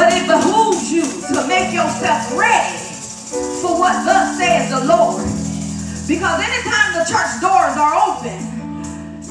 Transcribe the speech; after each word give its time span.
But 0.00 0.16
it 0.16 0.24
behooves 0.24 0.90
you 0.90 1.04
to 1.04 1.46
make 1.46 1.74
yourself 1.74 2.32
ready 2.32 2.72
for 3.60 3.76
what 3.76 3.92
thus 4.08 4.40
says 4.40 4.72
the 4.72 4.80
Lord. 4.88 5.20
Because 6.08 6.40
anytime 6.40 6.96
the 6.96 7.04
church 7.04 7.36
doors 7.44 7.76
are 7.76 7.92
open 8.08 8.40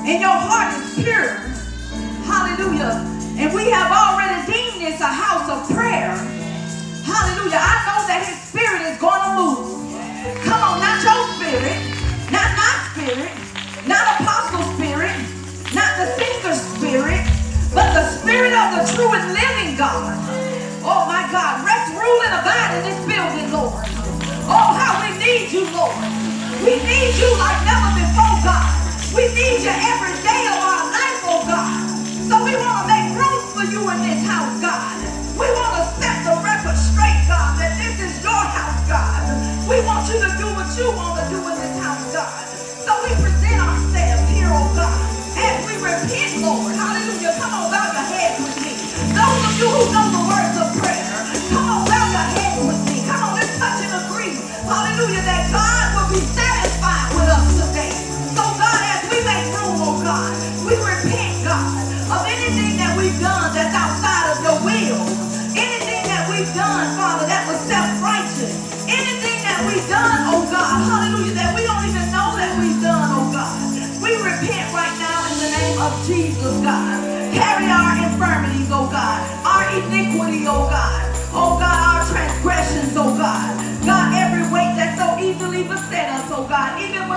and 0.05 0.21
your 0.21 0.29
heart 0.29 0.69
is 0.77 0.93
pure, 0.93 1.41
hallelujah, 2.21 3.01
and 3.41 3.49
we 3.51 3.71
have 3.73 3.89
already 3.89 4.45
deemed 4.45 4.85
this 4.85 5.01
a 5.01 5.09
house 5.09 5.49
of 5.49 5.75
prayer, 5.75 6.13
hallelujah, 7.01 7.57
I 7.57 7.75
know 7.89 8.05
that 8.05 8.29
his 8.29 8.37
spirit 8.37 8.93
is 8.93 8.97
going 9.01 9.25
to 9.25 9.31
move. 9.41 9.73
Come 10.45 10.61
on, 10.61 10.77
not 10.85 11.01
your 11.01 11.17
spirit, 11.41 11.81
not 12.29 12.45
my 12.53 12.73
spirit, 12.93 13.33
not 13.89 14.05
apostle 14.21 14.61
spirit, 14.77 15.17
not 15.73 15.97
the 15.97 16.13
seeker 16.13 16.53
spirit, 16.53 17.25
but 17.73 17.89
the 17.97 18.05
spirit 18.21 18.53
of 18.53 18.77
the 18.77 18.93
true 18.93 19.09
and 19.17 19.33
living 19.33 19.75
God. 19.75 20.58
Oh 20.81 21.03
my 21.05 21.27
God, 21.27 21.59
rest, 21.67 21.91
rule, 21.91 22.21
and 22.23 22.39
abide 22.39 22.71
in 22.79 22.81
this 22.87 22.99
building, 23.03 23.51
Lord. 23.51 23.83
Oh, 24.47 24.71
how 24.79 24.95
we 25.03 25.11
need 25.19 25.51
you, 25.51 25.67
Lord. 25.75 25.99
We 26.63 26.79
need 26.79 27.11
you 27.19 27.29
like 27.35 27.59
never 27.67 27.99
before, 27.99 28.39
God. 28.47 28.63
We 29.11 29.27
need 29.35 29.59
you 29.59 29.75
every 29.75 30.15
day 30.23 30.43
of 30.47 30.59
our 30.63 30.85
life, 30.87 31.19
oh 31.27 31.43
God. 31.43 31.83
So 32.31 32.39
we 32.47 32.55
want 32.55 32.79
to 32.79 32.85
make 32.87 33.11
room 33.11 33.43
for 33.51 33.67
you 33.67 33.83
in 33.91 33.99
this 34.07 34.23
house, 34.23 34.55
God. 34.63 34.95
We 35.35 35.51
want 35.51 35.83
to 35.83 35.83
set 35.99 36.23
the 36.23 36.39
record 36.39 36.79
straight, 36.79 37.27
God, 37.27 37.59
that 37.59 37.75
this 37.75 37.99
is 37.99 38.23
your 38.23 38.31
house, 38.39 38.79
God. 38.87 39.19
We 39.67 39.83
want 39.83 40.07
you 40.07 40.15
to 40.23 40.31
do 40.39 40.47
what 40.55 40.71
you 40.79 40.95
want 40.95 41.19
to 41.19 41.25
do 41.27 41.43
in 41.43 41.55
this 41.59 41.75
house, 41.83 42.07
God. 42.15 42.39
So 42.87 42.95
we 43.03 43.11
present 43.19 43.59
ourselves 43.59 44.23
here, 44.31 44.47
oh 44.47 44.71
God, 44.79 44.95
as 45.43 45.59
we 45.67 45.75
repent, 45.75 46.39
Lord. 46.39 46.71
Hallelujah. 46.71 47.35
Come 47.35 47.51
on, 47.51 47.67
bow 47.67 47.83
your 47.91 48.07
head 48.15 48.39
with 48.39 48.55
me. 48.63 48.73
Those 49.11 49.41
of 49.43 49.53
you 49.59 49.67
who 49.67 49.83
know 49.91 50.18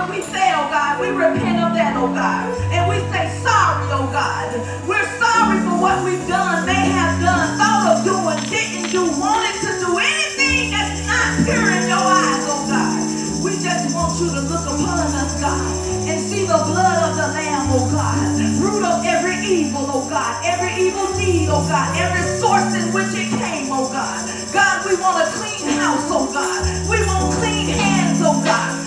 when 0.03 0.19
we 0.19 0.25
fail, 0.25 0.67
oh 0.67 0.69
God, 0.69 0.99
we 0.99 1.09
repent 1.09 1.59
of 1.63 1.71
that, 1.75 1.95
oh 1.95 2.11
God. 2.11 2.51
And 2.75 2.89
we 2.91 2.99
say 3.11 3.31
sorry, 3.39 3.87
oh 3.95 4.07
God. 4.11 4.51
We're 4.83 5.07
sorry 5.19 5.59
for 5.63 5.79
what 5.79 6.03
we've 6.03 6.27
done, 6.27 6.65
may 6.65 6.91
have 6.91 7.21
done, 7.23 7.55
thought 7.55 7.83
of 7.87 7.97
doing, 8.03 8.39
didn't 8.51 8.91
do, 8.91 9.07
wanted 9.15 9.55
to 9.63 9.71
do 9.79 9.91
anything 9.95 10.75
that's 10.75 11.07
not 11.07 11.47
pure 11.47 11.67
in 11.71 11.87
your 11.87 12.03
eyes, 12.03 12.43
oh 12.51 12.63
God. 12.67 12.99
We 13.43 13.55
just 13.63 13.95
want 13.95 14.19
you 14.19 14.27
to 14.35 14.41
look 14.43 14.65
upon 14.67 15.07
us, 15.07 15.39
God, 15.39 15.71
and 16.07 16.19
see 16.19 16.43
the 16.43 16.59
blood 16.67 16.99
of 17.07 17.13
the 17.15 17.27
Lamb, 17.39 17.71
oh 17.71 17.87
God. 17.87 18.27
Root 18.59 18.83
up 18.83 19.05
every 19.07 19.39
evil, 19.47 19.87
oh 19.87 20.09
God, 20.09 20.35
every 20.43 20.73
evil 20.83 21.07
need, 21.15 21.47
oh 21.47 21.63
God, 21.67 21.95
every 21.95 22.23
source 22.39 22.75
in 22.75 22.91
which 22.91 23.15
it 23.15 23.31
came, 23.39 23.71
oh 23.71 23.87
God. 23.87 24.19
God, 24.51 24.83
we 24.83 24.99
want 24.99 25.23
a 25.23 25.31
clean 25.31 25.79
house, 25.79 26.11
oh 26.11 26.27
God. 26.27 26.61
We 26.91 26.99
want 27.07 27.31
clean 27.39 27.71
hands, 27.71 28.19
oh 28.19 28.43
God. 28.43 28.83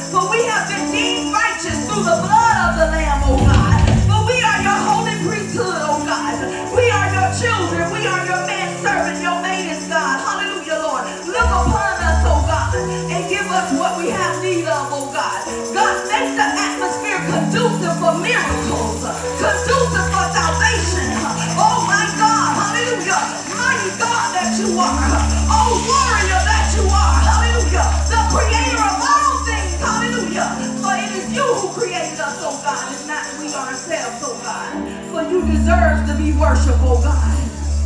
God. 32.87 32.95
It's 32.95 33.07
not 33.07 33.26
we 33.43 33.50
ourselves, 33.50 34.23
oh 34.23 34.38
God. 34.47 34.71
For 35.11 35.23
you 35.26 35.43
deserve 35.43 36.07
to 36.07 36.14
be 36.14 36.31
worshipped, 36.38 36.78
oh 36.87 37.02
God. 37.02 37.35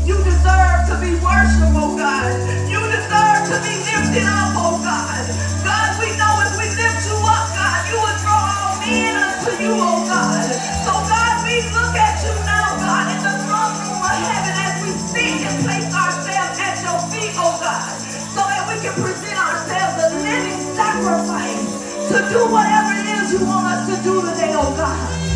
You 0.04 0.16
deserve 0.21 0.80
to 0.92 0.97
be 1.00 1.16
worshipped, 1.25 1.73
oh 1.73 1.97
God. 1.97 2.28
You 2.69 2.80
deserve 2.85 3.42
to 3.49 3.57
be 3.64 3.75
lifted 3.80 4.28
up, 4.28 4.52
oh 4.61 4.76
God. 4.85 5.25
God, 5.64 5.90
we 5.97 6.12
know 6.21 6.35
if 6.45 6.52
we 6.61 6.69
lift 6.76 7.00
you 7.09 7.16
up, 7.16 7.49
God, 7.57 7.80
you 7.88 7.97
will 7.97 8.19
draw 8.21 8.45
all 8.45 8.76
men 8.85 9.16
unto 9.16 9.52
you, 9.57 9.73
oh 9.73 10.04
God. 10.04 10.49
So 10.85 10.92
God, 10.92 11.35
we 11.49 11.64
look 11.73 11.97
at 11.97 12.21
you 12.21 12.35
now, 12.45 12.76
God, 12.76 13.07
in 13.09 13.21
the 13.25 13.35
throne 13.49 13.75
room 13.80 14.04
of 14.04 14.16
heaven 14.21 14.52
as 14.52 14.75
we 14.85 14.92
sit 15.16 15.49
and 15.49 15.57
place 15.64 15.88
ourselves 15.97 16.61
at 16.61 16.76
your 16.85 17.00
feet, 17.09 17.33
oh 17.40 17.57
God, 17.57 17.88
so 18.37 18.45
that 18.45 18.69
we 18.69 18.76
can 18.85 18.92
present 19.00 19.38
ourselves 19.40 19.97
a 19.97 20.09
living 20.21 20.61
sacrifice 20.76 21.79
to 22.10 22.28
do 22.28 22.44
whatever 22.50 22.92
it 22.98 23.06
is 23.22 23.32
you 23.34 23.46
want 23.46 23.66
us 23.68 23.86
to 23.86 24.02
do 24.02 24.20
today, 24.20 24.50
oh 24.54 24.74
God. 24.76 25.29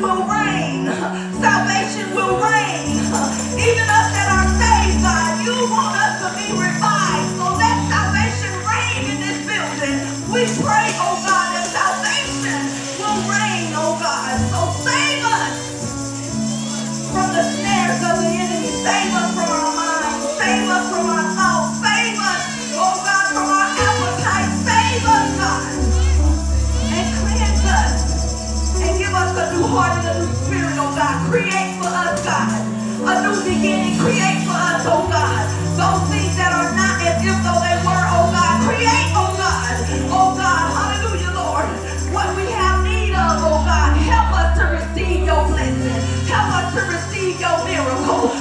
move 0.00 0.37
oh 30.22 30.94
God. 30.96 31.16
Create 31.30 31.78
for 31.78 31.90
us, 31.90 32.18
God. 32.24 32.60
A 33.06 33.12
new 33.22 33.36
beginning. 33.44 33.98
Create 33.98 34.42
for 34.46 34.56
us, 34.56 34.84
oh 34.86 35.06
God. 35.10 35.44
Those 35.78 36.02
things 36.10 36.34
that 36.36 36.50
are 36.54 36.72
not 36.74 36.96
as 37.06 37.18
if 37.22 37.38
though 37.44 37.60
they 37.62 37.78
were, 37.86 38.04
oh 38.14 38.26
God. 38.32 38.56
Create, 38.66 39.10
oh 39.14 39.34
God. 39.36 39.74
Oh 40.10 40.28
God. 40.34 40.66
Hallelujah, 40.74 41.32
Lord. 41.34 41.68
What 42.14 42.34
we 42.36 42.46
have 42.50 42.84
need 42.84 43.14
of, 43.14 43.42
oh 43.44 43.62
God. 43.66 43.96
Help 43.98 44.30
us 44.34 44.50
to 44.58 44.64
receive 44.78 45.26
your 45.26 45.44
blessing. 45.46 46.02
Help 46.26 46.48
us 46.58 46.68
to 46.74 46.82
receive 46.88 47.40
your 47.40 47.58
miracle. 47.64 48.37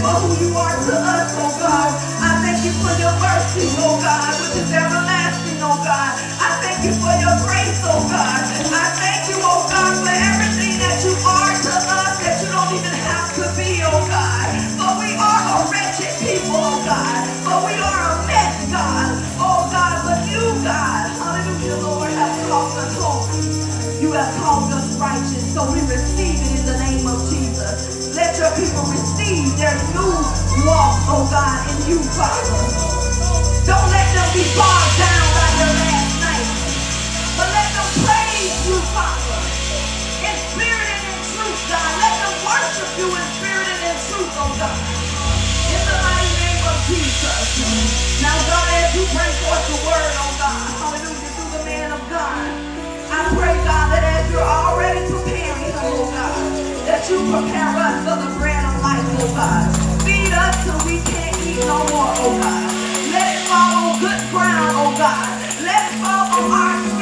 For 0.00 0.16
who 0.24 0.30
you 0.40 0.50
are 0.56 0.76
to 0.76 0.94
us, 0.96 1.30
oh 1.38 1.52
God. 1.60 1.90
I 2.24 2.30
thank 2.44 2.60
you 2.64 2.72
for 2.80 2.92
your 2.96 3.14
mercy, 3.20 3.68
oh 3.84 4.00
God, 4.00 4.32
which 4.40 4.56
is 4.64 4.70
everlasting, 4.72 5.60
oh 5.60 5.76
God. 5.84 6.12
I 6.40 6.50
thank 6.64 6.80
you 6.88 6.94
for 6.96 7.14
your 7.20 7.36
grace, 7.44 7.80
oh 7.84 8.00
God. 8.08 8.42
I 8.72 8.86
thank 8.96 9.28
you, 9.28 9.38
oh 9.44 9.62
God, 9.68 9.92
for 10.00 10.12
everything 10.12 10.80
that 10.80 10.98
you 11.04 11.14
are 11.20 11.54
to 11.54 11.74
us 12.00 12.14
that 12.24 12.36
you 12.40 12.48
don't 12.48 12.72
even 12.76 12.96
have 13.08 13.30
to 13.40 13.44
be, 13.60 13.80
oh 13.84 14.00
God. 14.08 14.48
For 14.80 14.92
we 15.04 15.10
are 15.16 15.42
a 15.54 15.58
wretched 15.68 16.12
people, 16.24 16.56
oh 16.56 16.80
God. 16.84 17.20
For 17.44 17.58
we 17.68 17.76
are 17.76 18.02
a 18.10 18.16
mess, 18.26 18.56
God. 18.72 19.10
Oh 19.38 19.68
God, 19.68 19.96
but 20.08 20.20
you, 20.32 20.42
God, 20.64 21.04
hallelujah, 21.20 21.78
Lord, 21.84 22.10
have 22.12 22.36
called 22.48 22.74
us 22.80 22.92
holy. 22.96 24.02
You 24.02 24.12
have 24.12 24.32
called 24.42 24.72
us 24.72 24.96
righteous, 24.98 25.54
so 25.54 25.64
we 25.72 25.80
receive 25.84 26.40
it 26.40 26.60
in 26.60 26.66
the 26.66 26.78
name 26.80 27.06
of 27.06 27.20
Jesus. 27.30 28.14
Let 28.16 28.36
your 28.38 28.50
people 28.56 28.84
receive 28.90 29.56
their 29.58 29.76
you, 31.90 31.98
Father. 32.14 32.54
Don't 33.66 33.88
let 33.90 34.06
them 34.14 34.28
be 34.30 34.46
bogged 34.54 34.94
down 34.94 35.26
by 35.34 35.48
their 35.58 35.74
last 35.82 36.14
night, 36.22 36.48
but 37.34 37.48
let 37.50 37.70
them 37.74 37.88
praise 38.06 38.54
you, 38.70 38.78
Father, 38.94 39.40
in 40.22 40.36
spirit 40.54 40.86
and 40.86 41.04
in 41.10 41.18
truth, 41.34 41.60
God. 41.66 41.90
Let 41.98 42.14
them 42.22 42.34
worship 42.46 42.90
you 42.94 43.08
in 43.10 43.26
spirit 43.42 43.66
and 43.66 43.82
in 43.90 43.98
truth, 44.06 44.34
oh 44.38 44.54
God. 44.54 44.78
In 45.74 45.82
the 45.82 45.96
mighty 45.98 46.34
name 46.38 46.62
of 46.62 46.78
Jesus. 46.86 47.42
Now, 48.22 48.38
God, 48.46 48.66
as 48.86 48.94
you 48.94 49.02
bring 49.10 49.34
forth 49.42 49.64
the 49.66 49.78
word, 49.82 50.12
oh 50.22 50.32
God, 50.38 50.62
hallelujah, 50.78 51.30
through 51.34 51.50
the 51.58 51.64
man 51.66 51.90
of 51.90 52.02
God, 52.06 52.46
I 53.10 53.20
pray, 53.34 53.56
God, 53.66 53.86
that 53.90 54.04
as 54.06 54.30
you're 54.30 54.46
already 54.46 55.02
preparing 55.10 55.74
him, 55.74 55.74
oh 55.90 56.06
God, 56.14 56.38
that 56.86 57.02
you 57.10 57.18
prepare 57.34 57.74
us 57.74 57.96
for 58.06 58.16
the 58.22 58.30
bread 58.38 58.62
of 58.62 58.78
life, 58.78 59.06
oh 59.18 59.30
God. 59.34 59.66
Feed 60.06 60.32
us 60.32 60.54
till 60.64 60.78
we 60.86 60.99
no 61.66 61.78
more, 61.92 62.12
oh 62.22 62.38
God. 62.40 62.70
Let 63.12 63.26
it 63.36 63.42
fall 63.48 63.72
on 63.84 64.00
good 64.00 64.22
ground, 64.30 64.72
oh 64.76 64.94
God. 64.98 65.28
Let 65.64 65.92
it 65.92 65.96
fall 66.02 66.26
on 66.44 66.52
our 66.52 66.99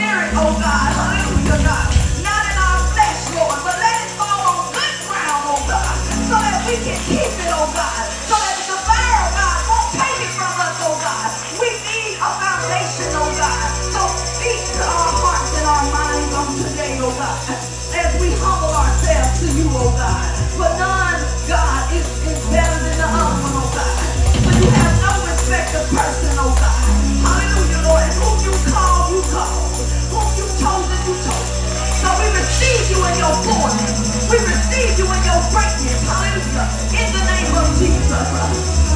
your 35.28 35.42
greatness. 35.52 36.00
Hallelujah. 36.08 36.66
In 36.96 37.08
the 37.12 37.24
name 37.28 37.52
of 37.60 37.68
Jesus. 37.76 38.28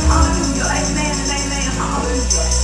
Hallelujah. 0.09 0.67
Amen 0.81 1.15
and 1.21 1.31
amen. 1.37 1.69
Hallelujah. 1.77 2.62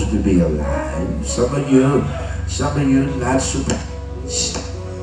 Supposed 0.00 0.24
to 0.24 0.30
be 0.30 0.40
alive. 0.40 1.26
Some 1.26 1.54
of 1.54 1.70
you, 1.70 2.04
some 2.48 2.80
of 2.80 2.88
you 2.88 3.04
not 3.16 3.40
supposed, 3.40 4.56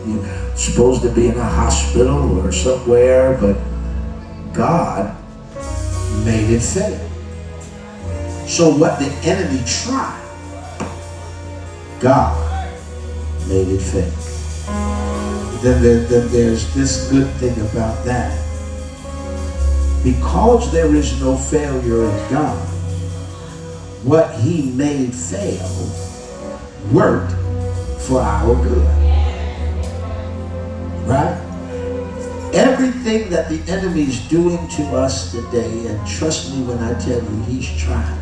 you're 0.07 0.57
supposed 0.57 1.01
to 1.03 1.11
be 1.11 1.27
in 1.27 1.37
a 1.37 1.43
hospital 1.43 2.39
or 2.39 2.51
somewhere, 2.51 3.37
but 3.39 3.57
God 4.53 5.15
made 6.25 6.49
it 6.49 6.61
fail. 6.61 6.99
So 8.47 8.75
what 8.75 8.99
the 8.99 9.11
enemy 9.23 9.61
tried, 9.65 10.23
God 11.99 12.71
made 13.47 13.67
it 13.67 13.81
fail. 13.81 14.11
Then, 15.61 15.81
there, 15.81 15.99
then 16.05 16.27
there's 16.31 16.73
this 16.73 17.09
good 17.11 17.27
thing 17.35 17.59
about 17.69 18.03
that. 18.05 18.43
Because 20.03 20.71
there 20.71 20.95
is 20.95 21.19
no 21.19 21.35
failure 21.35 22.05
in 22.05 22.31
God, 22.31 22.76
what 24.07 24.33
he 24.35 24.71
made 24.71 25.13
fail 25.13 25.67
worked 26.93 27.33
for 28.03 28.21
our 28.21 28.55
good. 28.63 28.87
Right? 31.05 31.35
Everything 32.53 33.29
that 33.29 33.49
the 33.49 33.61
enemy 33.69 34.03
is 34.03 34.25
doing 34.29 34.65
to 34.69 34.83
us 34.95 35.33
today, 35.33 35.87
and 35.87 36.07
trust 36.07 36.55
me 36.55 36.63
when 36.63 36.77
I 36.77 36.97
tell 36.97 37.21
you, 37.21 37.43
he's 37.43 37.69
trying. 37.77 38.21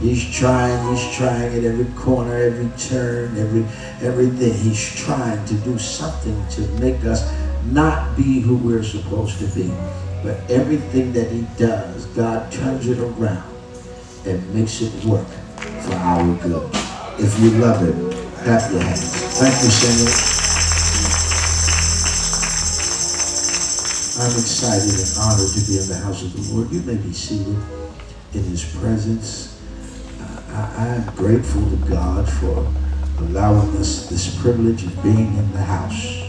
He's 0.00 0.28
trying, 0.34 0.92
he's 0.92 1.16
trying 1.16 1.56
at 1.56 1.62
every 1.62 1.92
corner, 1.94 2.34
every 2.34 2.68
turn, 2.76 3.38
every 3.38 3.64
everything. 4.04 4.52
He's 4.52 4.96
trying 4.96 5.44
to 5.46 5.54
do 5.54 5.78
something 5.78 6.44
to 6.48 6.60
make 6.80 7.04
us 7.04 7.32
not 7.66 8.16
be 8.16 8.40
who 8.40 8.56
we're 8.56 8.82
supposed 8.82 9.38
to 9.38 9.46
be. 9.46 9.72
But 10.24 10.38
everything 10.50 11.12
that 11.12 11.30
he 11.30 11.46
does, 11.56 12.06
God 12.06 12.50
turns 12.50 12.88
it 12.88 12.98
around 12.98 13.57
and 14.26 14.54
makes 14.54 14.80
it 14.80 15.04
work 15.04 15.26
for 15.82 15.94
our 15.94 16.36
good. 16.42 16.70
If 17.18 17.38
you 17.40 17.50
love 17.58 17.82
it, 17.82 17.94
clap 18.44 18.70
your 18.72 18.82
hands. 18.82 19.12
Thank 19.38 19.54
you, 19.62 19.70
Señor. 19.70 20.38
I'm 24.20 24.34
excited 24.34 24.98
and 24.98 25.14
honored 25.20 25.48
to 25.54 25.60
be 25.66 25.78
in 25.78 25.88
the 25.88 26.00
house 26.02 26.22
of 26.24 26.32
the 26.34 26.52
Lord. 26.52 26.72
You 26.72 26.80
may 26.80 26.96
be 26.96 27.12
seated 27.12 27.56
in 28.34 28.42
his 28.42 28.64
presence. 28.64 29.62
Uh, 30.20 30.74
I, 30.76 30.86
am 30.88 31.14
grateful 31.14 31.62
to 31.70 31.76
God 31.88 32.28
for 32.28 32.66
allowing 33.22 33.76
us 33.76 34.08
this 34.08 34.40
privilege 34.42 34.82
of 34.82 35.02
being 35.04 35.36
in 35.36 35.52
the 35.52 35.62
house. 35.62 36.24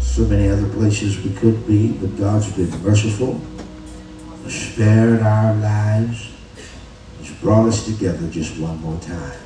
So 0.00 0.22
many 0.22 0.48
other 0.48 0.68
places 0.70 1.22
we 1.22 1.32
could 1.34 1.64
be, 1.68 1.92
but 1.92 2.18
God's 2.18 2.52
been 2.52 2.70
merciful, 2.82 3.40
spared 4.48 5.22
our 5.22 5.54
lives, 5.54 6.31
brought 7.42 7.66
us 7.66 7.84
together 7.84 8.26
just 8.30 8.58
one 8.58 8.80
more 8.80 8.98
time. 9.00 9.38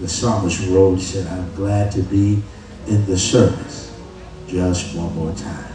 The 0.00 0.08
psalmist 0.08 0.68
wrote, 0.68 1.00
said, 1.00 1.26
I'm 1.26 1.52
glad 1.54 1.90
to 1.92 2.02
be 2.02 2.42
in 2.86 3.06
the 3.06 3.18
service 3.18 3.92
just 4.46 4.94
one 4.94 5.14
more 5.14 5.32
time. 5.32 5.72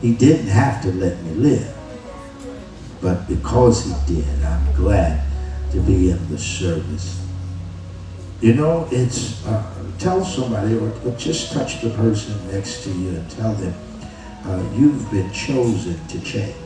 He 0.00 0.14
didn't 0.14 0.48
have 0.48 0.82
to 0.82 0.92
let 0.92 1.20
me 1.22 1.30
live, 1.34 1.74
but 3.00 3.28
because 3.28 3.84
he 3.84 4.14
did, 4.14 4.44
I'm 4.44 4.74
glad 4.74 5.24
to 5.72 5.80
be 5.80 6.10
in 6.10 6.28
the 6.28 6.38
service. 6.38 7.18
You 8.40 8.54
know, 8.54 8.88
it's, 8.90 9.46
uh, 9.46 9.64
tell 9.98 10.24
somebody 10.24 10.76
or, 10.76 10.90
or, 11.06 11.16
just 11.16 11.52
touch 11.52 11.80
the 11.80 11.90
person 11.90 12.34
next 12.50 12.82
to 12.84 12.90
you 12.90 13.10
and 13.10 13.30
tell 13.30 13.54
them, 13.54 13.74
uh, 14.44 14.62
you've 14.74 15.08
been 15.10 15.32
chosen 15.32 16.04
to 16.08 16.20
change. 16.20 16.56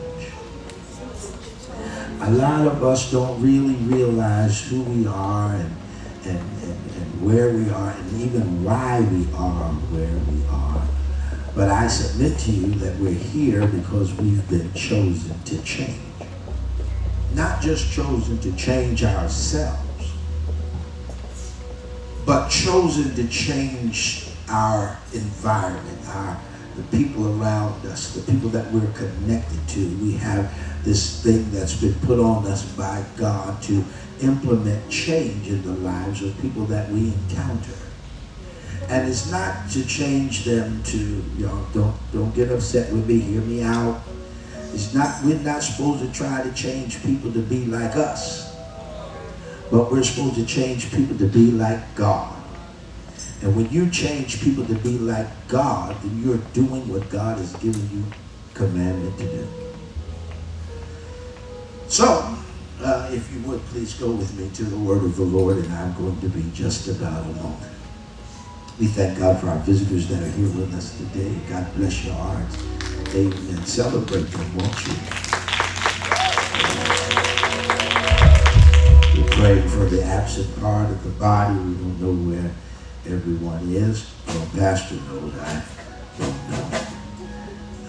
A 2.19 2.31
lot 2.31 2.67
of 2.67 2.83
us 2.83 3.11
don't 3.11 3.41
really 3.41 3.75
realize 3.75 4.67
who 4.67 4.81
we 4.83 5.05
are 5.07 5.53
and, 5.53 5.75
and, 6.25 6.39
and, 6.39 6.91
and 6.95 7.25
where 7.25 7.53
we 7.53 7.69
are 7.69 7.91
and 7.91 8.21
even 8.21 8.63
why 8.63 9.01
we 9.01 9.25
are 9.35 9.71
where 9.91 10.17
we 10.33 10.45
are. 10.49 10.87
But 11.55 11.69
I 11.69 11.87
submit 11.87 12.37
to 12.39 12.51
you 12.51 12.71
that 12.79 12.97
we're 12.99 13.11
here 13.11 13.65
because 13.67 14.13
we've 14.15 14.47
been 14.49 14.73
chosen 14.73 15.39
to 15.43 15.61
change 15.63 16.01
not 17.37 17.61
just 17.61 17.91
chosen 17.91 18.39
to 18.39 18.51
change 18.53 19.03
ourselves, 19.03 20.11
but 22.25 22.49
chosen 22.49 23.13
to 23.13 23.27
change 23.27 24.29
our 24.49 24.97
environment, 25.13 25.99
our 26.07 26.41
the 26.75 26.83
people 26.95 27.41
around 27.41 27.83
us, 27.87 28.13
the 28.13 28.31
people 28.31 28.49
that 28.49 28.71
we're 28.71 28.91
connected 28.91 29.67
to. 29.67 29.97
We 29.97 30.13
have 30.13 30.53
this 30.87 31.21
thing 31.21 31.51
that's 31.51 31.75
been 31.75 31.93
put 31.95 32.17
on 32.17 32.45
us 32.47 32.63
by 32.77 33.03
God 33.17 33.61
to 33.63 33.83
implement 34.21 34.89
change 34.89 35.49
in 35.49 35.61
the 35.61 35.73
lives 35.81 36.23
of 36.23 36.39
people 36.41 36.63
that 36.65 36.89
we 36.89 37.11
encounter. 37.11 37.73
And 38.87 39.07
it's 39.09 39.29
not 39.29 39.69
to 39.71 39.85
change 39.85 40.45
them 40.45 40.81
to, 40.83 40.97
know, 41.37 41.67
don't 41.73 41.95
don't 42.13 42.33
get 42.33 42.49
upset 42.49 42.91
with 42.93 43.05
me, 43.05 43.19
hear 43.19 43.41
me 43.41 43.63
out. 43.63 44.01
It's 44.73 44.93
not, 44.93 45.23
we're 45.25 45.39
not 45.39 45.61
supposed 45.61 46.05
to 46.05 46.11
try 46.17 46.41
to 46.41 46.53
change 46.53 47.03
people 47.03 47.33
to 47.33 47.41
be 47.41 47.65
like 47.65 47.97
us. 47.97 48.55
But 49.69 49.91
we're 49.91 50.03
supposed 50.03 50.35
to 50.35 50.45
change 50.45 50.89
people 50.93 51.17
to 51.17 51.27
be 51.27 51.51
like 51.51 51.95
God. 51.95 52.33
And 53.41 53.57
when 53.57 53.69
you 53.69 53.89
change 53.89 54.41
people 54.41 54.65
to 54.65 54.75
be 54.75 54.97
like 54.97 55.27
God, 55.49 56.01
then 56.01 56.23
you're 56.23 56.37
doing 56.53 56.87
what 56.87 57.09
God 57.09 57.39
has 57.39 57.53
given 57.57 57.89
you 57.91 58.05
commandment 58.53 59.17
to 59.19 59.25
do. 59.25 59.66
So, 61.89 62.37
uh, 62.81 63.09
if 63.13 63.33
you 63.33 63.39
would, 63.43 63.61
please 63.67 63.93
go 63.93 64.11
with 64.11 64.37
me 64.37 64.49
to 64.55 64.65
the 64.65 64.77
word 64.77 65.05
of 65.05 65.15
the 65.15 65.23
Lord, 65.23 65.57
and 65.57 65.71
I'm 65.73 65.93
going 65.95 66.19
to 66.19 66.27
be 66.27 66.43
just 66.53 66.89
about 66.89 67.23
a 67.23 67.27
moment. 67.29 67.71
We 68.77 68.87
thank 68.87 69.17
God 69.17 69.39
for 69.39 69.47
our 69.47 69.57
visitors 69.59 70.09
that 70.09 70.21
are 70.21 70.31
here 70.31 70.49
with 70.49 70.73
us 70.75 70.97
today. 70.97 71.33
God 71.49 71.73
bless 71.75 72.03
your 72.03 72.13
hearts. 72.13 72.57
Amen. 73.15 73.65
Celebrate 73.65 74.23
them, 74.23 74.57
won't 74.57 74.85
you? 74.85 74.93
We 79.15 79.29
pray 79.31 79.61
for 79.69 79.85
the 79.85 80.03
absent 80.03 80.59
part 80.59 80.89
of 80.89 81.01
the 81.05 81.11
body. 81.11 81.55
We 81.55 81.73
don't 81.73 82.01
know 82.01 82.31
where 82.31 82.51
everyone 83.15 83.69
is. 83.69 84.11
Well, 84.27 84.47
Pastor 84.57 84.95
knows. 84.95 85.33
I 85.39 85.63
don't 86.19 86.49
know. 86.51 86.81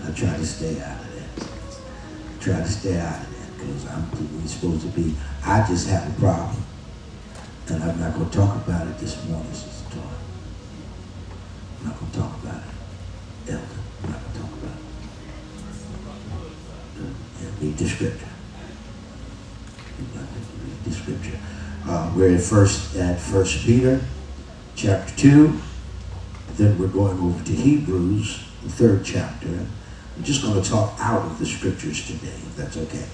I 0.07 0.13
try 0.13 0.37
to 0.37 0.47
stay 0.47 0.81
out 0.81 1.01
of 1.01 1.15
that. 1.17 1.49
I 2.31 2.43
try 2.43 2.57
to 2.59 2.69
stay 2.69 3.01
out 3.01 3.23
of 3.23 3.33
that 3.33 3.38
because 3.59 3.87
I'm 3.87 4.47
supposed 4.47 4.83
to 4.83 4.89
be. 4.89 5.15
I 5.45 5.67
just 5.67 5.89
have 5.89 6.09
a 6.09 6.21
problem. 6.21 6.63
And 7.69 7.83
I'm 7.83 8.01
not 8.01 8.15
going 8.15 8.31
to 8.31 8.37
talk 8.37 8.57
about 8.67 8.87
it 8.87 8.99
this 8.99 9.23
morning, 9.27 9.53
Sister 9.53 9.95
Todd. 9.95 10.05
I'm 11.81 11.89
not 11.89 11.99
going 12.01 12.11
to 12.13 12.19
talk 12.19 12.43
about 12.43 12.63
it. 12.63 13.53
Elder. 13.53 13.65
I'm 14.03 14.11
not 14.11 14.21
going 14.23 14.33
to 14.33 14.39
talk 14.39 14.53
about 14.53 14.77
it. 17.01 17.63
Read 17.63 17.77
the 17.77 17.89
scripture. 17.89 18.29
Read 19.99 20.85
the 20.85 20.93
scripture. 20.93 21.39
Uh, 21.87 22.13
we're 22.17 22.35
at 22.35 22.41
first 22.41 22.97
at 22.97 23.21
First 23.21 23.65
Peter, 23.65 24.01
chapter 24.77 25.17
two. 25.17 25.61
Then 26.55 26.79
we're 26.79 26.89
going 26.89 27.19
over 27.19 27.45
to 27.45 27.53
Hebrews, 27.53 28.45
the 28.63 28.69
third 28.71 29.05
chapter. 29.05 29.49
I'm 29.49 30.25
just 30.25 30.43
going 30.43 30.61
to 30.61 30.69
talk 30.69 30.95
out 30.99 31.23
of 31.23 31.39
the 31.39 31.47
scriptures 31.47 32.07
today, 32.07 32.27
if 32.29 32.57
that's 32.57 32.77
okay. 32.77 33.07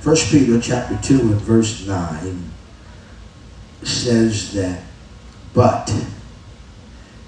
First 0.00 0.30
Peter 0.30 0.58
chapter 0.58 0.98
two 1.02 1.20
and 1.20 1.40
verse 1.42 1.86
nine 1.86 2.50
says 3.82 4.54
that, 4.54 4.82
but 5.52 5.94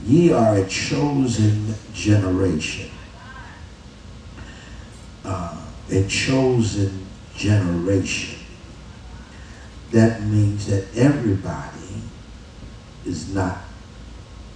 ye 0.05 0.33
are 0.33 0.57
a 0.57 0.66
chosen 0.66 1.75
generation. 1.93 2.91
Uh, 5.23 5.61
a 5.91 6.07
chosen 6.09 7.07
generation. 7.37 8.39
That 9.91 10.23
means 10.23 10.66
that 10.66 10.87
everybody 10.97 12.03
is 13.05 13.35
not 13.35 13.59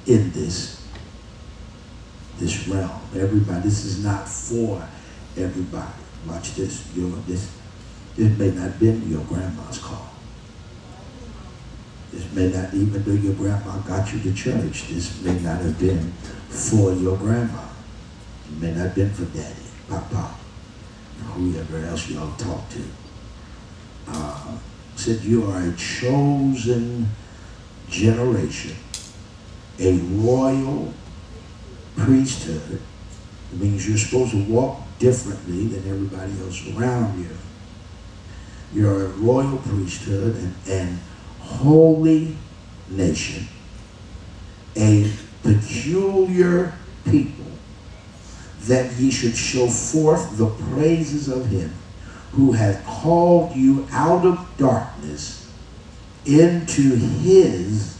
in 0.06 0.32
this, 0.32 0.88
this 2.38 2.66
realm. 2.66 2.98
Everybody, 3.14 3.60
this 3.60 3.84
is 3.84 4.02
not 4.02 4.26
for 4.26 4.88
everybody. 5.36 5.92
Watch 6.26 6.54
this. 6.54 6.82
Your, 6.96 7.10
this, 7.26 7.50
this 8.16 8.38
may 8.38 8.50
not 8.50 8.62
have 8.62 8.80
been 8.80 9.08
your 9.10 9.22
grandma's 9.24 9.78
call. 9.78 10.10
This 12.12 12.32
may 12.32 12.48
not, 12.48 12.72
even 12.72 13.02
though 13.02 13.12
your 13.12 13.34
grandma 13.34 13.78
got 13.80 14.10
you 14.12 14.20
to 14.20 14.32
church, 14.32 14.88
this 14.88 15.20
may 15.22 15.38
not 15.40 15.60
have 15.60 15.78
been 15.78 16.12
for 16.48 16.92
your 16.94 17.16
grandma. 17.18 17.64
It 18.48 18.62
may 18.62 18.70
not 18.70 18.86
have 18.86 18.94
been 18.94 19.10
for 19.10 19.26
daddy, 19.26 19.54
papa, 19.88 20.34
whoever 21.34 21.84
else 21.86 22.08
y'all 22.08 22.34
talk 22.36 22.68
to. 22.70 22.82
Uh, 24.08 24.56
said 24.94 25.20
you 25.20 25.44
are 25.50 25.60
a 25.60 25.76
chosen 25.76 27.06
generation, 27.88 28.76
a 29.78 29.98
royal 29.98 30.94
priesthood. 31.96 32.80
It 33.52 33.60
means 33.60 33.86
you're 33.86 33.98
supposed 33.98 34.30
to 34.32 34.42
walk 34.44 34.80
differently 34.98 35.66
than 35.66 35.90
everybody 35.90 36.32
else 36.40 36.66
around 36.74 37.20
you. 37.20 37.28
You're 38.76 39.06
a 39.06 39.08
royal 39.08 39.56
priesthood 39.56 40.36
and, 40.36 40.54
and 40.68 40.98
holy 41.40 42.36
nation, 42.90 43.46
a 44.76 45.10
peculiar 45.42 46.74
people, 47.06 47.46
that 48.64 48.92
ye 48.96 49.10
should 49.10 49.34
show 49.34 49.66
forth 49.66 50.36
the 50.36 50.50
praises 50.74 51.26
of 51.26 51.46
him 51.46 51.72
who 52.32 52.52
hath 52.52 52.84
called 52.84 53.56
you 53.56 53.88
out 53.92 54.26
of 54.26 54.46
darkness 54.58 55.50
into 56.26 56.96
his 56.96 57.98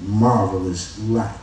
marvelous 0.00 0.98
light. 0.98 1.38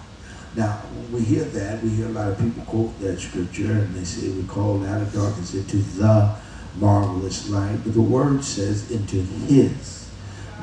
Now, 0.58 0.80
when 0.96 1.14
we 1.14 1.22
hear 1.22 1.46
that, 1.46 1.82
we 1.82 1.92
hear 1.92 2.08
a 2.08 2.10
lot 2.10 2.28
of 2.28 2.38
people 2.40 2.64
quote 2.66 3.00
that 3.00 3.22
scripture 3.22 3.72
and 3.72 3.96
they 3.96 4.04
say 4.04 4.30
we 4.32 4.44
called 4.44 4.84
out 4.86 5.02
of 5.02 5.14
darkness 5.14 5.54
into 5.54 5.78
the 5.78 6.36
marvelous 6.80 7.50
light. 7.50 7.78
But 7.84 7.94
the 7.94 8.02
word 8.02 8.44
says 8.44 8.92
into 8.92 9.18
his 9.18 10.10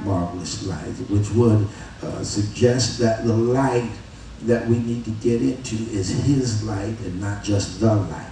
marvelous 0.05 0.67
light, 0.67 0.95
which 1.09 1.31
would 1.31 1.67
uh, 2.03 2.25
suggest 2.25 2.99
that 2.99 3.25
the 3.25 3.35
light 3.35 3.91
that 4.43 4.67
we 4.67 4.79
need 4.79 5.05
to 5.05 5.11
get 5.11 5.41
into 5.41 5.77
is 5.91 6.09
his 6.25 6.65
light 6.65 6.99
and 7.01 7.21
not 7.21 7.45
just 7.45 7.81
the 7.81 7.95
light. 7.95 8.31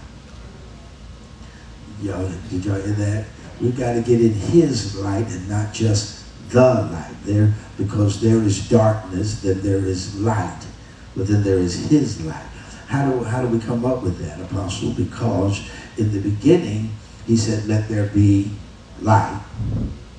Y'all, 2.02 2.30
did 2.50 2.64
y'all 2.64 2.80
hear 2.80 2.94
that? 2.94 3.26
We've 3.60 3.76
got 3.76 3.92
to 3.92 4.00
get 4.00 4.20
in 4.20 4.32
his 4.32 4.98
light 4.98 5.26
and 5.26 5.48
not 5.48 5.72
just 5.72 6.24
the 6.50 6.88
light. 6.90 7.14
There, 7.24 7.54
because 7.76 8.20
there 8.20 8.38
is 8.38 8.68
darkness, 8.68 9.42
then 9.42 9.60
there 9.60 9.84
is 9.84 10.18
light 10.18 10.66
but 11.16 11.26
then 11.26 11.42
there 11.42 11.58
is 11.58 11.88
his 11.88 12.24
light. 12.24 12.46
How 12.86 13.10
do, 13.10 13.24
how 13.24 13.42
do 13.42 13.48
we 13.48 13.58
come 13.58 13.84
up 13.84 14.02
with 14.02 14.18
that, 14.18 14.40
Apostle? 14.40 14.92
Because 14.92 15.68
in 15.96 16.12
the 16.12 16.20
beginning, 16.20 16.90
he 17.30 17.36
said, 17.36 17.64
let 17.68 17.88
there 17.88 18.08
be 18.08 18.50
light, 19.00 19.40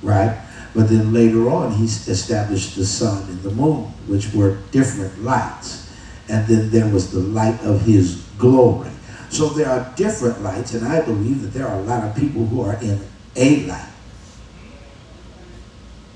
right? 0.02 0.40
But 0.74 0.88
then 0.88 1.12
later 1.12 1.50
on, 1.50 1.72
he 1.72 1.84
established 1.84 2.74
the 2.74 2.86
sun 2.86 3.28
and 3.28 3.42
the 3.42 3.50
moon, 3.50 3.84
which 4.06 4.32
were 4.32 4.56
different 4.70 5.22
lights. 5.22 5.92
And 6.30 6.46
then 6.46 6.70
there 6.70 6.88
was 6.88 7.12
the 7.12 7.20
light 7.20 7.60
of 7.64 7.82
his 7.82 8.24
glory. 8.38 8.88
So 9.28 9.50
there 9.50 9.68
are 9.68 9.92
different 9.94 10.40
lights, 10.40 10.72
and 10.72 10.88
I 10.88 11.02
believe 11.02 11.42
that 11.42 11.52
there 11.52 11.68
are 11.68 11.78
a 11.78 11.82
lot 11.82 12.02
of 12.02 12.16
people 12.16 12.46
who 12.46 12.62
are 12.62 12.80
in 12.80 12.98
a 13.36 13.66
light, 13.66 13.92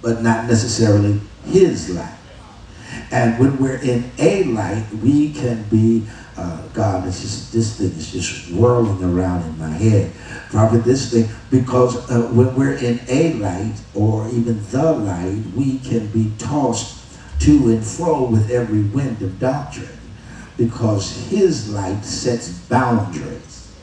but 0.01 0.23
not 0.23 0.47
necessarily 0.47 1.21
his 1.45 1.91
light. 1.91 2.17
And 3.11 3.39
when 3.39 3.59
we're 3.59 3.83
in 3.83 4.11
a 4.19 4.45
light, 4.45 4.87
we 5.03 5.35
can 5.35 5.65
be, 5.65 6.07
uh, 6.39 6.67
God, 6.69 7.07
it's 7.07 7.21
just, 7.21 7.53
this 7.53 7.77
thing 7.77 7.89
is 7.89 8.11
just 8.11 8.51
whirling 8.51 9.05
around 9.05 9.45
in 9.45 9.59
my 9.59 9.69
head. 9.69 10.11
Probably 10.51 10.81
this 10.81 11.11
thing, 11.11 11.29
because 11.51 12.11
uh, 12.11 12.29
when 12.33 12.55
we're 12.55 12.77
in 12.77 13.01
a 13.09 13.35
light 13.35 13.75
or 13.95 14.29
even 14.29 14.65
the 14.71 14.93
light, 14.93 15.43
we 15.57 15.79
can 15.81 16.07
be 16.09 16.33
tossed 16.39 17.05
to 17.41 17.69
and 17.69 17.85
fro 17.85 18.25
with 18.25 18.51
every 18.51 18.83
wind 18.83 19.21
of 19.23 19.39
doctrine 19.39 19.89
because 20.57 21.29
his 21.29 21.73
light 21.73 22.05
sets 22.05 22.51
boundaries. 22.69 23.75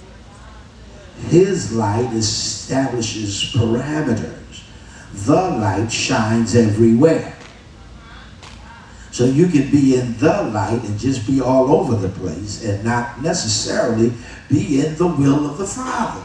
His 1.27 1.73
light 1.73 2.11
establishes 2.13 3.53
parameters. 3.53 4.63
The 5.13 5.35
light 5.35 5.91
shines 5.91 6.55
everywhere. 6.55 7.37
So 9.11 9.25
you 9.25 9.47
can 9.47 9.69
be 9.69 9.95
in 9.95 10.17
the 10.17 10.43
light 10.51 10.83
and 10.83 10.97
just 10.99 11.27
be 11.27 11.39
all 11.39 11.71
over 11.71 11.95
the 11.95 12.09
place 12.09 12.65
and 12.65 12.83
not 12.83 13.21
necessarily 13.21 14.11
be 14.49 14.83
in 14.83 14.95
the 14.95 15.05
will 15.05 15.49
of 15.49 15.59
the 15.59 15.67
Father. 15.67 16.23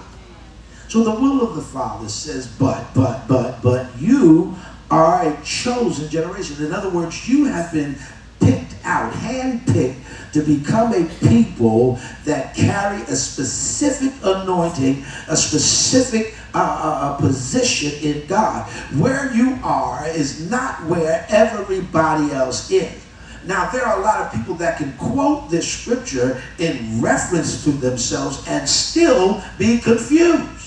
So 0.89 1.05
the 1.05 1.11
will 1.11 1.43
of 1.43 1.55
the 1.55 1.63
Father 1.63 2.09
says, 2.09 2.47
but, 2.47 2.83
but, 2.95 3.29
but, 3.29 3.63
but 3.63 3.91
you 3.99 4.57
are 4.91 5.29
a 5.29 5.45
chosen 5.45 6.09
generation. 6.09 6.65
In 6.65 6.73
other 6.73 6.89
words, 6.89 7.29
you 7.29 7.45
have 7.45 7.73
been 7.73 7.97
picked 8.41 8.75
out, 8.85 9.13
handpicked 9.13 10.33
to 10.33 10.43
become 10.43 10.95
a 10.95 11.05
people 11.29 11.99
that 12.25 12.55
carry 12.55 13.03
a 13.03 13.17
specific 13.17 14.15
anointing, 14.23 15.05
a 15.29 15.37
specific 15.37 16.35
uh, 16.55 16.59
uh, 16.59 17.17
position 17.19 17.93
in 18.03 18.27
God. 18.27 18.67
Where 18.97 19.31
you 19.35 19.59
are 19.63 20.09
is 20.09 20.51
not 20.51 20.83
where 20.87 21.27
everybody 21.29 22.33
else 22.33 22.71
is. 22.71 23.05
Now, 23.45 23.71
there 23.71 23.85
are 23.85 23.99
a 23.99 24.03
lot 24.03 24.21
of 24.21 24.33
people 24.33 24.55
that 24.57 24.79
can 24.79 24.93
quote 24.97 25.51
this 25.51 25.71
scripture 25.71 26.43
in 26.59 27.01
reference 27.01 27.65
to 27.65 27.71
themselves 27.71 28.45
and 28.47 28.69
still 28.69 29.43
be 29.59 29.79
confused. 29.79 30.58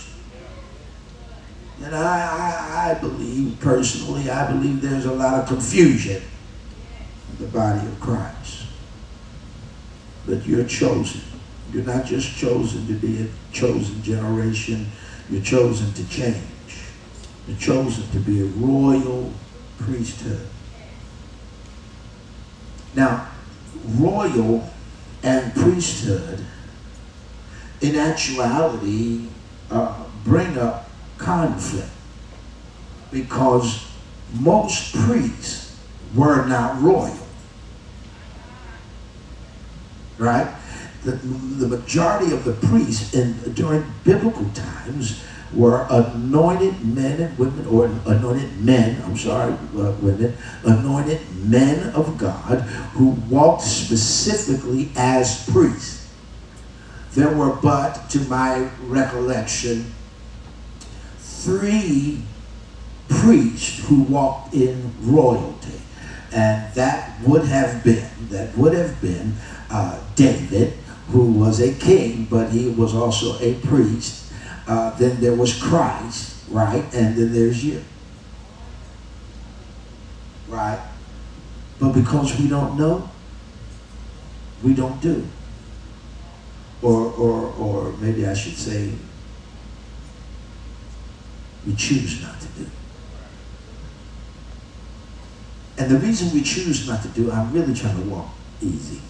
And 1.84 1.95
I, 1.95 2.89
I, 2.89 2.91
I 2.91 2.93
believe, 2.95 3.59
personally, 3.59 4.29
I 4.29 4.51
believe 4.51 4.82
there's 4.82 5.05
a 5.05 5.11
lot 5.11 5.39
of 5.39 5.47
confusion 5.47 6.21
in 7.32 7.45
the 7.45 7.51
body 7.51 7.86
of 7.86 7.99
Christ. 7.99 8.65
But 10.25 10.45
you're 10.45 10.65
chosen. 10.65 11.21
You're 11.73 11.84
not 11.84 12.05
just 12.05 12.36
chosen 12.38 12.86
to 12.88 12.93
be 12.93 13.23
a 13.23 13.27
chosen 13.53 14.03
generation 14.03 14.91
you're 15.32 15.41
chosen 15.41 15.93
to 15.93 16.09
change. 16.09 16.43
You're 17.47 17.57
chosen 17.57 18.09
to 18.11 18.19
be 18.19 18.41
a 18.41 18.45
royal 18.45 19.32
priesthood. 19.77 20.45
Now, 22.93 23.29
royal 23.86 24.69
and 25.23 25.55
priesthood, 25.55 26.45
in 27.79 27.95
actuality, 27.95 29.27
uh, 29.71 30.03
bring 30.25 30.57
up 30.57 30.90
conflict 31.22 31.89
because 33.11 33.88
most 34.34 34.93
priests 34.95 35.80
were 36.15 36.45
not 36.45 36.82
royal. 36.82 37.17
Right? 40.17 40.47
the, 41.03 41.11
the 41.13 41.67
majority 41.67 42.34
of 42.34 42.43
the 42.43 42.53
priests 42.53 43.13
in 43.13 43.34
during 43.53 43.84
biblical 44.03 44.45
times 44.53 45.24
were 45.53 45.86
anointed 45.89 46.86
men 46.86 47.19
and 47.19 47.38
women, 47.38 47.65
or 47.65 47.86
anointed 48.05 48.57
men, 48.61 49.01
I'm 49.03 49.17
sorry, 49.17 49.53
uh, 49.53 49.91
women, 50.01 50.38
anointed 50.63 51.19
men 51.45 51.89
of 51.93 52.17
God 52.17 52.61
who 52.93 53.09
walked 53.30 53.63
specifically 53.63 54.91
as 54.95 55.49
priests. 55.49 56.09
There 57.13 57.36
were 57.36 57.53
but, 57.53 58.09
to 58.11 58.19
my 58.22 58.69
recollection, 58.84 59.93
three 61.41 62.21
priests 63.09 63.87
who 63.87 64.03
walked 64.03 64.53
in 64.53 64.93
royalty. 65.01 65.81
And 66.31 66.73
that 66.75 67.19
would 67.21 67.45
have 67.45 67.83
been, 67.83 68.09
that 68.29 68.55
would 68.57 68.73
have 68.73 69.01
been 69.01 69.35
uh, 69.69 69.99
David, 70.15 70.73
who 71.09 71.25
was 71.31 71.59
a 71.59 71.73
king, 71.73 72.25
but 72.29 72.51
he 72.51 72.69
was 72.69 72.95
also 72.95 73.37
a 73.39 73.55
priest. 73.55 74.31
Uh, 74.67 74.91
then 74.97 75.19
there 75.19 75.35
was 75.35 75.61
Christ, 75.61 76.45
right? 76.49 76.83
And 76.93 77.17
then 77.17 77.33
there's 77.33 77.63
you. 77.65 77.83
Right? 80.47 80.79
But 81.79 81.93
because 81.93 82.39
we 82.39 82.47
don't 82.47 82.77
know, 82.77 83.09
we 84.63 84.73
don't 84.73 85.01
do. 85.01 85.27
Or, 86.81 87.11
or, 87.11 87.53
or 87.59 87.91
maybe 87.93 88.25
I 88.25 88.33
should 88.33 88.55
say, 88.55 88.91
we 91.66 91.76
choose 91.76 92.22
not 92.22 92.39
to 92.41 92.47
do. 92.47 92.68
And 95.78 95.89
the 95.89 95.97
reason 95.97 96.34
we 96.34 96.41
choose 96.41 96.88
not 96.88 97.01
to 97.03 97.07
do, 97.09 97.32
I'm 97.32 97.51
really 97.53 97.74
trying 97.74 98.01
to 98.01 98.09
walk 98.09 98.30
easy. 98.62 99.01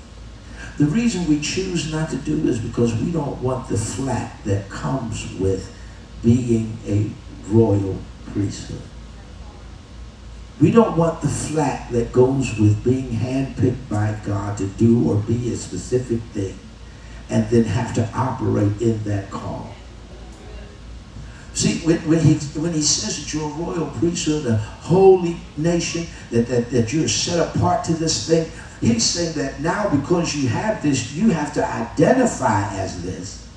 The 0.77 0.85
reason 0.85 1.27
we 1.27 1.39
choose 1.41 1.91
not 1.91 2.09
to 2.11 2.17
do 2.17 2.47
is 2.47 2.59
because 2.59 2.95
we 2.95 3.11
don't 3.11 3.41
want 3.41 3.67
the 3.67 3.77
flat 3.77 4.37
that 4.45 4.69
comes 4.69 5.33
with 5.35 5.75
being 6.23 6.77
a 6.87 7.11
royal 7.49 7.97
priesthood. 8.31 8.81
We 10.59 10.71
don't 10.71 10.95
want 10.95 11.21
the 11.21 11.27
flat 11.27 11.91
that 11.91 12.13
goes 12.13 12.57
with 12.57 12.83
being 12.83 13.09
handpicked 13.09 13.89
by 13.89 14.17
God 14.23 14.57
to 14.59 14.67
do 14.67 15.09
or 15.09 15.17
be 15.17 15.51
a 15.51 15.57
specific 15.57 16.21
thing 16.33 16.57
and 17.29 17.49
then 17.49 17.63
have 17.63 17.93
to 17.95 18.07
operate 18.13 18.79
in 18.81 19.03
that 19.05 19.31
call. 19.31 19.73
When, 21.83 21.97
when, 22.07 22.19
he, 22.19 22.35
when 22.59 22.73
he 22.73 22.81
says 22.81 23.23
that 23.23 23.33
you're 23.33 23.49
a 23.49 23.53
royal 23.53 23.87
priesthood, 23.91 24.45
a 24.45 24.57
holy 24.57 25.37
nation, 25.57 26.05
that, 26.31 26.47
that, 26.47 26.69
that 26.71 26.93
you're 26.93 27.07
set 27.07 27.55
apart 27.55 27.83
to 27.85 27.93
this 27.93 28.27
thing, 28.27 28.49
he's 28.79 29.03
saying 29.03 29.33
that 29.33 29.59
now 29.59 29.89
because 29.89 30.35
you 30.35 30.47
have 30.47 30.81
this, 30.81 31.13
you 31.13 31.29
have 31.29 31.53
to 31.53 31.65
identify 31.65 32.67
as 32.75 33.03
this. 33.03 33.47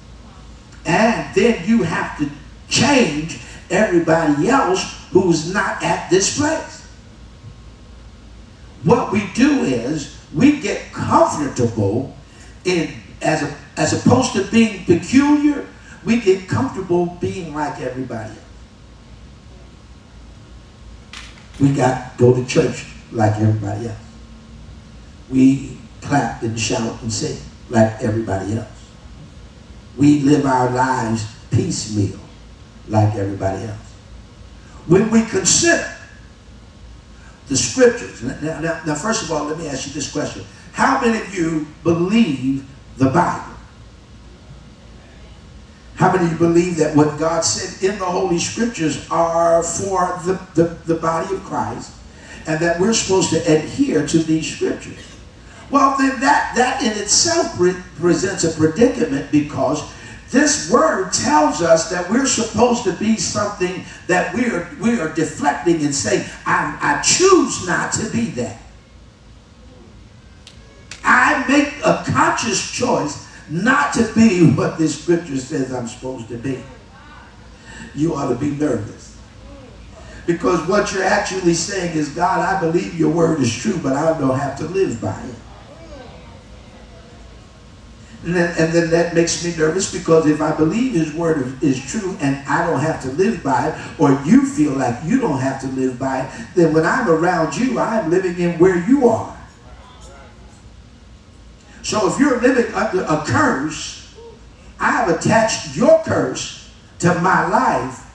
And 0.87 1.35
then 1.35 1.67
you 1.67 1.83
have 1.83 2.19
to 2.19 2.31
change 2.69 3.41
everybody 3.71 4.49
else 4.49 5.07
who's 5.11 5.53
not 5.53 5.83
at 5.83 6.11
this 6.11 6.39
place. 6.39 6.87
What 8.83 9.13
we 9.13 9.27
do 9.35 9.63
is 9.63 10.19
we 10.35 10.61
get 10.61 10.93
comfortable 10.93 12.15
in 12.65 12.93
as 13.23 13.43
a, 13.43 13.57
as 13.77 13.93
opposed 13.93 14.35
to 14.35 14.45
being 14.51 14.85
peculiar, 14.85 15.67
we 16.05 16.21
get 16.21 16.49
comfortable 16.49 17.07
being 17.21 17.55
like 17.55 17.81
everybody 17.81 18.31
else. 18.31 18.39
We 21.61 21.73
got 21.73 22.17
go 22.19 22.35
to 22.35 22.45
church 22.47 22.87
like 23.13 23.41
everybody 23.41 23.89
else. 23.89 23.99
We 25.31 25.79
clap 26.01 26.43
and 26.43 26.59
shout 26.59 27.01
and 27.03 27.13
sing 27.13 27.39
like 27.71 28.03
everybody 28.03 28.59
else. 28.59 28.69
We 29.97 30.21
live 30.21 30.45
our 30.45 30.71
lives 30.71 31.27
piecemeal 31.51 32.21
like 32.89 33.15
everybody 33.15 33.65
else. 33.65 33.79
When 34.87 35.11
we 35.11 35.25
consider 35.25 35.91
the 37.47 37.57
scriptures, 37.57 38.23
now, 38.23 38.61
now, 38.61 38.83
now 38.85 38.95
first 38.95 39.23
of 39.23 39.33
all, 39.33 39.45
let 39.45 39.59
me 39.59 39.69
ask 39.69 39.87
you 39.87 39.93
this 39.93 40.11
question. 40.11 40.45
How 40.73 41.01
many 41.01 41.19
of 41.19 41.35
you 41.35 41.67
believe 41.83 42.69
the 42.97 43.07
Bible? 43.07 43.54
How 45.97 46.13
many 46.13 46.27
of 46.27 46.33
you 46.33 46.39
believe 46.39 46.77
that 46.79 46.97
what 46.97 47.19
God 47.19 47.43
said 47.43 47.89
in 47.89 47.99
the 47.99 48.05
Holy 48.05 48.39
Scriptures 48.39 49.09
are 49.11 49.63
for 49.63 50.21
the, 50.25 50.41
the, 50.55 50.77
the 50.87 50.97
body 50.97 51.35
of 51.35 51.45
Christ 51.45 51.93
and 52.47 52.61
that 52.61 52.81
we're 52.81 52.93
supposed 52.93 53.31
to 53.31 53.39
adhere 53.41 54.07
to 54.07 54.19
these 54.19 54.53
Scriptures? 54.55 54.99
Well, 55.71 55.97
then 55.97 56.21
that, 56.21 56.53
that 56.57 56.83
in 56.83 56.93
itself 57.01 57.57
pre 57.57 57.75
presents 57.99 58.45
a 58.45 58.51
predicament 58.51 59.31
because 59.31 59.83
this 60.31 60.71
word 60.71 61.13
tells 61.13 61.63
us 61.63 61.91
that 61.91 62.11
we're 62.11 62.27
supposed 62.27 62.83
to 62.85 62.93
be 62.95 63.17
something 63.17 63.85
that 64.09 64.35
we 64.35 64.47
are, 64.47 64.69
we 64.81 64.99
are 64.99 65.15
deflecting 65.15 65.85
and 65.85 65.95
saying, 65.95 66.29
I, 66.45 66.77
I 66.81 67.03
choose 67.03 67.67
not 67.67 67.93
to 67.93 68.11
be 68.11 68.27
that. 68.31 68.61
I 71.05 71.45
make 71.49 71.75
a 71.85 72.03
conscious 72.11 72.73
choice 72.73 73.24
not 73.51 73.93
to 73.95 74.11
be 74.15 74.51
what 74.53 74.79
this 74.79 75.03
scripture 75.03 75.37
says 75.37 75.73
I'm 75.73 75.87
supposed 75.87 76.29
to 76.29 76.39
be. 76.39 76.63
You 77.95 78.15
ought 78.15 78.29
to 78.29 78.35
be 78.35 78.51
nervous. 78.51 79.17
Because 80.27 80.67
what 80.69 80.93
you're 80.93 81.05
actually 81.05 81.55
saying 81.55 81.97
is, 81.97 82.09
God, 82.11 82.41
I 82.41 82.59
believe 82.59 82.99
your 82.99 83.13
word 83.13 83.41
is 83.41 83.55
true, 83.55 83.79
but 83.83 83.93
I 83.93 84.19
don't 84.19 84.39
have 84.39 84.57
to 84.59 84.67
live 84.67 85.01
by 85.01 85.21
it. 85.23 85.35
And 88.25 88.35
then, 88.35 88.55
and 88.59 88.73
then, 88.73 88.89
that 88.89 89.15
makes 89.15 89.45
me 89.45 89.55
nervous 89.55 89.93
because 89.93 90.25
if 90.25 90.41
I 90.41 90.57
believe 90.57 90.95
his 90.95 91.13
word 91.13 91.63
is 91.63 91.79
true 91.85 92.17
and 92.23 92.37
I 92.49 92.67
don't 92.67 92.81
have 92.81 93.03
to 93.03 93.11
live 93.13 93.43
by 93.43 93.69
it, 93.69 94.01
or 94.01 94.19
you 94.25 94.47
feel 94.47 94.73
like 94.73 94.97
you 95.05 95.21
don't 95.21 95.41
have 95.41 95.61
to 95.61 95.67
live 95.67 95.99
by 95.99 96.23
it, 96.23 96.47
then 96.55 96.73
when 96.73 96.87
I'm 96.87 97.07
around 97.11 97.55
you, 97.55 97.79
I'm 97.79 98.11
living 98.11 98.39
in 98.39 98.59
where 98.59 98.79
you 98.89 99.09
are. 99.09 99.34
So 101.85 102.11
if 102.11 102.19
you're 102.19 102.41
living 102.41 102.75
under 102.75 103.03
a 103.03 103.23
curse, 103.27 104.17
I 104.81 104.91
have 104.91 105.11
attached 105.11 105.77
your 105.77 106.03
curse 106.03 106.73
to 107.01 107.15
my 107.21 107.47
life 107.47 108.11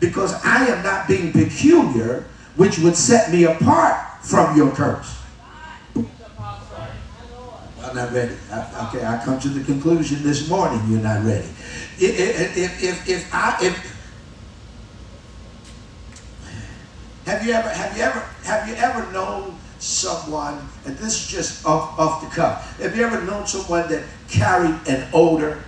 because 0.00 0.34
I 0.44 0.66
am 0.66 0.82
not 0.82 1.06
being 1.06 1.32
peculiar, 1.32 2.26
which 2.56 2.80
would 2.80 2.96
set 2.96 3.32
me 3.32 3.44
apart 3.44 4.24
from 4.24 4.56
your 4.56 4.72
curse. 4.72 5.16
I'm 5.94 6.06
not 7.94 8.12
ready. 8.12 8.34
I, 8.50 8.88
okay, 8.88 9.06
I 9.06 9.22
come 9.24 9.38
to 9.38 9.48
the 9.48 9.62
conclusion 9.64 10.24
this 10.24 10.48
morning 10.48 10.82
you're 10.88 11.00
not 11.00 11.24
ready. 11.24 11.46
If, 11.98 12.56
if, 12.56 12.82
if, 12.82 13.08
if 13.08 13.34
I 13.34 13.56
if 13.62 13.92
have 17.26 17.46
you 17.46 17.52
ever 17.52 17.68
have 17.68 17.96
you 17.96 18.02
ever 18.02 18.20
have 18.44 18.68
you 18.68 18.74
ever 18.74 19.12
known 19.12 19.58
someone, 19.82 20.68
and 20.86 20.96
this 20.96 21.22
is 21.22 21.26
just 21.26 21.66
off, 21.66 21.98
off 21.98 22.22
the 22.22 22.28
cuff. 22.28 22.78
Have 22.78 22.96
you 22.96 23.04
ever 23.04 23.20
known 23.22 23.46
someone 23.46 23.88
that 23.90 24.04
carried 24.28 24.78
an 24.86 25.08
odor, 25.12 25.62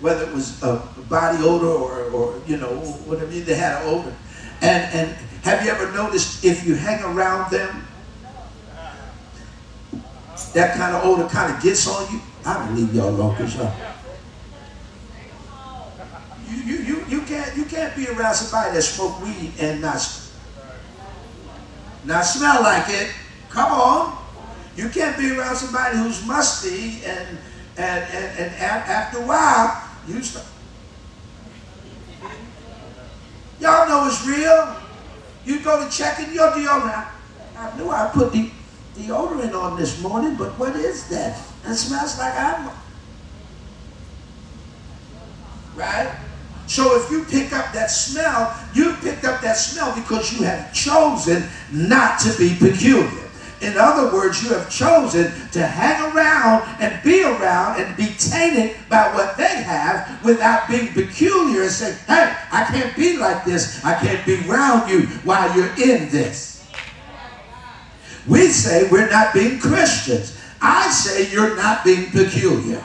whether 0.00 0.24
it 0.24 0.34
was 0.34 0.62
a 0.62 0.76
body 1.08 1.38
odor 1.40 1.66
or, 1.66 2.04
or 2.10 2.42
you 2.46 2.56
know, 2.56 2.74
whatever, 3.06 3.26
they 3.26 3.54
had 3.54 3.82
an 3.82 3.88
odor. 3.88 4.14
And, 4.60 4.92
and 4.94 5.16
have 5.42 5.64
you 5.64 5.70
ever 5.70 5.92
noticed 5.92 6.44
if 6.44 6.66
you 6.66 6.74
hang 6.74 7.02
around 7.04 7.50
them, 7.50 7.86
that 10.54 10.76
kind 10.76 10.96
of 10.96 11.04
odor 11.04 11.28
kind 11.28 11.54
of 11.54 11.62
gets 11.62 11.86
on 11.86 12.12
you? 12.12 12.20
I 12.44 12.54
don't 12.54 12.76
leave 12.76 12.94
y'all 12.94 13.10
alone 13.10 13.36
because 13.36 13.54
y'all. 13.54 13.72
You, 16.48 16.56
you, 16.56 16.76
you, 16.78 17.04
you, 17.08 17.20
can't, 17.22 17.56
you 17.56 17.64
can't 17.64 17.94
be 17.94 18.08
around 18.08 18.34
somebody 18.34 18.74
that 18.74 18.82
smoke 18.82 19.20
weed 19.22 19.52
and 19.60 19.80
not, 19.80 19.96
not 22.04 22.22
smell 22.22 22.62
like 22.62 22.88
it. 22.88 23.10
Come 23.56 23.72
on. 23.72 24.18
You 24.76 24.90
can't 24.90 25.16
be 25.16 25.30
around 25.30 25.56
somebody 25.56 25.96
who's 25.96 26.22
musty 26.26 27.02
and 27.06 27.38
and 27.78 28.04
and, 28.12 28.36
and 28.36 28.54
after 28.60 29.16
a 29.16 29.22
while 29.22 29.82
you 30.06 30.22
start. 30.22 30.44
Y'all 33.58 33.88
know 33.88 34.06
it's 34.08 34.26
real. 34.26 34.76
You 35.46 35.60
go 35.64 35.82
to 35.82 35.90
checking 35.90 36.34
your 36.34 36.50
deodorant. 36.50 37.08
I 37.56 37.76
knew 37.78 37.88
I 37.88 38.10
put 38.12 38.30
the 38.30 38.50
deodorant 38.94 39.54
on 39.54 39.78
this 39.78 40.02
morning, 40.02 40.34
but 40.34 40.58
what 40.58 40.76
is 40.76 41.08
that? 41.08 41.40
It 41.64 41.74
smells 41.76 42.18
like 42.18 42.34
I'm. 42.36 42.70
Right? 45.74 46.14
So 46.66 47.00
if 47.00 47.10
you 47.10 47.24
pick 47.24 47.54
up 47.54 47.72
that 47.72 47.90
smell, 47.90 48.54
you 48.74 48.92
picked 48.96 49.24
up 49.24 49.40
that 49.40 49.56
smell 49.56 49.94
because 49.94 50.38
you 50.38 50.44
have 50.44 50.74
chosen 50.74 51.48
not 51.72 52.20
to 52.20 52.36
be 52.36 52.54
peculiar. 52.54 53.25
In 53.66 53.76
other 53.76 54.14
words, 54.14 54.44
you 54.44 54.50
have 54.50 54.70
chosen 54.70 55.32
to 55.50 55.66
hang 55.66 56.14
around 56.14 56.62
and 56.80 57.02
be 57.02 57.24
around 57.24 57.80
and 57.80 57.96
be 57.96 58.14
tainted 58.16 58.76
by 58.88 59.12
what 59.12 59.36
they 59.36 59.62
have 59.64 60.24
without 60.24 60.68
being 60.68 60.92
peculiar 60.92 61.62
and 61.62 61.70
say, 61.70 61.92
hey, 62.06 62.32
I 62.52 62.64
can't 62.70 62.94
be 62.94 63.16
like 63.16 63.44
this. 63.44 63.84
I 63.84 63.94
can't 63.94 64.24
be 64.24 64.48
around 64.48 64.88
you 64.88 65.06
while 65.24 65.52
you're 65.56 65.74
in 65.82 66.08
this. 66.10 66.64
We 68.28 68.48
say 68.50 68.88
we're 68.88 69.10
not 69.10 69.34
being 69.34 69.58
Christians. 69.58 70.38
I 70.62 70.88
say 70.90 71.28
you're 71.32 71.56
not 71.56 71.84
being 71.84 72.12
peculiar. 72.12 72.84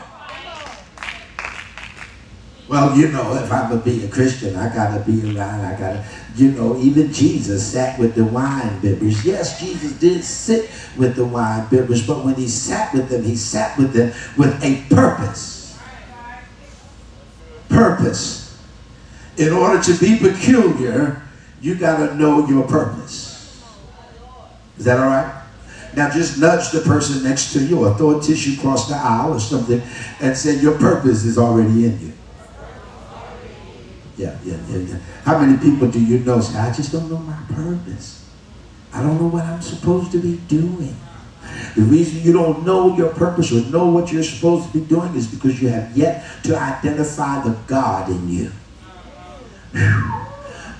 Well, 2.71 2.97
you 2.97 3.09
know, 3.09 3.35
if 3.35 3.51
I'm 3.51 3.69
going 3.69 3.81
to 3.81 3.85
be 3.85 4.05
a 4.05 4.07
Christian, 4.07 4.55
I 4.55 4.73
got 4.73 4.97
to 4.97 5.03
be 5.03 5.37
around, 5.37 5.59
I 5.59 5.77
got 5.77 5.91
to, 5.91 6.05
you 6.37 6.53
know, 6.53 6.77
even 6.77 7.11
Jesus 7.11 7.69
sat 7.69 7.99
with 7.99 8.15
the 8.15 8.23
wine 8.23 8.79
bibbers. 8.79 9.25
Yes, 9.25 9.59
Jesus 9.59 9.91
did 9.99 10.23
sit 10.23 10.71
with 10.97 11.17
the 11.17 11.25
wine 11.25 11.67
bibbers, 11.67 12.07
but 12.07 12.23
when 12.23 12.35
he 12.35 12.47
sat 12.47 12.93
with 12.93 13.09
them, 13.09 13.25
he 13.25 13.35
sat 13.35 13.77
with 13.77 13.91
them 13.91 14.13
with 14.37 14.63
a 14.63 14.85
purpose. 14.87 15.77
Purpose. 17.67 18.57
In 19.35 19.51
order 19.51 19.83
to 19.83 19.93
be 19.99 20.17
peculiar, 20.17 21.23
you 21.59 21.75
got 21.75 21.97
to 21.97 22.15
know 22.15 22.47
your 22.47 22.65
purpose. 22.65 23.67
Is 24.77 24.85
that 24.85 24.97
all 24.97 25.07
right? 25.07 25.43
Now 25.93 26.09
just 26.09 26.39
nudge 26.39 26.71
the 26.71 26.79
person 26.79 27.21
next 27.21 27.51
to 27.51 27.65
you 27.65 27.85
or 27.85 27.97
throw 27.97 28.17
a 28.17 28.21
tissue 28.21 28.57
across 28.57 28.87
the 28.87 28.95
aisle 28.95 29.33
or 29.33 29.41
something 29.41 29.81
and 30.21 30.37
say 30.37 30.55
your 30.61 30.77
purpose 30.79 31.25
is 31.25 31.37
already 31.37 31.83
in 31.83 31.99
you 31.99 32.13
yeah, 34.21 34.37
yeah, 34.45 34.57
yeah, 34.69 34.77
yeah. 34.77 34.99
How 35.23 35.39
many 35.39 35.57
people 35.57 35.89
do 35.89 36.03
you 36.03 36.19
know 36.19 36.39
say, 36.39 36.57
I 36.57 36.71
just 36.71 36.91
don't 36.91 37.09
know 37.09 37.17
my 37.17 37.37
purpose. 37.49 38.29
I 38.93 39.01
don't 39.01 39.19
know 39.19 39.27
what 39.27 39.43
I'm 39.43 39.61
supposed 39.61 40.11
to 40.11 40.19
be 40.19 40.37
doing. 40.47 40.95
The 41.75 41.81
reason 41.81 42.21
you 42.21 42.33
don't 42.33 42.63
know 42.65 42.95
your 42.95 43.09
purpose 43.09 43.51
or 43.51 43.61
know 43.71 43.87
what 43.87 44.11
you're 44.11 44.23
supposed 44.23 44.71
to 44.71 44.79
be 44.79 44.85
doing 44.85 45.15
is 45.15 45.27
because 45.27 45.61
you 45.61 45.69
have 45.69 45.97
yet 45.97 46.23
to 46.43 46.55
identify 46.55 47.41
the 47.41 47.57
God 47.67 48.09
in 48.09 48.29
you. 48.29 48.51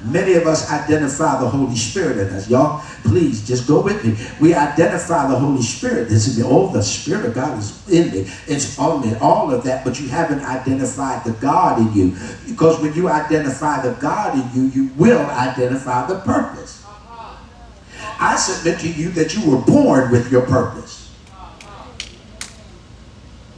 Many 0.03 0.33
of 0.33 0.47
us 0.47 0.71
identify 0.71 1.39
the 1.39 1.47
Holy 1.47 1.75
Spirit 1.75 2.17
in 2.17 2.33
us. 2.33 2.49
Y'all, 2.49 2.83
please 3.03 3.45
just 3.47 3.67
go 3.67 3.81
with 3.81 4.03
me. 4.03 4.15
We 4.39 4.53
identify 4.53 5.27
the 5.27 5.37
Holy 5.37 5.61
Spirit. 5.61 6.09
This 6.09 6.27
is 6.27 6.37
the 6.37 6.45
oh, 6.45 6.71
the 6.71 6.81
Spirit 6.81 7.25
of 7.25 7.35
God 7.35 7.59
is 7.59 7.87
in 7.89 8.11
me. 8.11 8.31
It's 8.47 8.79
on 8.79 9.01
me, 9.01 9.15
all 9.21 9.51
of 9.51 9.63
that, 9.65 9.85
but 9.85 9.99
you 9.99 10.07
haven't 10.07 10.41
identified 10.41 11.23
the 11.23 11.33
God 11.33 11.79
in 11.79 11.93
you. 11.93 12.17
Because 12.47 12.81
when 12.81 12.93
you 12.93 13.09
identify 13.09 13.81
the 13.81 13.93
God 14.01 14.33
in 14.35 14.61
you, 14.61 14.69
you 14.69 14.93
will 14.95 15.25
identify 15.25 16.07
the 16.07 16.19
purpose. 16.19 16.83
I 18.19 18.35
submit 18.35 18.79
to 18.81 18.91
you 18.91 19.09
that 19.11 19.35
you 19.35 19.49
were 19.49 19.61
born 19.61 20.11
with 20.11 20.31
your 20.31 20.45
purpose. 20.45 21.01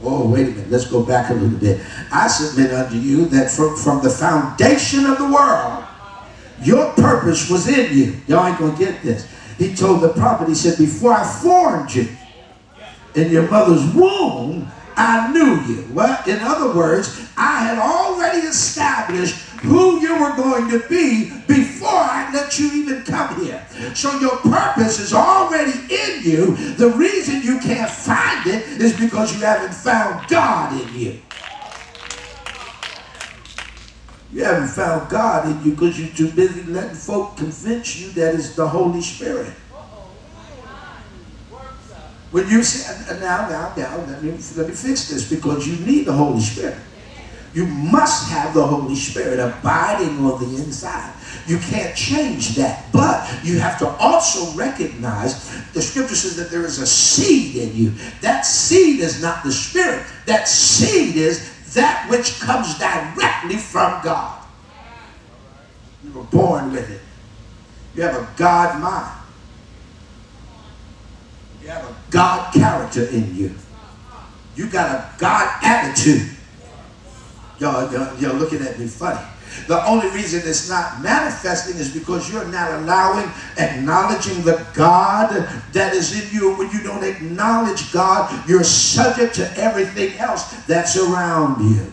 Oh, 0.02 0.28
wait 0.28 0.48
a 0.48 0.50
minute. 0.50 0.70
Let's 0.70 0.86
go 0.86 1.02
back 1.02 1.30
a 1.30 1.34
little 1.34 1.58
bit. 1.58 1.80
I 2.12 2.28
submit 2.28 2.72
unto 2.72 2.96
you 2.96 3.26
that 3.26 3.50
from, 3.50 3.76
from 3.76 4.02
the 4.02 4.10
foundation 4.10 5.06
of 5.06 5.18
the 5.18 5.24
world, 5.24 5.84
your 6.62 6.92
purpose 6.92 7.50
was 7.50 7.68
in 7.68 7.96
you. 7.96 8.16
Y'all 8.26 8.46
ain't 8.46 8.58
going 8.58 8.76
to 8.76 8.78
get 8.78 9.02
this. 9.02 9.28
He 9.58 9.74
told 9.74 10.00
the 10.00 10.08
prophet, 10.10 10.48
he 10.48 10.54
said, 10.54 10.78
before 10.78 11.12
I 11.12 11.24
formed 11.24 11.94
you 11.94 12.08
in 13.14 13.30
your 13.30 13.48
mother's 13.48 13.84
womb, 13.94 14.70
I 14.96 15.32
knew 15.32 15.60
you. 15.72 15.86
Well, 15.92 16.22
in 16.26 16.38
other 16.40 16.76
words, 16.76 17.28
I 17.36 17.64
had 17.64 17.78
already 17.78 18.46
established 18.46 19.36
who 19.64 20.00
you 20.00 20.20
were 20.20 20.36
going 20.36 20.70
to 20.70 20.86
be 20.88 21.30
before 21.48 21.88
I 21.88 22.30
let 22.32 22.58
you 22.58 22.70
even 22.72 23.02
come 23.02 23.44
here. 23.44 23.66
So 23.94 24.18
your 24.20 24.36
purpose 24.36 25.00
is 25.00 25.12
already 25.12 25.72
in 25.72 26.22
you. 26.22 26.54
The 26.74 26.90
reason 26.90 27.42
you 27.42 27.58
can't 27.60 27.90
find 27.90 28.46
it 28.46 28.80
is 28.80 28.98
because 28.98 29.34
you 29.34 29.44
haven't 29.44 29.74
found 29.74 30.28
God 30.28 30.80
in 30.80 31.00
you. 31.00 31.20
You 34.34 34.42
haven't 34.42 34.66
found 34.66 35.08
God 35.08 35.46
in 35.46 35.64
you 35.64 35.76
because 35.76 35.98
you're 35.98 36.08
too 36.08 36.34
busy 36.34 36.64
letting 36.64 36.96
folk 36.96 37.36
convince 37.36 38.00
you 38.00 38.10
that 38.14 38.34
it's 38.34 38.56
the 38.56 38.66
Holy 38.66 39.00
Spirit. 39.00 39.54
When 42.32 42.48
you 42.48 42.64
say, 42.64 43.20
now, 43.20 43.48
now, 43.48 43.72
now, 43.76 43.96
let 43.96 44.24
me, 44.24 44.32
let 44.56 44.68
me 44.68 44.74
fix 44.74 45.08
this 45.08 45.30
because 45.30 45.68
you 45.68 45.86
need 45.86 46.06
the 46.06 46.12
Holy 46.12 46.40
Spirit. 46.40 46.76
You 47.54 47.64
must 47.66 48.28
have 48.30 48.52
the 48.54 48.66
Holy 48.66 48.96
Spirit 48.96 49.38
abiding 49.38 50.18
on 50.24 50.40
the 50.40 50.56
inside. 50.60 51.14
You 51.46 51.58
can't 51.58 51.96
change 51.96 52.56
that. 52.56 52.90
But 52.92 53.30
you 53.44 53.60
have 53.60 53.78
to 53.78 53.88
also 53.88 54.52
recognize 54.56 55.48
the 55.74 55.80
scripture 55.80 56.16
says 56.16 56.36
that 56.38 56.50
there 56.50 56.64
is 56.64 56.80
a 56.80 56.86
seed 56.88 57.54
in 57.54 57.76
you. 57.76 57.92
That 58.20 58.40
seed 58.44 58.98
is 58.98 59.22
not 59.22 59.44
the 59.44 59.52
Spirit, 59.52 60.04
that 60.26 60.48
seed 60.48 61.14
is 61.14 61.53
that 61.74 62.08
which 62.10 62.40
comes 62.40 62.78
directly 62.78 63.56
from 63.56 64.02
God. 64.02 64.42
You 66.02 66.12
were 66.12 66.24
born 66.24 66.72
with 66.72 66.90
it. 66.90 67.00
You 67.94 68.02
have 68.02 68.16
a 68.16 68.28
God 68.36 68.80
mind. 68.80 69.20
You 71.62 71.68
have 71.68 71.84
a 71.84 71.96
God 72.10 72.52
character 72.52 73.04
in 73.04 73.34
you. 73.34 73.54
You 74.54 74.68
got 74.68 74.90
a 74.90 75.18
God 75.18 75.58
attitude. 75.62 76.30
Y'all, 77.58 77.90
y'all, 77.92 78.18
y'all 78.18 78.34
looking 78.34 78.62
at 78.62 78.78
me 78.78 78.86
funny. 78.86 79.20
The 79.66 79.84
only 79.86 80.10
reason 80.10 80.42
it's 80.44 80.68
not 80.68 81.00
manifesting 81.00 81.76
is 81.76 81.92
because 81.92 82.30
you're 82.30 82.46
not 82.46 82.72
allowing, 82.72 83.30
acknowledging 83.56 84.42
the 84.42 84.66
God 84.74 85.30
that 85.72 85.94
is 85.94 86.20
in 86.20 86.34
you. 86.34 86.54
When 86.56 86.70
you 86.70 86.82
don't 86.82 87.04
acknowledge 87.04 87.92
God, 87.92 88.48
you're 88.48 88.64
subject 88.64 89.34
to 89.36 89.58
everything 89.58 90.18
else 90.18 90.52
that's 90.66 90.96
around 90.96 91.70
you. 91.70 91.92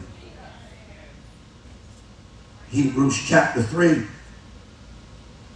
Hebrews 2.70 3.22
chapter 3.26 3.62
3, 3.62 4.06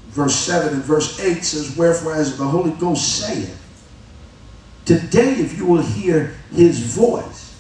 verse 0.09 0.35
7 0.35 0.73
and 0.73 0.83
verse 0.83 1.19
8 1.19 1.43
says, 1.43 1.75
Wherefore, 1.75 2.15
as 2.15 2.37
the 2.37 2.45
Holy 2.45 2.71
Ghost 2.71 3.19
saith, 3.19 3.61
Today, 4.85 5.33
if 5.33 5.57
you 5.57 5.65
will 5.65 5.81
hear 5.81 6.37
his 6.51 6.79
voice, 6.79 7.59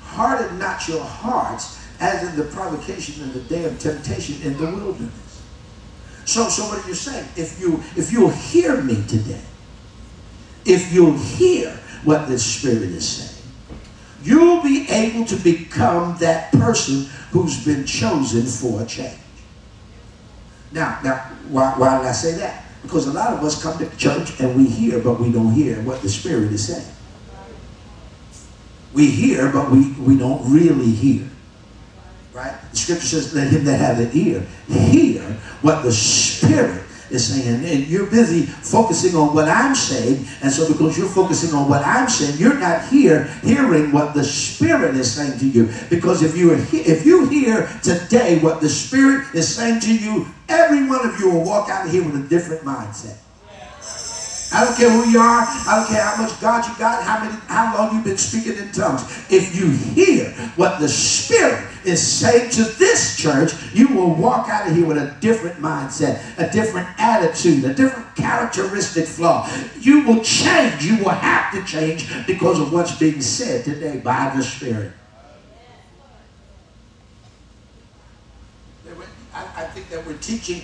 harden 0.00 0.58
not 0.58 0.88
your 0.88 1.04
hearts 1.04 1.81
as 2.02 2.28
in 2.28 2.36
the 2.36 2.44
provocation 2.52 3.22
and 3.22 3.32
the 3.32 3.40
day 3.42 3.64
of 3.64 3.78
temptation 3.78 4.42
in 4.42 4.58
the 4.58 4.66
wilderness. 4.66 5.42
So, 6.24 6.48
so 6.48 6.64
what 6.64 6.84
are 6.84 6.88
you 6.88 6.94
saying? 6.94 7.28
If 7.36 7.60
you 7.60 7.82
if 7.96 8.12
you'll 8.12 8.30
hear 8.30 8.82
me 8.82 8.96
today, 9.06 9.40
if 10.64 10.92
you'll 10.92 11.16
hear 11.16 11.70
what 12.02 12.26
the 12.28 12.38
Spirit 12.38 12.82
is 12.82 13.08
saying, 13.08 13.46
you'll 14.24 14.62
be 14.62 14.88
able 14.90 15.24
to 15.26 15.36
become 15.36 16.16
that 16.18 16.50
person 16.52 17.06
who's 17.30 17.64
been 17.64 17.86
chosen 17.86 18.46
for 18.46 18.82
a 18.82 18.86
change. 18.86 19.18
Now, 20.72 20.98
now, 21.04 21.18
why, 21.48 21.74
why 21.76 21.98
did 21.98 22.06
I 22.06 22.12
say 22.12 22.32
that? 22.38 22.64
Because 22.82 23.06
a 23.06 23.12
lot 23.12 23.32
of 23.32 23.44
us 23.44 23.62
come 23.62 23.78
to 23.78 23.96
church 23.96 24.40
and 24.40 24.56
we 24.56 24.66
hear, 24.66 24.98
but 24.98 25.20
we 25.20 25.30
don't 25.30 25.52
hear 25.52 25.80
what 25.82 26.02
the 26.02 26.08
Spirit 26.08 26.52
is 26.52 26.66
saying. 26.66 26.86
We 28.92 29.10
hear, 29.10 29.52
but 29.52 29.70
we, 29.70 29.92
we 29.92 30.18
don't 30.18 30.52
really 30.52 30.90
hear. 30.90 31.28
Right? 32.32 32.54
The 32.70 32.76
scripture 32.76 33.06
says, 33.06 33.34
let 33.34 33.48
him 33.48 33.64
that 33.64 33.78
have 33.78 34.00
an 34.00 34.10
ear 34.14 34.40
hear 34.68 35.20
what 35.60 35.82
the 35.82 35.92
Spirit 35.92 36.82
is 37.10 37.26
saying. 37.26 37.64
And 37.64 37.86
you're 37.88 38.06
busy 38.06 38.42
focusing 38.46 39.14
on 39.14 39.34
what 39.34 39.48
I'm 39.48 39.74
saying. 39.74 40.26
And 40.42 40.50
so 40.50 40.66
because 40.66 40.96
you're 40.96 41.08
focusing 41.08 41.54
on 41.54 41.68
what 41.68 41.82
I'm 41.84 42.08
saying, 42.08 42.38
you're 42.38 42.58
not 42.58 42.88
here 42.88 43.24
hearing 43.42 43.92
what 43.92 44.14
the 44.14 44.24
Spirit 44.24 44.96
is 44.96 45.12
saying 45.12 45.38
to 45.40 45.46
you. 45.46 45.70
Because 45.90 46.22
if 46.22 46.36
you, 46.36 46.52
if 46.54 47.04
you 47.04 47.28
hear 47.28 47.66
today 47.82 48.38
what 48.38 48.62
the 48.62 48.68
Spirit 48.68 49.34
is 49.34 49.54
saying 49.54 49.80
to 49.80 49.94
you, 49.94 50.26
every 50.48 50.88
one 50.88 51.06
of 51.06 51.18
you 51.20 51.30
will 51.30 51.44
walk 51.44 51.68
out 51.68 51.86
of 51.86 51.92
here 51.92 52.02
with 52.02 52.16
a 52.16 52.28
different 52.28 52.62
mindset. 52.62 53.18
I 54.52 54.64
don't 54.64 54.76
care 54.76 54.90
who 54.90 55.10
you 55.10 55.18
are. 55.18 55.44
I 55.46 55.76
don't 55.76 55.88
care 55.88 56.02
how 56.02 56.22
much 56.22 56.38
God 56.40 56.66
you 56.66 56.78
got, 56.78 57.02
how 57.04 57.24
many, 57.24 57.34
how 57.46 57.74
long 57.76 57.94
you've 57.94 58.04
been 58.04 58.18
speaking 58.18 58.58
in 58.58 58.70
tongues. 58.72 59.02
If 59.30 59.56
you 59.56 59.70
hear 59.70 60.30
what 60.56 60.78
the 60.78 60.88
Spirit 60.88 61.66
is 61.84 62.06
saying 62.06 62.50
to 62.50 62.64
this 62.64 63.16
church, 63.16 63.52
you 63.72 63.88
will 63.88 64.14
walk 64.14 64.48
out 64.50 64.68
of 64.68 64.76
here 64.76 64.86
with 64.86 64.98
a 64.98 65.16
different 65.20 65.56
mindset, 65.56 66.20
a 66.38 66.50
different 66.52 66.88
attitude, 66.98 67.64
a 67.64 67.72
different 67.72 68.14
characteristic 68.14 69.06
flaw. 69.06 69.48
You 69.80 70.06
will 70.06 70.22
change. 70.22 70.84
You 70.84 70.98
will 70.98 71.10
have 71.10 71.52
to 71.54 71.64
change 71.64 72.08
because 72.26 72.60
of 72.60 72.72
what's 72.72 72.98
being 72.98 73.22
said 73.22 73.64
today 73.64 73.98
by 73.98 74.32
the 74.36 74.42
Spirit. 74.42 74.92
I 79.34 79.64
think 79.64 79.88
that 79.88 80.06
we're 80.06 80.18
teaching. 80.18 80.62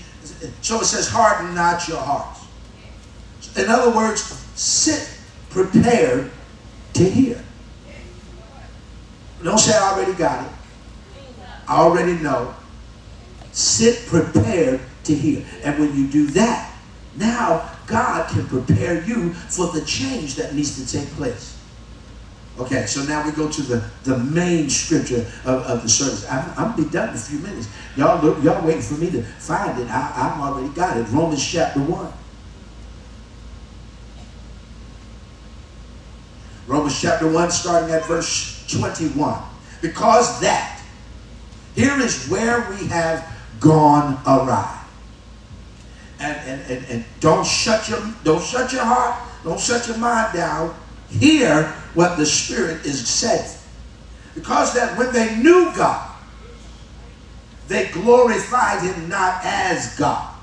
So 0.61 0.80
it 0.80 0.84
says, 0.84 1.09
harden 1.09 1.55
not 1.55 1.89
your 1.89 1.99
hearts. 1.99 2.38
In 3.59 3.68
other 3.68 3.90
words, 3.94 4.22
sit 4.54 5.18
prepared 5.50 6.30
to 6.94 7.04
hear. 7.04 7.42
Don't 9.42 9.59
say 9.59 9.76
I 9.76 9.92
already 9.92 10.14
got 10.14 10.46
it. 10.46 10.52
I 11.66 11.78
already 11.78 12.12
know. 12.14 12.54
Sit 13.52 14.06
prepared 14.06 14.80
to 15.04 15.14
hear. 15.14 15.44
And 15.64 15.78
when 15.78 15.96
you 15.96 16.06
do 16.06 16.26
that, 16.28 16.72
now 17.16 17.68
God 17.86 18.28
can 18.28 18.46
prepare 18.46 19.02
you 19.02 19.32
for 19.32 19.66
the 19.68 19.84
change 19.84 20.36
that 20.36 20.54
needs 20.54 20.76
to 20.82 20.98
take 20.98 21.09
place. 21.14 21.56
Okay, 22.59 22.86
so 22.86 23.02
now 23.04 23.24
we 23.24 23.32
go 23.32 23.48
to 23.48 23.62
the, 23.62 23.84
the 24.04 24.18
main 24.18 24.68
scripture 24.70 25.26
of, 25.44 25.62
of 25.62 25.82
the 25.82 25.88
service. 25.88 26.28
I'm, 26.28 26.52
I'm 26.56 26.76
be 26.76 26.88
done 26.90 27.11
in 27.11 27.14
a 27.14 27.18
few 27.18 27.38
minutes. 27.38 27.68
Y'all, 27.96 28.22
look, 28.22 28.42
y'all 28.42 28.64
waiting 28.64 28.82
for 28.82 28.94
me 28.94 29.11
to 29.11 29.22
find 29.22 29.80
it. 29.80 29.88
I, 29.88 30.12
I've 30.14 30.40
already 30.40 30.72
got 30.74 30.96
it. 30.96 31.04
Romans 31.11 31.44
chapter 31.44 31.80
1. 31.80 32.12
Romans 36.68 37.00
chapter 37.00 37.26
1, 37.26 37.50
starting 37.50 37.90
at 37.94 38.04
verse 38.04 38.62
21. 38.70 39.42
Because 39.80 40.38
that, 40.42 40.82
here 41.74 41.98
is 41.98 42.28
where 42.28 42.68
we 42.70 42.86
have 42.88 43.26
gone 43.58 44.20
awry. 44.26 44.74
And, 46.20 46.36
and, 46.46 46.70
and, 46.70 46.86
and 46.90 47.04
don't 47.20 47.46
shut 47.46 47.88
your 47.88 48.00
don't 48.22 48.42
shut 48.42 48.72
your 48.72 48.84
heart, 48.84 49.16
don't 49.44 49.58
shut 49.58 49.86
your 49.88 49.96
mind 49.96 50.34
down. 50.34 50.74
Hear 51.08 51.62
what 51.94 52.18
the 52.18 52.26
Spirit 52.26 52.84
is 52.84 53.08
saying. 53.08 53.56
Because 54.34 54.74
that 54.74 54.98
when 54.98 55.12
they 55.12 55.36
knew 55.36 55.72
God, 55.74 56.10
they 57.68 57.88
glorified 57.88 58.82
him 58.82 59.08
not 59.08 59.40
as 59.44 59.96
God. 59.96 60.34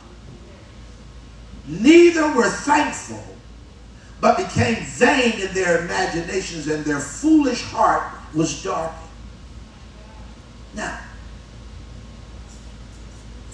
Neither 1.68 2.34
were 2.34 2.50
thankful 2.50 3.35
but 4.22 4.38
became 4.38 4.84
vain 4.86 5.40
in 5.40 5.54
their 5.54 5.84
imaginations, 5.86 6.68
and 6.68 6.86
their 6.86 7.00
foolish 7.00 7.64
heart 7.64 8.14
was 8.34 8.64
darkened. 8.64 9.10
Now, 10.74 11.00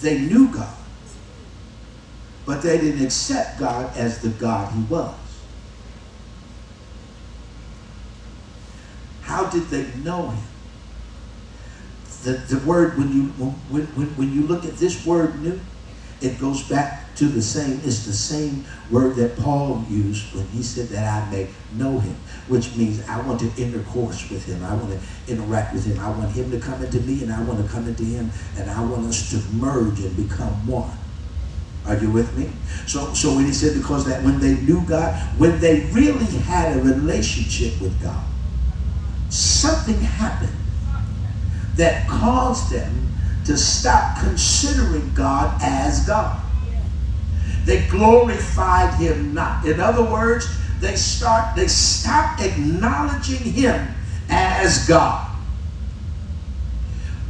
they 0.00 0.18
knew 0.18 0.52
God, 0.52 0.74
but 2.46 2.62
they 2.62 2.78
didn't 2.78 3.04
accept 3.04 3.58
God 3.58 3.96
as 3.96 4.20
the 4.20 4.30
God 4.30 4.72
he 4.72 4.82
was. 4.84 5.14
How 9.22 9.48
did 9.48 9.68
they 9.68 9.86
know 10.00 10.30
him? 10.30 10.44
The, 12.24 12.32
the 12.54 12.58
word, 12.66 12.98
when 12.98 13.12
you, 13.12 13.24
when, 13.70 13.86
when, 13.86 14.06
when 14.16 14.32
you 14.32 14.42
look 14.46 14.64
at 14.64 14.76
this 14.76 15.04
word 15.06 15.40
new, 15.40 15.60
it 16.20 16.38
goes 16.38 16.62
back 16.68 17.01
to 17.16 17.26
the 17.26 17.42
same, 17.42 17.80
it's 17.84 18.06
the 18.06 18.12
same 18.12 18.64
word 18.90 19.16
that 19.16 19.36
Paul 19.36 19.84
used 19.88 20.34
when 20.34 20.46
he 20.48 20.62
said 20.62 20.88
that 20.88 21.04
I 21.04 21.30
may 21.30 21.50
know 21.74 21.98
him, 21.98 22.16
which 22.48 22.74
means 22.76 23.06
I 23.08 23.20
want 23.20 23.40
to 23.40 23.52
intercourse 23.62 24.30
with 24.30 24.46
him. 24.46 24.64
I 24.64 24.74
want 24.74 24.90
to 24.90 25.32
interact 25.32 25.74
with 25.74 25.84
him. 25.84 25.98
I 25.98 26.10
want 26.10 26.32
him 26.32 26.50
to 26.50 26.58
come 26.58 26.82
into 26.82 27.00
me 27.00 27.22
and 27.22 27.32
I 27.32 27.42
want 27.42 27.64
to 27.64 27.70
come 27.70 27.86
into 27.86 28.04
him 28.04 28.30
and 28.56 28.70
I 28.70 28.82
want 28.82 29.06
us 29.06 29.30
to 29.30 29.36
merge 29.54 30.00
and 30.00 30.16
become 30.16 30.66
one. 30.66 30.96
Are 31.84 31.96
you 31.96 32.10
with 32.10 32.36
me? 32.38 32.48
So, 32.86 33.12
so 33.12 33.34
when 33.34 33.44
he 33.44 33.52
said 33.52 33.76
because 33.76 34.06
that 34.06 34.22
when 34.22 34.38
they 34.40 34.54
knew 34.54 34.86
God, 34.86 35.14
when 35.38 35.60
they 35.60 35.90
really 35.92 36.24
had 36.24 36.76
a 36.76 36.80
relationship 36.80 37.80
with 37.80 38.00
God, 38.00 38.24
something 39.28 39.98
happened 39.98 40.52
that 41.76 42.06
caused 42.06 42.70
them 42.70 43.12
to 43.44 43.56
stop 43.56 44.18
considering 44.20 45.12
God 45.14 45.60
as 45.60 46.06
God. 46.06 46.40
They 47.64 47.86
glorified 47.88 48.94
him 48.94 49.34
not. 49.34 49.64
In 49.66 49.80
other 49.80 50.02
words, 50.02 50.48
they 50.80 50.96
start 50.96 51.54
they 51.56 51.68
stop 51.68 52.40
acknowledging 52.40 53.52
him 53.52 53.88
as 54.28 54.86
God. 54.86 55.28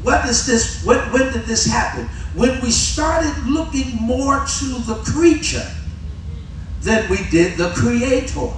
What 0.03 0.27
is 0.27 0.47
this? 0.47 0.85
When, 0.85 0.99
when 1.13 1.33
did 1.33 1.45
this 1.45 1.67
happen? 1.67 2.07
When 2.35 2.61
we 2.61 2.71
started 2.71 3.47
looking 3.47 3.95
more 3.97 4.45
to 4.59 4.67
the 4.81 5.03
creature 5.05 5.69
than 6.81 7.09
we 7.09 7.19
did 7.31 7.57
the 7.57 7.71
creator. 7.71 8.53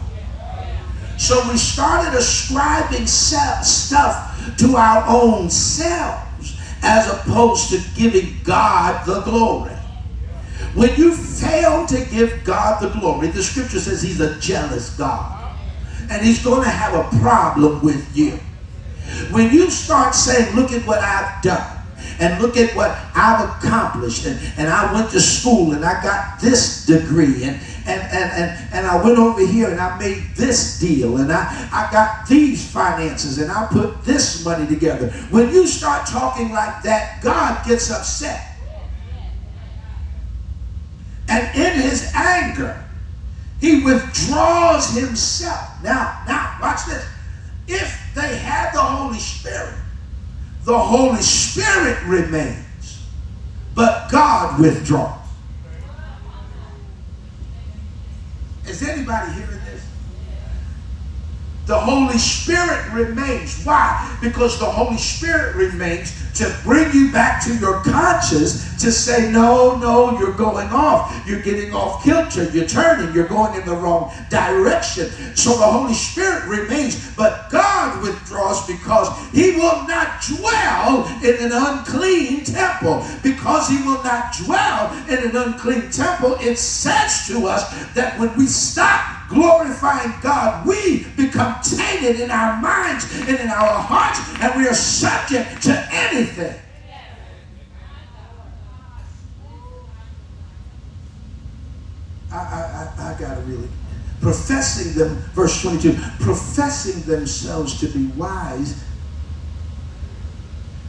So 1.17 1.49
we 1.49 1.57
started 1.57 2.17
ascribing 2.17 3.07
stuff 3.07 4.57
to 4.59 4.77
our 4.77 5.05
own 5.07 5.51
selves 5.51 6.57
as 6.83 7.11
opposed 7.11 7.71
to 7.71 7.81
giving 7.97 8.37
God 8.43 9.07
the 9.07 9.21
glory. 9.21 9.74
When 10.75 10.95
you 10.97 11.15
fail 11.15 11.87
to 11.87 12.05
give 12.07 12.43
God 12.45 12.83
the 12.83 12.89
glory, 12.99 13.29
the 13.29 13.43
scripture 13.43 13.79
says 13.79 14.03
he's 14.03 14.21
a 14.21 14.39
jealous 14.41 14.97
God. 14.97 15.57
And 16.11 16.25
he's 16.25 16.43
going 16.45 16.63
to 16.63 16.69
have 16.69 16.95
a 16.95 17.19
problem 17.21 17.83
with 17.83 18.17
you. 18.17 18.39
When 19.31 19.53
you 19.53 19.71
start 19.71 20.15
saying, 20.15 20.57
look 20.57 20.73
at 20.73 20.87
what 20.87 20.99
I've 20.99 21.43
done, 21.43 21.71
and 22.21 22.41
look 22.41 22.57
at 22.57 22.75
what 22.77 22.97
I've 23.15 23.49
accomplished, 23.49 24.27
and, 24.27 24.39
and 24.57 24.69
I 24.69 24.93
went 24.93 25.11
to 25.13 25.21
school 25.21 25.73
and 25.73 25.85
I 25.85 26.03
got 26.03 26.41
this 26.41 26.87
degree, 26.87 27.45
and, 27.45 27.61
and, 27.87 28.03
and, 28.03 28.33
and, 28.33 28.75
and 28.75 28.87
I 28.87 29.03
went 29.03 29.19
over 29.19 29.47
here 29.47 29.71
and 29.71 29.81
I 29.81 29.99
made 29.99 30.23
this 30.37 30.79
deal, 30.79 31.17
and 31.19 31.33
I, 31.33 31.69
I 31.73 31.91
got 31.93 32.27
these 32.29 32.71
finances, 32.71 33.39
and 33.39 33.51
I 33.51 33.67
put 33.71 34.05
this 34.05 34.45
money 34.45 34.67
together. 34.67 35.11
When 35.31 35.51
you 35.51 35.67
start 35.67 36.07
talking 36.07 36.51
like 36.53 36.83
that, 36.83 37.23
God 37.23 37.65
gets 37.67 37.91
upset. 37.91 38.54
And 41.29 41.57
in 41.57 41.81
his 41.81 42.13
anger, 42.15 42.85
he 43.61 43.83
withdraws 43.83 44.95
himself. 44.95 45.83
Now, 45.83 46.23
now, 46.27 46.59
watch 46.61 46.87
this. 46.87 47.07
If 47.67 47.99
they 48.15 48.37
had 48.37 48.73
the 48.73 48.81
Holy 48.81 49.19
Spirit, 49.19 49.75
the 50.65 50.79
Holy 50.79 51.23
Spirit 51.23 52.03
remains, 52.05 53.03
but 53.75 54.11
God 54.11 54.61
withdraws. 54.61 55.21
Is 58.67 58.83
anybody 58.83 59.33
hearing 59.33 59.61
this? 59.65 59.87
The 61.67 61.79
Holy 61.79 62.19
Spirit 62.19 62.93
remains. 62.93 63.65
Why? 63.65 64.19
Because 64.23 64.59
the 64.59 64.67
Holy 64.67 64.99
Spirit 64.99 65.57
remains 65.57 66.13
to 66.35 66.57
bring 66.65 66.93
you 66.93 67.13
back 67.13 67.45
to 67.45 67.55
your 67.57 67.81
conscience 67.83 68.77
to 68.83 68.91
say, 68.91 69.31
no, 69.31 69.77
no, 69.77 70.19
you're 70.19 70.33
going 70.33 70.69
off. 70.69 71.27
You're 71.27 71.41
getting 71.41 71.73
off 71.73 72.03
kilter. 72.03 72.51
You're 72.51 72.67
turning. 72.67 73.15
You're 73.15 73.29
going 73.29 73.59
in 73.59 73.67
the 73.67 73.77
wrong 73.77 74.13
direction. 74.31 75.11
So 75.37 75.51
the 75.51 75.65
Holy 75.65 75.95
Spirit 75.95 76.45
remains, 76.47 77.15
but 77.17 77.51
God 77.51 78.03
withdraws 78.03 78.67
because 78.67 79.09
he 79.31 79.53
will 79.53 79.87
not 79.87 80.23
dwell 80.23 81.07
in 81.23 81.37
an 81.45 81.53
unclean 81.53 82.45
temple. 82.45 83.07
Because 83.23 83.69
he 83.69 83.77
will 83.83 84.03
not 84.03 84.35
dwell 84.45 84.93
in 85.09 85.31
an 85.31 85.37
unclean 85.37 85.91
temple, 85.91 86.37
it 86.41 86.59
says 86.59 87.27
to 87.29 87.47
us 87.47 87.71
that 87.95 88.19
when 88.19 88.37
we 88.37 88.47
stop 88.47 89.24
glorifying 89.35 90.13
God, 90.23 90.67
we 90.67 91.05
become 91.17 91.61
tainted 91.63 92.21
in 92.21 92.31
our 92.31 92.61
minds 92.61 93.05
and 93.21 93.39
in 93.39 93.49
our 93.49 93.81
hearts, 93.81 94.21
and 94.41 94.61
we 94.61 94.67
are 94.67 94.75
subject 94.75 95.63
to 95.65 95.89
anything. 95.93 96.61
I, 102.33 102.37
I, 102.37 103.03
I, 103.03 103.15
I 103.15 103.21
got 103.21 103.35
to 103.35 103.41
really. 103.43 103.69
Professing 104.21 104.95
them, 104.95 105.17
verse 105.35 105.61
22, 105.61 105.93
professing 106.21 107.03
themselves 107.03 107.79
to 107.81 107.89
be 107.89 108.07
wise, 108.17 108.83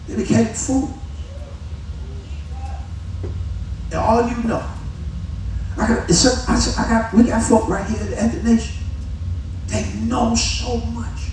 they 0.07 0.15
became 0.15 0.45
fools. 0.45 0.91
And 3.91 3.95
all 3.95 4.27
you 4.29 4.43
know 4.43 4.74
I 5.77 5.87
got, 5.87 6.09
it's 6.09 6.25
I, 6.47 6.55
said, 6.55 6.85
I 6.85 6.89
got, 6.89 7.13
we 7.13 7.23
got 7.23 7.43
folk 7.43 7.67
right 7.67 7.85
here 7.85 8.15
at 8.15 8.31
the 8.31 8.43
nation. 8.43 8.83
They 9.67 9.91
know 10.07 10.35
so 10.35 10.77
much 10.77 11.31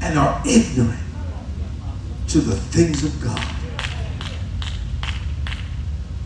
and 0.00 0.18
are 0.18 0.42
ignorant 0.44 0.98
to 2.28 2.38
the 2.40 2.56
things 2.56 3.04
of 3.04 3.20
God. 3.20 3.54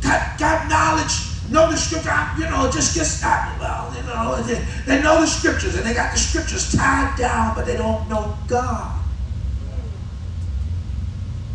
Got, 0.01 0.39
got 0.39 0.69
knowledge, 0.71 1.13
know 1.51 1.71
the 1.71 1.77
scripture, 1.77 2.11
you 2.39 2.45
know, 2.45 2.71
just 2.71 2.95
gets, 2.95 3.23
well, 3.23 3.93
you 3.95 4.03
know, 4.05 4.43
they, 4.43 4.65
they 4.87 5.03
know 5.03 5.21
the 5.21 5.27
scriptures 5.27 5.75
and 5.75 5.85
they 5.85 5.93
got 5.93 6.13
the 6.13 6.19
scriptures 6.19 6.73
tied 6.73 7.19
down, 7.19 7.55
but 7.55 7.67
they 7.67 7.77
don't 7.77 8.09
know 8.09 8.37
God. 8.49 9.03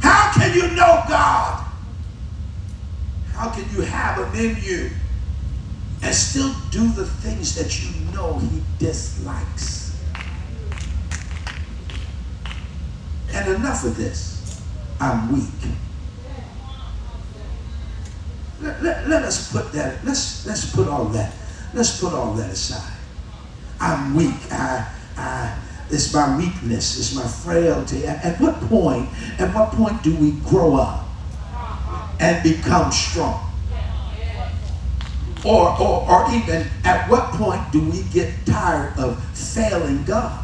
How 0.02 0.32
can 0.34 0.54
you 0.54 0.68
know 0.76 1.04
God? 1.08 1.66
How 3.34 3.50
can 3.50 3.66
you 3.76 3.82
have 3.82 4.18
him 4.18 4.39
in 4.39 4.64
you? 4.64 4.92
And 6.02 6.16
still 6.16 6.54
do 6.72 6.88
the 6.93 7.06
things 7.06 7.56
that 7.56 7.82
you 7.82 8.14
know 8.14 8.39
he 8.39 8.62
dislikes. 8.80 9.97
And 13.34 13.56
enough 13.56 13.86
of 13.86 13.95
this. 13.95 14.62
I'm 14.99 15.34
weak. 15.34 15.72
Let, 18.62 18.84
let, 18.84 19.08
let, 19.08 19.24
us 19.24 19.52
put 19.52 19.72
that, 19.72 20.06
let's, 20.06 20.45
let's 20.45 20.72
put 20.72 20.88
all 20.88 21.06
that, 21.06 21.34
let's 21.74 21.99
put 21.99 22.14
all 22.14 22.34
that 22.36 22.52
aside. 22.52 22.93
I'm 23.80 24.14
weak. 24.14 24.36
I, 24.52 24.88
I, 25.18 25.58
it's 25.89 26.14
my 26.14 26.38
weakness. 26.38 26.99
It's 26.99 27.16
my 27.16 27.28
frailty. 27.28 28.06
At, 28.06 28.24
at 28.24 28.39
what 28.39 28.56
point, 28.62 29.10
at 29.39 29.54
what 29.56 29.72
point 29.72 30.04
do 30.04 30.16
we 30.16 30.32
grow 30.49 30.76
up 30.76 31.08
and 32.20 32.43
become 32.43 32.91
strong? 32.91 33.51
Or, 35.44 35.70
or, 35.82 36.10
or 36.10 36.36
even 36.36 36.68
at 36.84 37.10
what 37.10 37.32
point 37.32 37.72
do 37.72 37.82
we 37.89 38.04
get 38.14 38.34
tired 38.46 38.98
of 39.00 39.24
failing 39.36 40.04
God? 40.04 40.38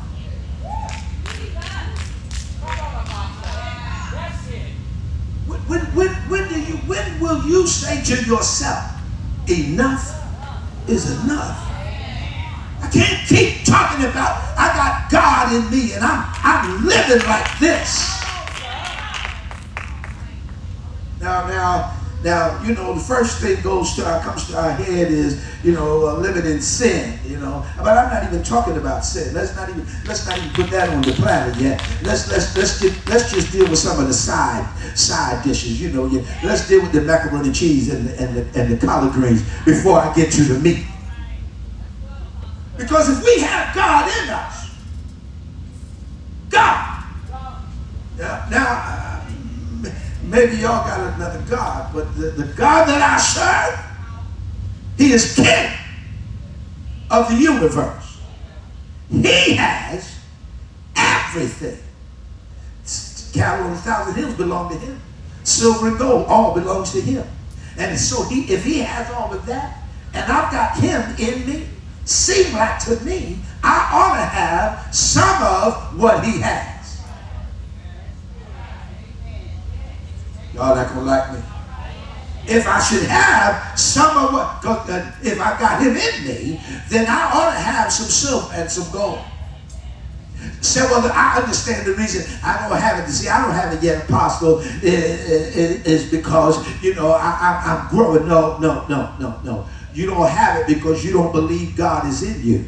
When, 5.45 5.81
when, 5.81 6.09
when, 6.09 6.49
do 6.49 6.59
you, 6.61 6.77
when 6.87 7.19
will 7.19 7.43
you 7.45 7.67
say 7.67 8.01
to 8.03 8.25
yourself, 8.25 8.91
enough 9.47 10.23
is 10.87 11.23
enough? 11.23 11.63
I 12.81 12.89
can't 12.91 13.27
keep 13.27 13.65
talking 13.65 14.05
about 14.05 14.47
I 14.57 14.73
got 14.73 15.11
God 15.11 15.53
in 15.53 15.69
me 15.69 15.93
and 15.93 16.03
I'm, 16.03 16.25
I'm 16.43 16.85
living 16.85 17.27
like 17.27 17.59
this. 17.59 18.17
Now, 21.19 21.47
now, 21.47 21.96
now, 22.23 22.61
you 22.63 22.73
know, 22.73 22.95
the 22.95 22.99
first 22.99 23.39
thing 23.39 23.61
goes 23.61 23.95
to 23.95 24.05
our 24.05 24.19
comes 24.21 24.47
to 24.47 24.57
our 24.57 24.71
head 24.71 25.11
is, 25.11 25.45
you 25.63 25.71
know, 25.71 26.07
uh, 26.07 26.13
living 26.15 26.51
in 26.51 26.61
sin, 26.61 27.17
you 27.23 27.37
know. 27.37 27.63
But 27.77 27.95
I'm 27.95 28.11
not 28.11 28.23
even 28.23 28.43
talking 28.43 28.75
about 28.77 29.05
sin. 29.05 29.35
Let's 29.35 29.55
not 29.55 29.69
even 29.69 29.85
let's 30.05 30.27
not 30.27 30.37
even 30.37 30.49
put 30.49 30.71
that 30.71 30.89
on 30.89 31.03
the 31.03 31.11
platter 31.13 31.57
yet. 31.61 31.79
Let's 32.01 32.29
let's 32.31 32.57
let's 32.57 32.79
just 32.81 33.07
let's 33.07 33.31
just 33.31 33.51
deal 33.51 33.69
with 33.69 33.77
some 33.77 33.99
of 33.99 34.07
the 34.07 34.13
side 34.13 34.67
side 34.97 35.43
dishes, 35.43 35.79
you 35.79 35.91
know. 35.91 36.05
Let's 36.43 36.67
deal 36.67 36.81
with 36.81 36.91
the 36.91 37.01
macaroni 37.01 37.47
and 37.47 37.55
cheese 37.55 37.93
and 37.93 38.07
the, 38.07 38.19
and 38.19 38.35
the, 38.35 38.61
and 38.61 38.77
the 38.77 38.85
collard 38.85 39.13
greens 39.13 39.43
before 39.63 39.99
I 39.99 40.11
get 40.15 40.31
to 40.33 40.41
the 40.41 40.59
meat. 40.59 40.85
Because 42.77 43.09
if 43.09 43.23
we 43.23 43.41
have 43.41 43.75
God 43.75 44.05
in 44.23 44.29
us, 44.29 44.75
God. 46.49 47.03
Yeah, 48.17 48.47
now 48.49 48.96
Maybe 50.27 50.57
y'all 50.57 50.85
got 50.85 51.13
another 51.13 51.41
God, 51.49 51.93
but 51.93 52.13
the, 52.17 52.31
the 52.31 52.51
God 52.53 52.87
that 52.87 53.01
I 53.01 53.17
serve, 53.17 53.79
he 54.97 55.13
is 55.13 55.35
king 55.35 55.71
of 57.09 57.29
the 57.29 57.35
universe. 57.35 58.19
He 59.09 59.53
has 59.55 60.19
everything. 60.97 61.79
Cattle 63.33 63.67
on 63.67 63.73
a 63.73 63.77
thousand 63.77 64.15
hills 64.15 64.33
belong 64.35 64.69
to 64.71 64.77
him. 64.77 64.99
Silver 65.43 65.89
and 65.89 65.97
gold 65.97 66.27
all 66.27 66.53
belongs 66.53 66.91
to 66.91 66.99
him. 66.99 67.25
And 67.77 67.97
so 67.97 68.23
he, 68.23 68.41
if 68.51 68.65
he 68.65 68.79
has 68.79 69.09
all 69.11 69.33
of 69.33 69.45
that, 69.45 69.83
and 70.13 70.29
I've 70.29 70.51
got 70.51 70.77
him 70.77 71.01
in 71.19 71.47
me, 71.47 71.67
seem 72.03 72.53
like 72.53 72.79
to 72.85 72.99
me 73.05 73.39
I 73.63 73.89
ought 73.93 74.17
to 74.17 74.25
have 74.25 74.93
some 74.93 75.41
of 75.43 75.99
what 75.99 76.23
he 76.25 76.41
has. 76.41 76.76
Y'all 80.57 80.75
not 80.75 80.89
gonna 80.89 81.03
like 81.03 81.33
me. 81.33 81.39
If 82.47 82.67
I 82.67 82.81
should 82.81 83.03
have 83.03 83.77
some 83.77 84.17
of 84.17 84.33
what, 84.33 84.57
if 85.21 85.39
I 85.39 85.59
got 85.59 85.83
him 85.83 85.95
in 85.95 86.25
me, 86.25 86.61
then 86.89 87.05
I 87.07 87.29
ought 87.31 87.51
to 87.53 87.59
have 87.59 87.91
some 87.91 88.07
silver 88.07 88.51
and 88.55 88.71
some 88.71 88.91
gold. 88.91 89.19
Say, 90.61 90.81
well, 90.81 91.11
I 91.13 91.39
understand 91.39 91.85
the 91.85 91.93
reason 91.93 92.25
I 92.43 92.67
don't 92.67 92.79
have 92.79 93.07
it. 93.07 93.11
See, 93.11 93.29
I 93.29 93.43
don't 93.43 93.53
have 93.53 93.71
it 93.71 93.83
yet, 93.83 94.05
Apostle, 94.05 94.61
is 94.81 96.09
because, 96.09 96.65
you 96.81 96.95
know, 96.95 97.11
I, 97.11 97.61
am 97.63 97.89
growing. 97.89 98.27
No, 98.27 98.57
no, 98.57 98.87
no, 98.87 99.13
no, 99.19 99.39
no. 99.43 99.67
You 99.93 100.07
don't 100.07 100.27
have 100.27 100.61
it 100.61 100.67
because 100.73 101.05
you 101.05 101.13
don't 101.13 101.31
believe 101.31 101.75
God 101.75 102.07
is 102.07 102.23
in 102.23 102.43
you. 102.43 102.65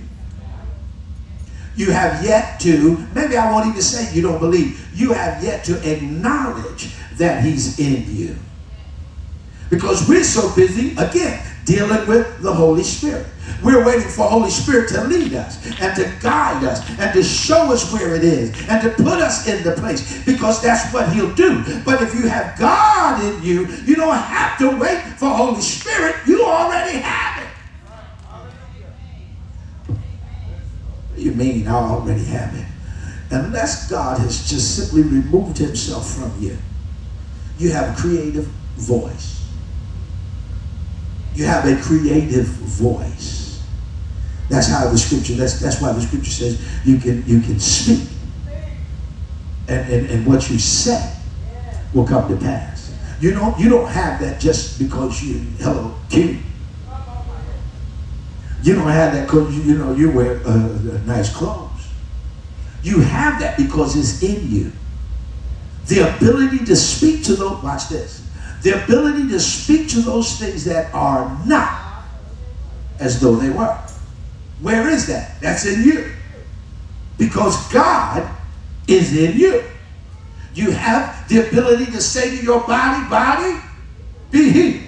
You 1.75 1.91
have 1.91 2.23
yet 2.23 2.59
to, 2.59 2.97
maybe 3.15 3.35
I 3.37 3.51
won't 3.51 3.65
even 3.65 3.81
say 3.81 4.13
you 4.13 4.21
don't 4.21 4.39
believe, 4.39 4.87
you 4.93 5.13
have 5.13 5.43
yet 5.43 5.63
to 5.63 5.91
acknowledge 5.91 6.93
that 7.19 7.43
He's 7.43 7.79
in 7.79 8.03
you. 8.13 8.35
Because 9.69 10.09
we're 10.09 10.23
so 10.23 10.53
busy, 10.55 10.95
again, 10.97 11.45
dealing 11.65 12.07
with 12.07 12.41
the 12.41 12.51
Holy 12.51 12.83
Spirit. 12.83 13.27
We're 13.63 13.85
waiting 13.85 14.09
for 14.09 14.27
Holy 14.27 14.49
Spirit 14.49 14.89
to 14.89 15.03
lead 15.03 15.33
us 15.33 15.63
and 15.79 15.95
to 15.95 16.11
guide 16.21 16.63
us 16.63 16.87
and 16.99 17.13
to 17.13 17.23
show 17.23 17.71
us 17.71 17.91
where 17.93 18.15
it 18.15 18.23
is 18.23 18.49
and 18.67 18.81
to 18.81 18.89
put 19.03 19.19
us 19.19 19.47
in 19.47 19.63
the 19.63 19.73
place 19.73 20.23
because 20.25 20.61
that's 20.61 20.91
what 20.93 21.11
he'll 21.13 21.33
do. 21.35 21.63
But 21.83 22.01
if 22.01 22.15
you 22.15 22.27
have 22.27 22.57
God 22.57 23.23
in 23.23 23.43
you, 23.43 23.67
you 23.85 23.95
don't 23.95 24.15
have 24.15 24.57
to 24.59 24.77
wait 24.79 25.01
for 25.17 25.29
Holy 25.29 25.61
Spirit. 25.61 26.15
You 26.25 26.43
already 26.45 26.97
have 26.99 27.43
it. 27.43 27.49
You 31.17 31.31
mean 31.33 31.67
I 31.67 31.73
already 31.73 32.23
have 32.25 32.55
it? 32.55 32.65
Unless 33.31 33.89
God 33.91 34.19
has 34.19 34.49
just 34.49 34.75
simply 34.75 35.03
removed 35.03 35.57
himself 35.57 36.09
from 36.15 36.33
you, 36.41 36.57
you 37.59 37.71
have 37.71 37.95
a 37.95 38.01
creative 38.01 38.45
voice. 38.77 39.45
You 41.35 41.45
have 41.45 41.65
a 41.65 41.79
creative 41.81 42.45
voice. 42.45 43.63
That's 44.49 44.67
how 44.67 44.89
the 44.89 44.97
scripture, 44.97 45.33
that's, 45.33 45.59
that's 45.59 45.79
why 45.79 45.91
the 45.91 46.01
scripture 46.01 46.31
says 46.31 46.85
you 46.85 46.97
can, 46.97 47.23
you 47.27 47.41
can 47.41 47.59
speak. 47.59 48.09
And, 49.67 49.93
and, 49.93 50.09
and 50.09 50.25
what 50.25 50.49
you 50.49 50.57
say 50.57 51.15
will 51.93 52.07
come 52.07 52.27
to 52.29 52.43
pass. 52.43 52.97
You 53.21 53.31
don't, 53.31 53.59
you 53.59 53.69
don't 53.69 53.89
have 53.89 54.19
that 54.21 54.39
just 54.39 54.79
because 54.79 55.21
you, 55.21 55.39
hello, 55.59 55.93
king. 56.09 56.43
You 58.63 58.75
don't 58.75 58.87
have 58.87 59.13
that 59.13 59.25
because 59.27 59.55
you, 59.55 59.63
you 59.63 59.77
know 59.77 59.93
you 59.93 60.11
wear 60.11 60.41
uh, 60.45 60.99
nice 61.05 61.33
clothes. 61.33 61.87
You 62.81 63.01
have 63.01 63.39
that 63.41 63.57
because 63.57 63.95
it's 63.95 64.23
in 64.23 64.49
you. 64.49 64.71
The 65.87 66.15
ability 66.15 66.65
to 66.65 66.75
speak 66.75 67.23
to 67.25 67.35
those, 67.35 67.63
watch 67.63 67.89
this, 67.89 68.29
the 68.61 68.83
ability 68.83 69.29
to 69.29 69.39
speak 69.39 69.89
to 69.89 70.01
those 70.01 70.37
things 70.37 70.65
that 70.65 70.93
are 70.93 71.39
not 71.45 72.03
as 72.99 73.19
though 73.19 73.35
they 73.35 73.49
were. 73.49 73.77
Where 74.61 74.89
is 74.89 75.07
that? 75.07 75.39
That's 75.41 75.65
in 75.65 75.83
you. 75.83 76.11
Because 77.17 77.71
God 77.71 78.29
is 78.87 79.15
in 79.15 79.37
you. 79.37 79.63
You 80.53 80.71
have 80.71 81.27
the 81.29 81.47
ability 81.47 81.85
to 81.91 82.01
say 82.01 82.37
to 82.37 82.43
your 82.43 82.59
body, 82.61 83.07
body, 83.09 83.59
be 84.31 84.51
healed. 84.51 84.83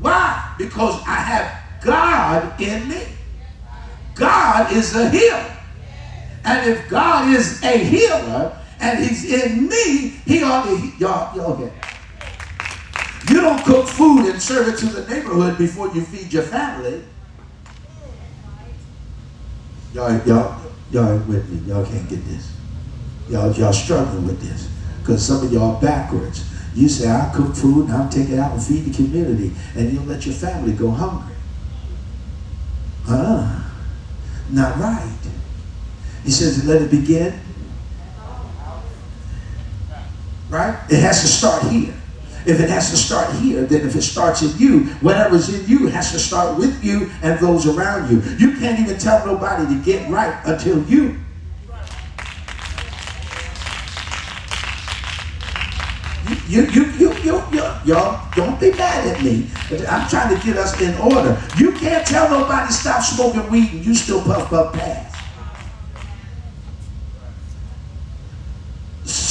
Why? 0.00 0.54
Because 0.58 1.00
I 1.06 1.14
have 1.14 1.82
God 1.82 2.60
in 2.60 2.88
me. 2.88 3.02
God 4.14 4.72
is 4.72 4.94
a 4.96 5.08
healer. 5.10 5.56
And 6.44 6.70
if 6.70 6.88
God 6.88 7.28
is 7.34 7.62
a 7.62 7.78
healer 7.78 8.59
and 8.80 8.98
he's 8.98 9.30
in 9.30 9.68
me, 9.68 10.08
he 10.24 10.42
ought 10.42 10.64
to, 10.64 10.92
y'all, 10.98 11.52
okay. 11.52 11.72
You 13.28 13.40
don't 13.42 13.62
cook 13.64 13.86
food 13.86 14.26
and 14.26 14.40
serve 14.40 14.68
it 14.68 14.78
to 14.78 14.86
the 14.86 15.06
neighborhood 15.12 15.58
before 15.58 15.88
you 15.94 16.00
feed 16.00 16.32
your 16.32 16.42
family. 16.42 17.04
Y'all, 19.92 20.18
y'all, 20.26 20.60
y'all 20.90 21.18
with 21.18 21.48
me. 21.48 21.68
Y'all 21.68 21.84
can't 21.84 22.08
get 22.08 22.24
this. 22.24 22.52
Y'all, 23.28 23.52
y'all 23.52 23.72
struggling 23.72 24.26
with 24.26 24.40
this. 24.40 24.68
Because 25.00 25.24
some 25.24 25.44
of 25.44 25.52
y'all 25.52 25.80
backwards. 25.80 26.44
You 26.74 26.88
say, 26.88 27.10
I 27.10 27.30
cook 27.34 27.54
food 27.54 27.86
and 27.86 27.92
I'll 27.92 28.08
take 28.08 28.30
it 28.30 28.38
out 28.38 28.52
and 28.52 28.62
feed 28.62 28.84
the 28.84 28.94
community. 28.94 29.52
And 29.76 29.92
you'll 29.92 30.04
let 30.04 30.24
your 30.24 30.34
family 30.34 30.72
go 30.72 30.90
hungry. 30.90 31.34
Huh? 33.04 33.60
Not 34.50 34.78
right. 34.78 35.18
He 36.24 36.30
says, 36.30 36.64
let 36.66 36.82
it 36.82 36.90
begin. 36.90 37.38
Right? 40.50 40.76
It 40.90 41.00
has 41.00 41.22
to 41.22 41.28
start 41.28 41.62
here. 41.64 41.94
If 42.44 42.58
it 42.58 42.70
has 42.70 42.90
to 42.90 42.96
start 42.96 43.34
here, 43.36 43.62
then 43.62 43.86
if 43.86 43.94
it 43.94 44.02
starts 44.02 44.42
in 44.42 44.58
you, 44.58 44.84
whatever's 45.00 45.48
in 45.48 45.68
you 45.68 45.86
has 45.88 46.10
to 46.12 46.18
start 46.18 46.58
with 46.58 46.82
you 46.82 47.10
and 47.22 47.38
those 47.38 47.66
around 47.66 48.10
you. 48.10 48.20
You 48.38 48.56
can't 48.58 48.80
even 48.80 48.98
tell 48.98 49.24
nobody 49.26 49.74
to 49.74 49.82
get 49.82 50.10
right 50.10 50.34
until 50.44 50.82
you. 50.84 51.18
You, 56.48 56.62
you, 56.64 56.84
you, 56.84 57.12
you, 57.22 57.42
you, 57.52 57.62
y'all, 57.84 58.28
don't 58.34 58.58
be 58.58 58.72
mad 58.72 59.06
at 59.06 59.22
me. 59.22 59.48
I'm 59.88 60.08
trying 60.08 60.36
to 60.36 60.44
get 60.44 60.56
us 60.56 60.80
in 60.80 60.96
order. 60.98 61.40
You 61.58 61.72
can't 61.72 62.06
tell 62.06 62.28
nobody 62.28 62.72
stop 62.72 63.02
smoking 63.02 63.48
weed 63.50 63.70
and 63.72 63.84
you 63.86 63.94
still 63.94 64.22
puff, 64.22 64.48
puff, 64.48 64.72
pass. 64.74 65.09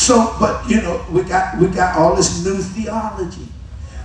So, 0.09 0.35
but 0.39 0.67
you 0.67 0.81
know, 0.81 1.05
we 1.11 1.21
got 1.21 1.59
we 1.59 1.67
got 1.67 1.95
all 1.95 2.15
this 2.15 2.43
new 2.43 2.57
theology. 2.57 3.47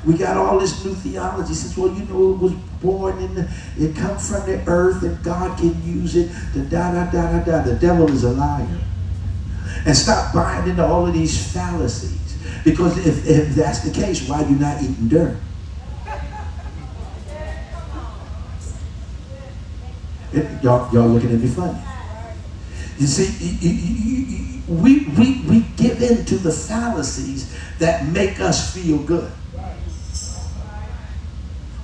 We 0.05 0.19
got 0.19 0.37
all 0.37 0.59
this 0.59 0.85
new 0.85 0.93
theology. 0.95 1.55
Says, 1.55 1.79
well, 1.79 1.91
you 1.95 2.05
know, 2.05 2.35
it 2.35 2.41
was 2.41 2.53
born 2.83 3.19
in 3.23 3.35
the, 3.35 3.49
it 3.79 3.97
come 3.97 4.19
from 4.19 4.45
the 4.45 4.63
earth, 4.69 5.03
and 5.03 5.25
God 5.25 5.57
can 5.57 5.83
use 5.83 6.15
it. 6.15 6.31
The 6.53 6.61
da 6.61 6.93
da 6.93 7.11
da 7.11 7.33
da 7.33 7.43
da. 7.43 7.63
The 7.63 7.77
devil 7.77 8.11
is 8.11 8.23
a 8.23 8.33
liar. 8.33 8.69
And 9.87 9.97
stop 9.97 10.35
buying 10.35 10.69
into 10.69 10.85
all 10.85 11.07
of 11.07 11.15
these 11.15 11.51
fallacies. 11.51 12.37
Because 12.65 12.99
if, 12.99 13.27
if 13.27 13.55
that's 13.55 13.79
the 13.81 13.91
case, 13.91 14.29
why 14.29 14.43
are 14.43 14.47
you 14.47 14.57
not 14.57 14.83
eating 14.83 15.09
dirt? 15.09 15.39
y'all, 20.63 20.93
y'all 20.93 21.09
looking 21.09 21.33
at 21.33 21.41
me 21.41 21.49
funny. 21.49 21.81
You 22.99 23.07
see, 23.07 24.54
we, 24.69 25.07
we, 25.09 25.43
we 25.43 25.61
give 25.77 26.03
in 26.03 26.25
to 26.27 26.37
the 26.37 26.53
fallacies 26.53 27.55
that 27.79 28.07
make 28.07 28.41
us 28.41 28.75
feel 28.75 28.99
good. 28.99 29.31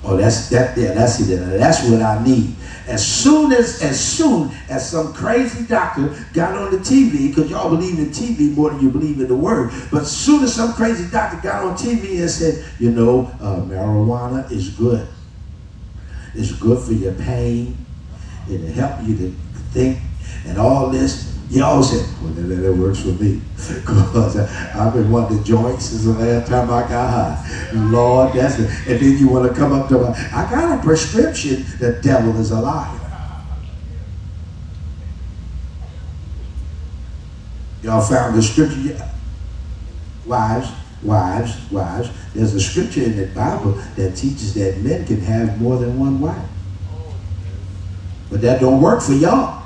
Oh, 0.03 0.17
that's 0.17 0.49
that. 0.49 0.75
Yeah, 0.77 0.93
that's 0.93 1.19
it. 1.19 1.35
That's 1.59 1.87
what 1.87 2.01
I 2.01 2.23
need. 2.23 2.55
As 2.87 3.05
soon 3.05 3.53
as, 3.53 3.83
as 3.83 3.99
soon 3.99 4.51
as 4.67 4.89
some 4.89 5.13
crazy 5.13 5.65
doctor 5.65 6.15
got 6.33 6.57
on 6.57 6.71
the 6.71 6.77
TV, 6.77 7.29
because 7.29 7.51
y'all 7.51 7.69
believe 7.69 7.99
in 7.99 8.07
TV 8.07 8.53
more 8.55 8.71
than 8.71 8.81
you 8.81 8.89
believe 8.89 9.19
in 9.19 9.27
the 9.27 9.35
word, 9.35 9.71
but 9.91 10.01
as 10.01 10.11
soon 10.11 10.43
as 10.43 10.55
some 10.55 10.73
crazy 10.73 11.09
doctor 11.11 11.39
got 11.41 11.63
on 11.63 11.77
TV 11.77 12.19
and 12.19 12.29
said, 12.29 12.65
you 12.79 12.89
know, 12.89 13.27
uh, 13.39 13.61
marijuana 13.61 14.51
is 14.51 14.69
good. 14.69 15.07
It's 16.33 16.51
good 16.53 16.83
for 16.83 16.93
your 16.93 17.13
pain. 17.13 17.77
It'll 18.49 18.67
help 18.67 19.07
you 19.07 19.15
to 19.17 19.29
think 19.71 19.99
and 20.45 20.57
all 20.57 20.89
this. 20.89 21.30
Y'all 21.51 21.83
said, 21.83 22.07
well, 22.23 22.31
that, 22.31 22.43
that 22.43 22.73
works 22.73 23.01
for 23.01 23.09
me. 23.09 23.41
Because 23.81 24.37
I've 24.37 24.93
been 24.93 25.11
wanting 25.11 25.39
the 25.39 25.43
joints 25.43 25.87
since 25.87 26.05
the 26.05 26.13
last 26.13 26.47
time 26.47 26.69
I 26.71 26.81
got 26.87 27.09
high. 27.09 27.71
Lord, 27.73 28.33
that's 28.33 28.57
it. 28.57 28.69
And 28.87 28.99
then 28.99 29.17
you 29.17 29.27
want 29.27 29.51
to 29.51 29.59
come 29.59 29.73
up 29.73 29.89
to 29.89 29.97
my, 29.97 30.09
I 30.33 30.49
got 30.49 30.79
a 30.79 30.81
prescription. 30.81 31.65
The 31.79 31.99
devil 32.01 32.39
is 32.39 32.51
a 32.51 32.61
liar. 32.61 32.99
Y'all 37.83 38.01
found 38.01 38.35
the 38.35 38.41
scripture? 38.41 39.11
Wives, 40.25 40.71
wives, 41.03 41.69
wives. 41.69 42.09
There's 42.33 42.53
a 42.53 42.61
scripture 42.61 43.03
in 43.03 43.17
the 43.17 43.27
Bible 43.27 43.73
that 43.97 44.15
teaches 44.15 44.53
that 44.53 44.77
men 44.77 45.05
can 45.05 45.19
have 45.21 45.59
more 45.59 45.77
than 45.77 45.99
one 45.99 46.21
wife. 46.21 46.47
But 48.29 48.39
that 48.41 48.61
don't 48.61 48.81
work 48.81 49.01
for 49.01 49.13
y'all 49.13 49.60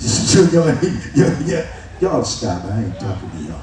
y'all, 0.00 0.74
y'all, 1.14 1.64
y'all 2.00 2.24
stop. 2.24 2.64
I 2.64 2.84
ain't 2.84 2.98
talking 2.98 3.30
to 3.30 3.36
y'all. 3.38 3.60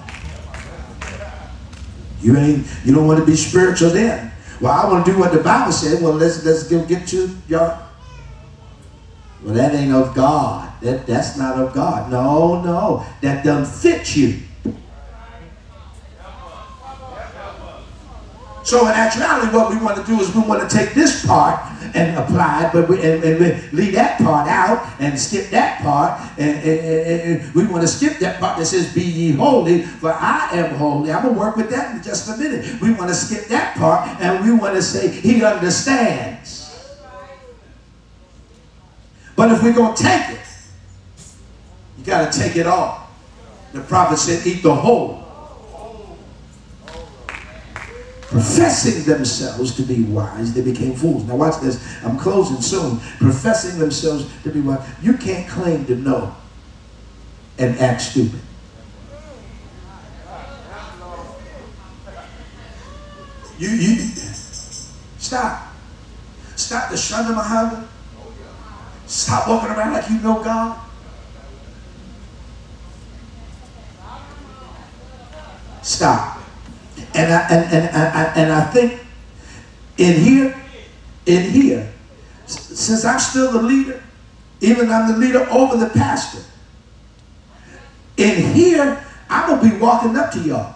You 2.21 2.37
ain't. 2.37 2.67
You 2.85 2.93
don't 2.93 3.07
want 3.07 3.19
to 3.19 3.25
be 3.25 3.35
spiritual 3.35 3.89
then. 3.89 4.31
Well, 4.61 4.71
I 4.71 4.91
want 4.91 5.05
to 5.05 5.11
do 5.11 5.19
what 5.19 5.31
the 5.31 5.39
Bible 5.39 5.71
said. 5.71 6.01
Well, 6.01 6.13
let's 6.13 6.43
let's 6.43 6.63
go 6.63 6.83
get 6.85 7.07
to 7.09 7.35
y'all. 7.47 7.83
Well, 9.43 9.53
that 9.53 9.73
ain't 9.75 9.93
of 9.93 10.15
God. 10.15 10.71
That 10.81 11.05
that's 11.05 11.37
not 11.37 11.57
of 11.59 11.73
God. 11.73 12.11
No, 12.11 12.61
no, 12.61 13.05
that 13.21 13.43
doesn't 13.43 13.73
fit 13.73 14.15
you. 14.15 14.39
So 18.67 18.81
in 18.81 18.91
actuality, 18.91 19.55
what 19.55 19.69
we 19.69 19.77
want 19.77 19.95
to 19.95 20.03
do 20.03 20.19
is 20.19 20.35
we 20.35 20.41
want 20.41 20.69
to 20.69 20.77
take 20.77 20.93
this 20.93 21.25
part 21.25 21.57
and 21.95 22.17
apply 22.17 22.65
it, 22.65 22.73
but 22.73 22.89
we, 22.89 22.97
and, 22.97 23.23
and 23.23 23.39
we 23.39 23.69
leave 23.71 23.93
that 23.93 24.17
part 24.19 24.49
out 24.49 24.85
and 24.99 25.17
skip 25.17 25.49
that 25.51 25.81
part. 25.81 26.19
And, 26.37 26.61
and, 26.61 27.41
and, 27.41 27.55
we 27.55 27.65
want 27.65 27.83
to 27.83 27.87
skip 27.87 28.19
that 28.19 28.41
part 28.41 28.57
that 28.57 28.65
says, 28.65 28.93
Be 28.93 29.03
ye 29.03 29.31
holy, 29.31 29.83
for 29.83 30.11
I 30.11 30.49
am 30.51 30.75
holy. 30.75 31.13
I'm 31.13 31.21
going 31.21 31.35
to 31.35 31.39
work 31.39 31.55
with 31.55 31.69
that 31.69 31.95
in 31.95 32.03
just 32.03 32.27
a 32.27 32.35
minute. 32.35 32.81
We 32.81 32.91
want 32.91 33.07
to 33.07 33.15
skip 33.15 33.45
that 33.45 33.77
part 33.77 34.19
and 34.19 34.43
we 34.43 34.51
want 34.51 34.75
to 34.75 34.81
say, 34.81 35.07
He 35.11 35.45
understands. 35.45 36.65
But 39.37 39.49
if 39.53 39.63
we're 39.63 39.71
to 39.71 39.93
take 39.95 40.31
it 40.31 40.45
you 41.97 42.03
got 42.03 42.33
to 42.33 42.37
take 42.37 42.57
it 42.57 42.67
all. 42.67 43.09
The 43.71 43.79
prophet 43.79 44.17
said, 44.17 44.45
eat 44.45 44.61
the 44.61 44.75
whole. 44.75 45.26
Professing 48.27 49.03
themselves 49.03 49.73
to 49.77 49.83
be 49.83 50.03
wise, 50.03 50.53
they 50.53 50.61
became 50.61 50.93
fools. 50.93 51.23
Now 51.23 51.37
watch 51.37 51.61
this. 51.61 51.81
I'm 52.03 52.19
closing 52.19 52.61
soon. 52.61 52.99
Professing 53.19 53.79
themselves 53.79 54.29
to 54.43 54.51
be 54.51 54.59
wise. 54.59 54.85
You 55.01 55.13
can't 55.13 55.47
claim 55.47 55.85
to 55.85 55.95
know 55.95 56.35
and 57.57 57.79
act 57.79 58.01
stupid. 58.01 58.41
You, 63.57 63.69
you, 63.69 63.95
stop. 65.17 65.73
Stop 66.57 66.89
the 66.89 66.95
Shana 66.95 67.33
Muhammad. 67.33 67.87
Stop 69.05 69.47
walking 69.47 69.69
around 69.69 69.93
like 69.93 70.09
you 70.09 70.19
know 70.19 70.43
God. 70.43 70.77
Stop. 75.81 76.36
And 77.17 77.33
I, 77.33 77.41
and, 77.49 77.73
and, 77.73 77.95
and, 77.95 78.37
and 78.37 78.51
I 78.53 78.63
think 78.65 79.01
in 79.97 80.21
here, 80.21 80.55
in 81.25 81.49
here, 81.49 81.91
since 82.45 83.03
I'm 83.03 83.17
still 83.17 83.51
the 83.51 83.61
leader, 83.63 84.03
even 84.61 84.91
I'm 84.91 85.11
the 85.11 85.17
leader 85.17 85.47
over 85.49 85.77
the 85.77 85.89
pastor, 85.89 86.43
in 88.17 88.53
here, 88.53 89.03
I'm 89.29 89.49
going 89.49 89.67
to 89.67 89.75
be 89.75 89.81
walking 89.81 90.15
up 90.15 90.31
to 90.33 90.39
y'all. 90.41 90.75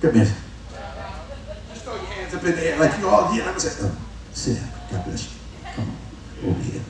Come 0.00 0.14
here. 0.14 0.24
Just 0.24 1.84
throw 1.84 1.94
your 1.94 2.04
hands 2.06 2.34
up 2.34 2.42
in 2.42 2.56
the 2.56 2.66
air 2.66 2.78
like 2.80 2.98
you 2.98 3.08
all 3.08 3.30
here. 3.30 3.44
Let 3.44 3.54
me 3.54 3.60
say, 3.60 3.86
oh, 3.86 3.96
sit 4.32 4.56
down. 4.56 4.70
God 4.90 5.04
bless 5.04 5.24
you. 5.24 5.38
Come 5.74 5.84
on. 5.84 6.50
Over 6.50 6.62
here. 6.62 6.80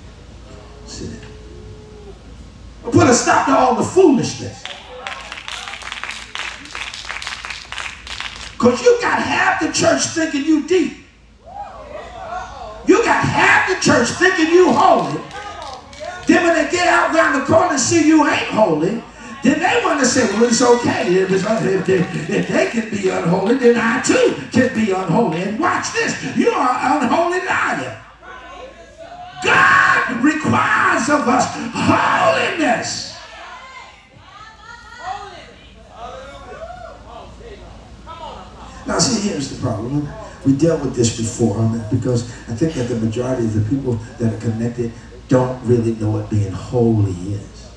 Put 2.92 3.08
a 3.08 3.14
stop 3.14 3.46
to 3.46 3.56
all 3.56 3.74
the 3.74 3.82
foolishness. 3.82 4.64
Because 8.52 8.82
you 8.82 8.98
got 9.00 9.22
half 9.22 9.60
the 9.60 9.72
church 9.72 10.02
thinking 10.06 10.44
you 10.44 10.66
deep. 10.66 10.98
You 12.86 13.04
got 13.04 13.24
half 13.24 13.68
the 13.68 13.80
church 13.80 14.08
thinking 14.10 14.48
you 14.48 14.72
holy. 14.72 15.20
Then 16.26 16.44
when 16.44 16.54
they 16.54 16.70
get 16.70 16.86
out 16.86 17.14
around 17.14 17.40
the 17.40 17.46
corner 17.46 17.70
and 17.70 17.80
see 17.80 18.06
you 18.06 18.28
ain't 18.28 18.48
holy, 18.48 19.02
then 19.42 19.58
they 19.58 19.80
want 19.82 20.00
to 20.00 20.06
say, 20.06 20.26
well, 20.34 20.44
it's 20.44 20.60
okay. 20.60 21.14
If, 21.14 21.30
it's, 21.30 21.44
if, 21.44 21.86
they, 21.86 21.98
if 22.36 22.48
they 22.48 22.66
can 22.70 22.90
be 22.90 23.08
unholy, 23.08 23.54
then 23.56 23.76
I 23.78 24.02
too 24.02 24.36
can 24.52 24.74
be 24.74 24.92
unholy. 24.92 25.42
And 25.42 25.58
watch 25.58 25.92
this. 25.92 26.36
You 26.36 26.50
are 26.50 26.68
an 26.68 27.02
unholy 27.04 27.38
liar. 27.46 28.02
God 29.44 30.22
requires 30.22 31.08
of 31.08 31.28
us 31.28 31.46
holiness. 31.74 33.10
Now, 38.86 38.98
see, 38.98 39.28
here's 39.28 39.50
the 39.50 39.60
problem. 39.60 40.08
We 40.44 40.56
dealt 40.56 40.82
with 40.82 40.96
this 40.96 41.16
before 41.16 41.68
because 41.90 42.30
I 42.48 42.54
think 42.54 42.74
that 42.74 42.84
the 42.84 42.96
majority 42.96 43.44
of 43.44 43.54
the 43.54 43.76
people 43.76 43.94
that 44.18 44.34
are 44.34 44.38
connected 44.38 44.92
don't 45.28 45.64
really 45.64 45.94
know 45.94 46.10
what 46.10 46.28
being 46.28 46.50
holy 46.50 47.12
is. 47.12 47.70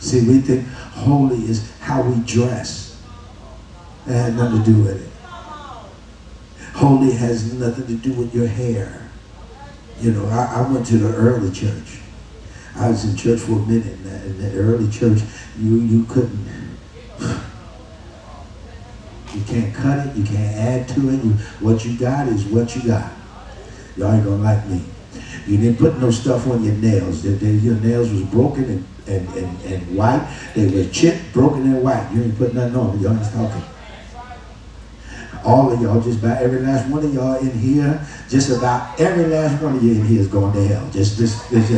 See, 0.00 0.28
we 0.28 0.40
think 0.40 0.66
holy 0.68 1.38
is 1.44 1.70
how 1.80 2.02
we 2.02 2.20
dress. 2.26 3.02
It 4.06 4.12
had 4.12 4.36
nothing 4.36 4.62
to 4.62 4.70
do 4.70 4.82
with 4.82 5.02
it. 5.02 5.15
Holy 6.76 7.12
has 7.12 7.54
nothing 7.54 7.86
to 7.86 7.94
do 7.94 8.12
with 8.12 8.34
your 8.34 8.46
hair. 8.46 9.08
You 9.98 10.12
know, 10.12 10.26
I, 10.26 10.56
I 10.56 10.70
went 10.70 10.84
to 10.88 10.98
the 10.98 11.08
early 11.16 11.50
church. 11.50 12.00
I 12.74 12.90
was 12.90 13.02
in 13.06 13.16
church 13.16 13.40
for 13.40 13.52
a 13.52 13.66
minute. 13.66 13.94
In 13.94 14.04
the, 14.04 14.24
in 14.26 14.38
the 14.42 14.58
early 14.58 14.90
church, 14.90 15.20
you, 15.58 15.76
you 15.76 16.04
couldn't 16.04 16.46
you 19.32 19.42
can't 19.44 19.74
cut 19.74 20.06
it. 20.06 20.16
You 20.16 20.24
can't 20.24 20.54
add 20.54 20.88
to 20.88 21.08
it. 21.08 21.24
You, 21.24 21.32
what 21.60 21.82
you 21.86 21.98
got 21.98 22.28
is 22.28 22.44
what 22.44 22.76
you 22.76 22.86
got. 22.86 23.10
Y'all 23.96 24.12
ain't 24.12 24.24
gonna 24.24 24.36
like 24.36 24.66
me. 24.66 24.82
You 25.46 25.56
didn't 25.56 25.78
put 25.78 25.98
no 25.98 26.10
stuff 26.10 26.46
on 26.46 26.62
your 26.62 26.74
nails. 26.74 27.22
They, 27.22 27.30
they, 27.30 27.52
your 27.52 27.76
nails 27.76 28.10
was 28.10 28.22
broken 28.22 28.64
and, 28.64 28.84
and, 29.06 29.28
and, 29.34 29.62
and 29.62 29.96
white. 29.96 30.26
They 30.54 30.68
were 30.68 30.90
chipped, 30.90 31.32
broken, 31.32 31.62
and 31.62 31.82
white. 31.82 32.10
You 32.12 32.24
ain't 32.24 32.36
put 32.36 32.52
nothing 32.52 32.76
on. 32.76 33.00
Y'all 33.00 33.16
ain't 33.16 33.32
talking. 33.32 33.62
All 35.46 35.72
of 35.72 35.80
y'all, 35.80 36.00
just 36.00 36.18
about 36.18 36.42
every 36.42 36.58
last 36.58 36.90
one 36.90 37.04
of 37.04 37.14
y'all 37.14 37.36
in 37.36 37.56
here, 37.56 38.04
just 38.28 38.50
about 38.50 38.98
every 38.98 39.26
last 39.26 39.62
one 39.62 39.76
of 39.76 39.82
you 39.82 39.92
in 39.92 40.04
here 40.04 40.20
is 40.20 40.26
going 40.26 40.52
to 40.52 40.66
hell. 40.66 40.90
Just, 40.90 41.16
just, 41.16 41.48
just. 41.50 41.70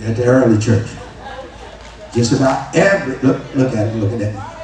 At 0.00 0.16
the 0.16 0.24
early 0.26 0.58
church. 0.60 0.86
Just 2.14 2.34
about 2.34 2.72
every, 2.76 3.16
look, 3.16 3.42
look 3.56 3.74
at 3.74 3.88
it, 3.88 3.96
look 3.96 4.12
at 4.12 4.20
that. 4.20 4.54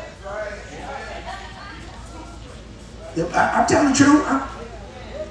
I, 3.35 3.61
am 3.62 3.66
telling 3.66 3.91
the 3.91 3.97
truth. 3.97 4.23
I, 4.25 4.49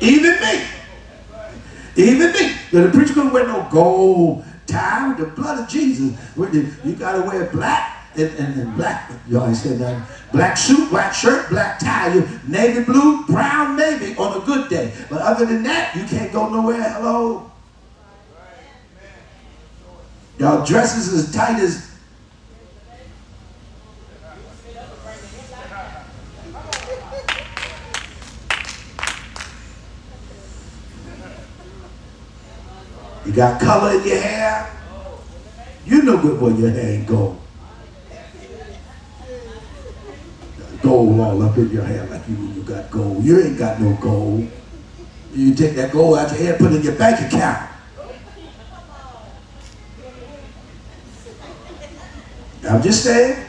even 0.01 0.31
me. 0.41 0.65
Even 1.95 2.33
me. 2.33 2.55
The 2.71 2.89
preacher 2.91 3.13
couldn't 3.13 3.31
wear 3.31 3.47
no 3.47 3.65
gold 3.71 4.43
tie 4.67 5.07
with 5.07 5.17
the 5.17 5.25
blood 5.27 5.59
of 5.59 5.69
Jesus. 5.69 6.19
You 6.35 6.95
got 6.95 7.13
to 7.13 7.21
wear 7.21 7.45
black 7.45 7.98
and, 8.15 8.29
and, 8.39 8.61
and 8.61 8.75
black. 8.75 9.11
You 9.27 9.39
always 9.39 9.61
said 9.61 9.79
that. 9.79 10.07
Black 10.31 10.57
suit, 10.57 10.89
black 10.89 11.13
shirt, 11.13 11.49
black 11.49 11.79
tie. 11.79 12.13
You, 12.13 12.27
navy 12.47 12.83
blue, 12.83 13.25
brown 13.25 13.77
navy 13.77 14.15
on 14.15 14.41
a 14.41 14.45
good 14.45 14.69
day. 14.69 14.93
But 15.09 15.21
other 15.21 15.45
than 15.45 15.63
that, 15.63 15.95
you 15.95 16.03
can't 16.05 16.31
go 16.31 16.49
nowhere. 16.49 16.81
Hello. 16.81 17.51
Y'all 20.37 20.65
dresses 20.65 21.13
as 21.13 21.33
tight 21.33 21.59
as 21.59 21.89
You 33.25 33.35
got 33.35 33.61
color 33.61 33.99
in 33.99 34.07
your 34.07 34.19
hair. 34.19 34.75
You 35.85 36.01
know 36.01 36.17
good 36.17 36.41
when 36.41 36.57
your 36.57 36.71
hair 36.71 36.95
ain't 36.95 37.05
gold. 37.05 37.39
Gold 40.81 41.19
all 41.19 41.41
up 41.43 41.57
in 41.57 41.69
your 41.71 41.83
hair 41.83 42.05
like 42.07 42.27
you, 42.29 42.35
you 42.55 42.63
got 42.63 42.89
gold. 42.89 43.23
You 43.23 43.41
ain't 43.41 43.57
got 43.57 43.81
no 43.81 43.93
gold. 43.95 44.49
You 45.33 45.53
take 45.53 45.75
that 45.75 45.91
gold 45.91 46.17
out 46.17 46.29
your 46.29 46.39
hair, 46.39 46.57
put 46.57 46.71
it 46.71 46.77
in 46.77 46.83
your 46.83 46.95
bank 46.95 47.19
account. 47.27 47.69
I'm 52.69 52.81
just 52.81 53.03
saying. 53.03 53.45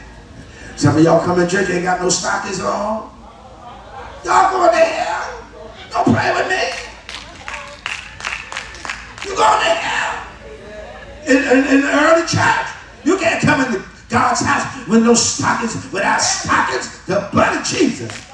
Some 0.75 0.97
of 0.97 1.03
y'all 1.03 1.23
come 1.23 1.39
in 1.39 1.47
church, 1.47 1.69
ain't 1.69 1.83
got 1.83 2.01
no 2.01 2.09
stockings 2.09 2.59
on. 2.59 3.11
Y'all 4.25 4.51
going 4.51 4.71
to 4.71 4.77
hell. 4.77 5.43
Don't 5.91 6.05
play 6.05 6.33
with 6.33 6.49
me. 6.49 6.63
You're 9.25 9.35
going 9.35 9.59
to 9.59 9.69
hell. 9.69 10.27
In, 11.27 11.37
in, 11.37 11.75
in, 11.75 11.81
the 11.81 11.91
early 11.93 12.25
church, 12.25 12.67
you 13.03 13.17
can't 13.19 13.41
come 13.43 13.61
into 13.61 13.90
God's 14.11 14.41
house 14.41 14.87
with 14.87 15.03
no 15.03 15.13
stockings, 15.13 15.91
without 15.91 16.19
stockings, 16.21 17.05
the 17.05 17.29
blood 17.31 17.59
of 17.59 17.65
Jesus. 17.65 18.27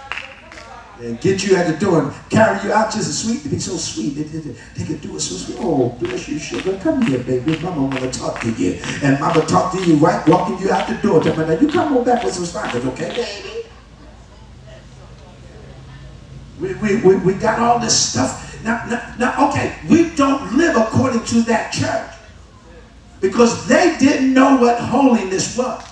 And 0.99 1.21
get 1.21 1.45
you 1.45 1.55
at 1.55 1.71
the 1.71 1.77
door 1.77 2.01
and 2.01 2.13
carry 2.31 2.59
you 2.65 2.73
out 2.73 2.91
just 2.91 3.07
as 3.07 3.23
sweet 3.23 3.43
to 3.43 3.49
be 3.49 3.59
so 3.59 3.77
sweet. 3.77 4.15
They, 4.15 4.23
they, 4.23 4.55
they 4.75 4.83
could 4.83 4.99
do 4.99 5.15
it 5.15 5.19
so 5.19 5.35
sweet. 5.35 5.57
Oh, 5.61 5.89
bless 5.89 6.27
you, 6.27 6.39
sugar. 6.39 6.75
Come 6.79 7.03
here, 7.03 7.19
baby. 7.19 7.55
Mama 7.59 7.83
want 7.83 7.99
to 7.99 8.19
talk 8.19 8.41
to 8.41 8.51
you. 8.53 8.79
And 9.03 9.19
mama 9.19 9.45
talk 9.45 9.71
to 9.73 9.83
you 9.83 9.95
right, 9.97 10.27
walking 10.27 10.57
you 10.57 10.71
out 10.71 10.87
the 10.87 10.95
door. 10.95 11.21
Tell 11.21 11.37
me, 11.37 11.45
now 11.45 11.61
you 11.61 11.67
come 11.67 11.95
on 11.95 12.03
back 12.03 12.23
with 12.23 12.33
some 12.33 12.45
stockings, 12.45 12.83
okay, 12.85 13.09
baby? 13.09 13.67
We, 16.59 16.73
we, 16.73 17.01
we, 17.03 17.15
we 17.17 17.33
got 17.35 17.59
all 17.59 17.77
this 17.77 17.95
stuff 17.95 18.47
now, 18.63 18.85
now, 18.89 19.15
now, 19.17 19.49
okay, 19.49 19.77
we 19.89 20.09
don't 20.15 20.57
live 20.57 20.75
according 20.75 21.23
to 21.25 21.41
that 21.43 21.71
church 21.71 22.16
because 23.21 23.67
they 23.67 23.97
didn't 23.99 24.33
know 24.33 24.57
what 24.57 24.79
holiness 24.79 25.57
was. 25.57 25.83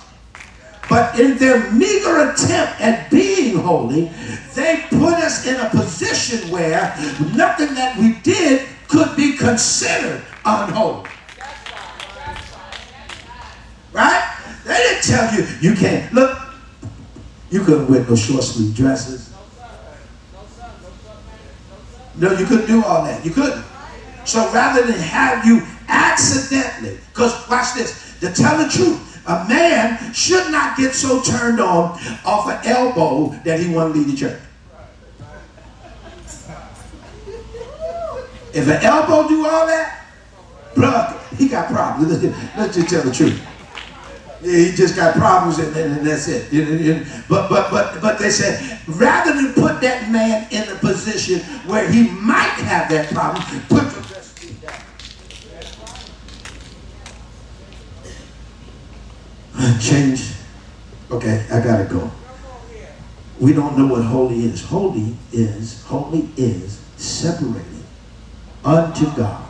But 0.88 1.18
in 1.18 1.36
their 1.38 1.70
meager 1.72 2.30
attempt 2.30 2.80
at 2.80 3.10
being 3.10 3.58
holy, 3.58 4.10
they 4.54 4.84
put 4.90 5.14
us 5.14 5.46
in 5.46 5.56
a 5.56 5.68
position 5.70 6.50
where 6.50 6.94
nothing 7.34 7.74
that 7.74 7.98
we 7.98 8.14
did 8.22 8.66
could 8.86 9.16
be 9.16 9.36
considered 9.36 10.22
unholy. 10.44 11.08
Right? 13.92 14.32
They 14.64 14.74
didn't 14.74 15.02
tell 15.02 15.34
you 15.34 15.46
you 15.60 15.74
can't. 15.74 16.12
Look, 16.12 16.38
you 17.50 17.64
couldn't 17.64 17.88
wear 17.88 18.04
no 18.04 18.14
short 18.14 18.44
sleeve 18.44 18.76
dresses. 18.76 19.32
No, 22.18 22.32
you 22.32 22.46
couldn't 22.46 22.66
do 22.66 22.82
all 22.84 23.04
that. 23.04 23.24
You 23.24 23.30
couldn't. 23.30 23.64
So 24.24 24.50
rather 24.52 24.82
than 24.86 24.98
have 24.98 25.44
you 25.44 25.62
accidentally. 25.88 26.98
Because 27.12 27.48
watch 27.48 27.74
this. 27.74 28.18
To 28.20 28.32
tell 28.32 28.56
the 28.56 28.68
truth, 28.68 29.22
a 29.26 29.44
man 29.48 30.12
should 30.14 30.50
not 30.50 30.76
get 30.76 30.94
so 30.94 31.20
turned 31.20 31.60
on 31.60 31.98
off 32.24 32.48
an 32.48 32.60
elbow 32.64 33.28
that 33.44 33.60
he 33.60 33.74
want 33.74 33.92
to 33.92 33.98
leave 33.98 34.10
the 34.10 34.16
church. 34.16 34.40
If 38.54 38.68
an 38.68 38.82
elbow 38.82 39.28
do 39.28 39.46
all 39.46 39.66
that, 39.66 40.06
bruh, 40.74 41.36
he 41.36 41.48
got 41.48 41.70
problems. 41.70 42.22
Let's 42.56 42.74
just, 42.74 42.88
tell 42.88 43.02
the 43.02 43.12
truth. 43.12 43.46
He 44.40 44.72
just 44.72 44.96
got 44.96 45.14
problems 45.14 45.58
and, 45.58 45.76
and, 45.76 45.98
and 45.98 46.06
that's 46.06 46.28
it. 46.28 46.48
But 47.28 47.50
but 47.50 47.70
but 47.70 48.00
but 48.00 48.18
they 48.18 48.30
said 48.30 48.80
rather 48.86 49.34
than 49.34 49.52
put 49.54 49.80
that 49.80 50.10
man 50.10 50.46
in 50.50 50.68
a 50.68 50.76
position 50.76 51.40
where 51.68 51.90
he 51.90 52.08
might 52.10 52.56
have 52.64 52.88
that 52.90 53.12
problem, 53.12 53.42
put 53.68 53.84
Change. 59.80 60.32
Okay, 61.10 61.46
I 61.50 61.60
gotta 61.60 61.84
go. 61.84 62.10
We 63.40 63.52
don't 63.52 63.78
know 63.78 63.86
what 63.86 64.02
holy 64.02 64.44
is. 64.44 64.64
Holy 64.64 65.16
is 65.32 65.82
holy 65.84 66.28
is 66.36 66.80
separated 66.96 67.84
unto 68.64 69.06
God, 69.16 69.48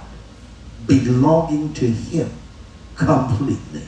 belonging 0.87 1.73
to 1.74 1.87
Him 1.87 2.31
completely. 2.95 3.83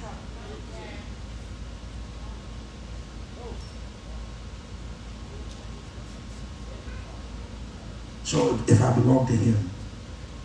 So 8.28 8.58
if 8.66 8.82
I 8.82 8.92
belong 8.92 9.26
to 9.26 9.32
him 9.32 9.70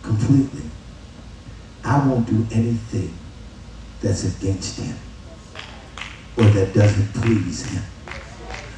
completely, 0.02 0.62
I 1.84 1.98
won't 2.08 2.26
do 2.26 2.46
anything 2.50 3.12
that's 4.00 4.24
against 4.24 4.80
him 4.80 4.96
or 6.36 6.44
that 6.44 6.74
doesn't 6.74 7.12
please 7.14 7.66
him. 7.66 7.82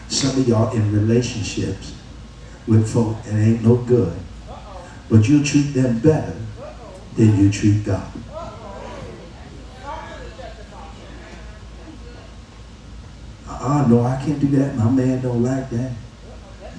Some 0.08 0.40
of 0.40 0.48
y'all 0.48 0.74
in 0.74 0.92
relationships 0.92 1.94
with 2.66 2.92
folk 2.92 3.16
and 3.26 3.38
ain't 3.38 3.62
no 3.64 3.76
good, 3.76 4.16
but 5.08 5.28
you 5.28 5.42
treat 5.44 5.72
them 5.72 5.98
better 6.00 6.36
than 7.16 7.38
you 7.38 7.50
treat 7.50 7.84
God. 7.84 8.12
Uh-uh, 13.48 13.86
no, 13.88 14.02
I 14.02 14.22
can't 14.22 14.38
do 14.38 14.48
that. 14.58 14.76
My 14.76 14.90
man 14.90 15.22
don't 15.22 15.42
like 15.42 15.70
that. 15.70 15.92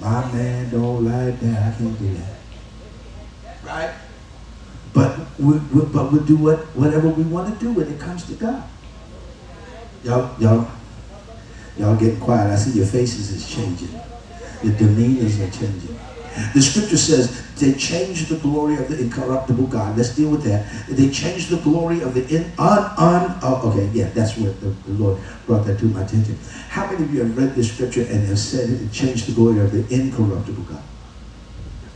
My 0.00 0.32
man 0.32 0.70
don't 0.70 1.04
like 1.04 1.40
that. 1.40 1.74
I 1.74 1.76
can't 1.76 1.98
do 1.98 2.14
that. 2.14 2.34
Right? 3.64 3.94
But 4.94 5.18
we, 5.38 5.58
we, 5.58 5.84
but 5.86 6.12
we'll 6.12 6.24
do 6.24 6.36
what 6.36 6.58
whatever 6.76 7.08
we 7.08 7.24
want 7.24 7.52
to 7.52 7.64
do 7.64 7.72
when 7.72 7.88
it 7.88 8.00
comes 8.00 8.24
to 8.26 8.34
God. 8.34 8.62
Y'all, 10.04 10.40
y'all, 10.40 10.70
y'all 11.76 11.96
getting 11.96 12.20
quiet. 12.20 12.50
I 12.50 12.56
see 12.56 12.78
your 12.78 12.86
faces 12.86 13.30
is 13.32 13.48
changing. 13.48 13.90
Your 14.62 14.74
demeanors 14.74 15.40
are 15.40 15.50
changing. 15.50 15.98
The 16.54 16.62
scripture 16.62 16.96
says 16.96 17.54
they 17.56 17.72
changed 17.72 18.28
the 18.28 18.36
glory 18.36 18.76
of 18.76 18.88
the 18.88 19.00
incorruptible 19.00 19.66
God. 19.66 19.96
Let's 19.96 20.14
deal 20.14 20.30
with 20.30 20.44
that. 20.44 20.66
They 20.88 21.10
changed 21.10 21.50
the 21.50 21.56
glory 21.56 22.00
of 22.02 22.14
the 22.14 22.26
in, 22.28 22.52
un, 22.58 22.92
un, 22.96 23.38
oh, 23.42 23.70
okay, 23.70 23.90
yeah, 23.92 24.08
that's 24.10 24.36
what 24.36 24.60
the, 24.60 24.68
the, 24.68 24.92
Lord 24.92 25.20
brought 25.46 25.66
that 25.66 25.78
to 25.80 25.86
my 25.86 26.02
attention. 26.02 26.38
How 26.68 26.86
many 26.86 27.04
of 27.04 27.12
you 27.12 27.20
have 27.20 27.36
read 27.36 27.54
this 27.54 27.72
scripture 27.72 28.02
and 28.02 28.26
have 28.28 28.38
said 28.38 28.70
it, 28.70 28.92
changed 28.92 29.26
the 29.26 29.32
glory 29.32 29.58
of 29.58 29.72
the 29.72 29.92
incorruptible 29.92 30.62
God? 30.62 30.82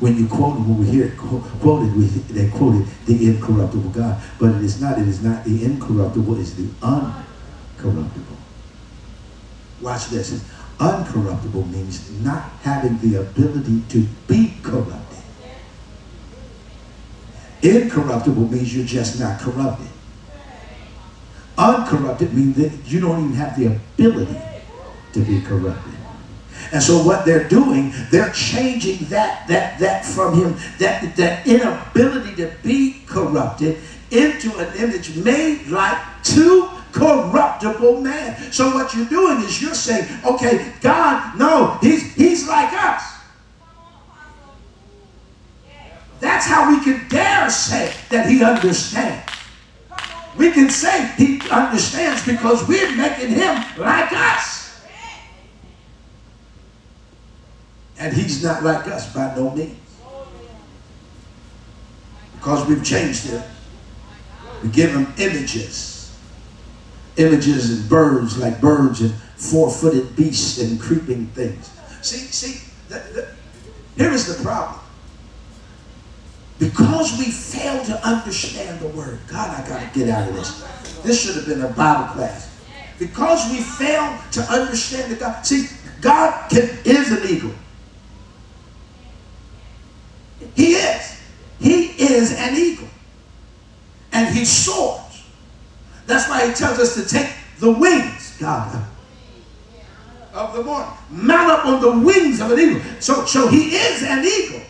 When 0.01 0.17
you 0.17 0.27
quote 0.27 0.59
when 0.59 0.79
we 0.79 0.87
hear 0.87 1.07
it 1.07 1.17
quoted, 1.17 1.95
we, 1.95 2.07
they 2.07 2.51
quoted 2.51 2.89
the 3.07 3.29
incorruptible 3.29 3.91
God. 3.91 4.21
But 4.41 4.57
it 4.57 4.63
is 4.63 4.81
not, 4.81 4.99
it 4.99 5.07
is 5.07 5.23
not 5.23 5.45
the 5.45 5.65
incorruptible, 5.65 6.41
it's 6.41 6.55
the 6.55 6.69
uncorruptible. 7.83 8.37
Watch 9.81 10.09
this. 10.09 10.45
Uncorruptible 10.79 11.71
means 11.71 12.11
not 12.21 12.43
having 12.63 12.99
the 12.99 13.21
ability 13.21 13.83
to 13.89 14.07
be 14.27 14.55
corrupted. 14.63 15.19
Incorruptible 17.63 18.51
means 18.51 18.75
you're 18.75 18.87
just 18.87 19.21
not 19.21 19.41
corrupted. 19.41 19.89
Uncorrupted 21.57 22.33
means 22.33 22.57
that 22.57 22.91
you 22.91 23.01
don't 23.01 23.25
even 23.25 23.33
have 23.35 23.59
the 23.59 23.67
ability 23.67 24.41
to 25.13 25.21
be 25.21 25.41
corrupted. 25.43 25.93
And 26.73 26.83
so 26.83 27.03
what 27.03 27.27
they're 27.27 27.49
doing, 27.49 27.93
they're 28.11 28.33
changing 28.33 29.07
that 29.11 29.47
that 29.49 29.79
that 29.79 30.05
from 30.05 30.35
him, 30.35 30.57
that 30.79 31.15
that 31.17 31.47
inability 31.47 32.35
to 32.37 32.53
be 32.63 33.03
corrupted 33.07 33.79
into 34.11 34.57
an 34.59 34.75
image 34.77 35.15
made 35.17 35.67
like 35.69 35.99
to 36.25 36.71
corruptible 36.93 38.01
man. 38.01 38.53
So 38.53 38.75
what 38.75 38.95
you're 38.95 39.07
doing 39.07 39.39
is 39.39 39.61
you're 39.61 39.75
saying, 39.75 40.09
okay, 40.25 40.73
God, 40.81 41.39
no, 41.39 41.79
he's 41.81 42.15
he's 42.15 42.47
like 42.47 42.73
us. 42.73 43.03
That's 46.21 46.47
how 46.47 46.71
we 46.71 46.83
can 46.85 47.09
dare 47.09 47.51
say 47.51 47.93
that 48.11 48.29
he 48.29 48.45
understands. 48.45 49.29
We 50.37 50.53
can 50.53 50.71
say 50.71 51.13
he 51.17 51.41
understands 51.51 52.25
because 52.25 52.67
we're 52.69 52.95
making 52.97 53.31
him 53.31 53.65
like 53.77 54.13
us. 54.13 54.81
And 57.99 58.15
he's 58.15 58.43
not 58.43 58.63
like 58.63 58.87
us 58.89 59.13
by 59.13 59.35
no 59.37 59.51
means. 59.51 59.77
Because 62.35 62.67
we've 62.69 62.85
changed 62.85 63.27
him. 63.27 63.43
We 64.63 64.71
give 64.71 64.93
him 64.93 65.13
images 65.19 65.92
images 67.17 67.71
and 67.71 67.89
birds 67.89 68.39
like 68.39 68.61
birds 68.61 69.01
and 69.01 69.15
four-footed 69.37 70.17
beasts 70.17 70.59
and 70.59 70.81
creeping 70.81 71.27
things. 71.29 71.71
See, 72.01 72.19
see, 72.19 72.69
the, 72.89 72.99
the, 73.13 73.29
here 73.97 74.13
is 74.13 74.37
the 74.37 74.43
problem. 74.43 74.81
Because 76.59 77.19
we 77.19 77.25
fail 77.25 77.85
to 77.85 78.07
understand 78.07 78.81
the 78.81 78.89
word, 78.89 79.19
God, 79.27 79.51
I 79.51 79.69
got 79.69 79.81
to 79.93 79.99
get 79.99 80.09
out 80.09 80.29
of 80.29 80.35
this. 80.35 80.63
This 81.03 81.21
should 81.21 81.35
have 81.35 81.47
been 81.47 81.63
a 81.63 81.73
Bible 81.73 82.13
class. 82.15 82.57
Because 82.99 83.51
we 83.51 83.61
fail 83.61 84.17
to 84.33 84.41
understand 84.43 85.11
the 85.11 85.17
God. 85.17 85.45
See, 85.45 85.67
God 86.01 86.49
can, 86.51 86.71
is 86.85 87.11
an 87.11 87.29
eagle. 87.29 87.53
He 90.55 90.75
is. 90.75 91.21
He 91.59 91.87
is 91.87 92.33
an 92.39 92.57
eagle. 92.57 92.89
And 94.13 94.33
he 94.35 94.45
soars. 94.45 95.02
That's 96.13 96.29
why 96.29 96.47
he 96.47 96.53
tells 96.53 96.79
us 96.79 96.95
to 96.97 97.09
take 97.09 97.33
the 97.59 97.73
wings, 97.73 98.37
God, 98.39 98.85
of 100.35 100.53
the 100.53 100.63
morning. 100.63 100.93
Mount 101.09 101.51
up 101.51 101.65
on 101.65 101.81
the 101.81 102.05
wings 102.05 102.39
of 102.39 102.51
an 102.51 102.61
eagle. 102.61 102.83
So, 103.01 103.25
so 103.25 103.49
he 103.49 103.75
is 103.75 104.03
an 104.03 104.23
eagle. 104.23 104.61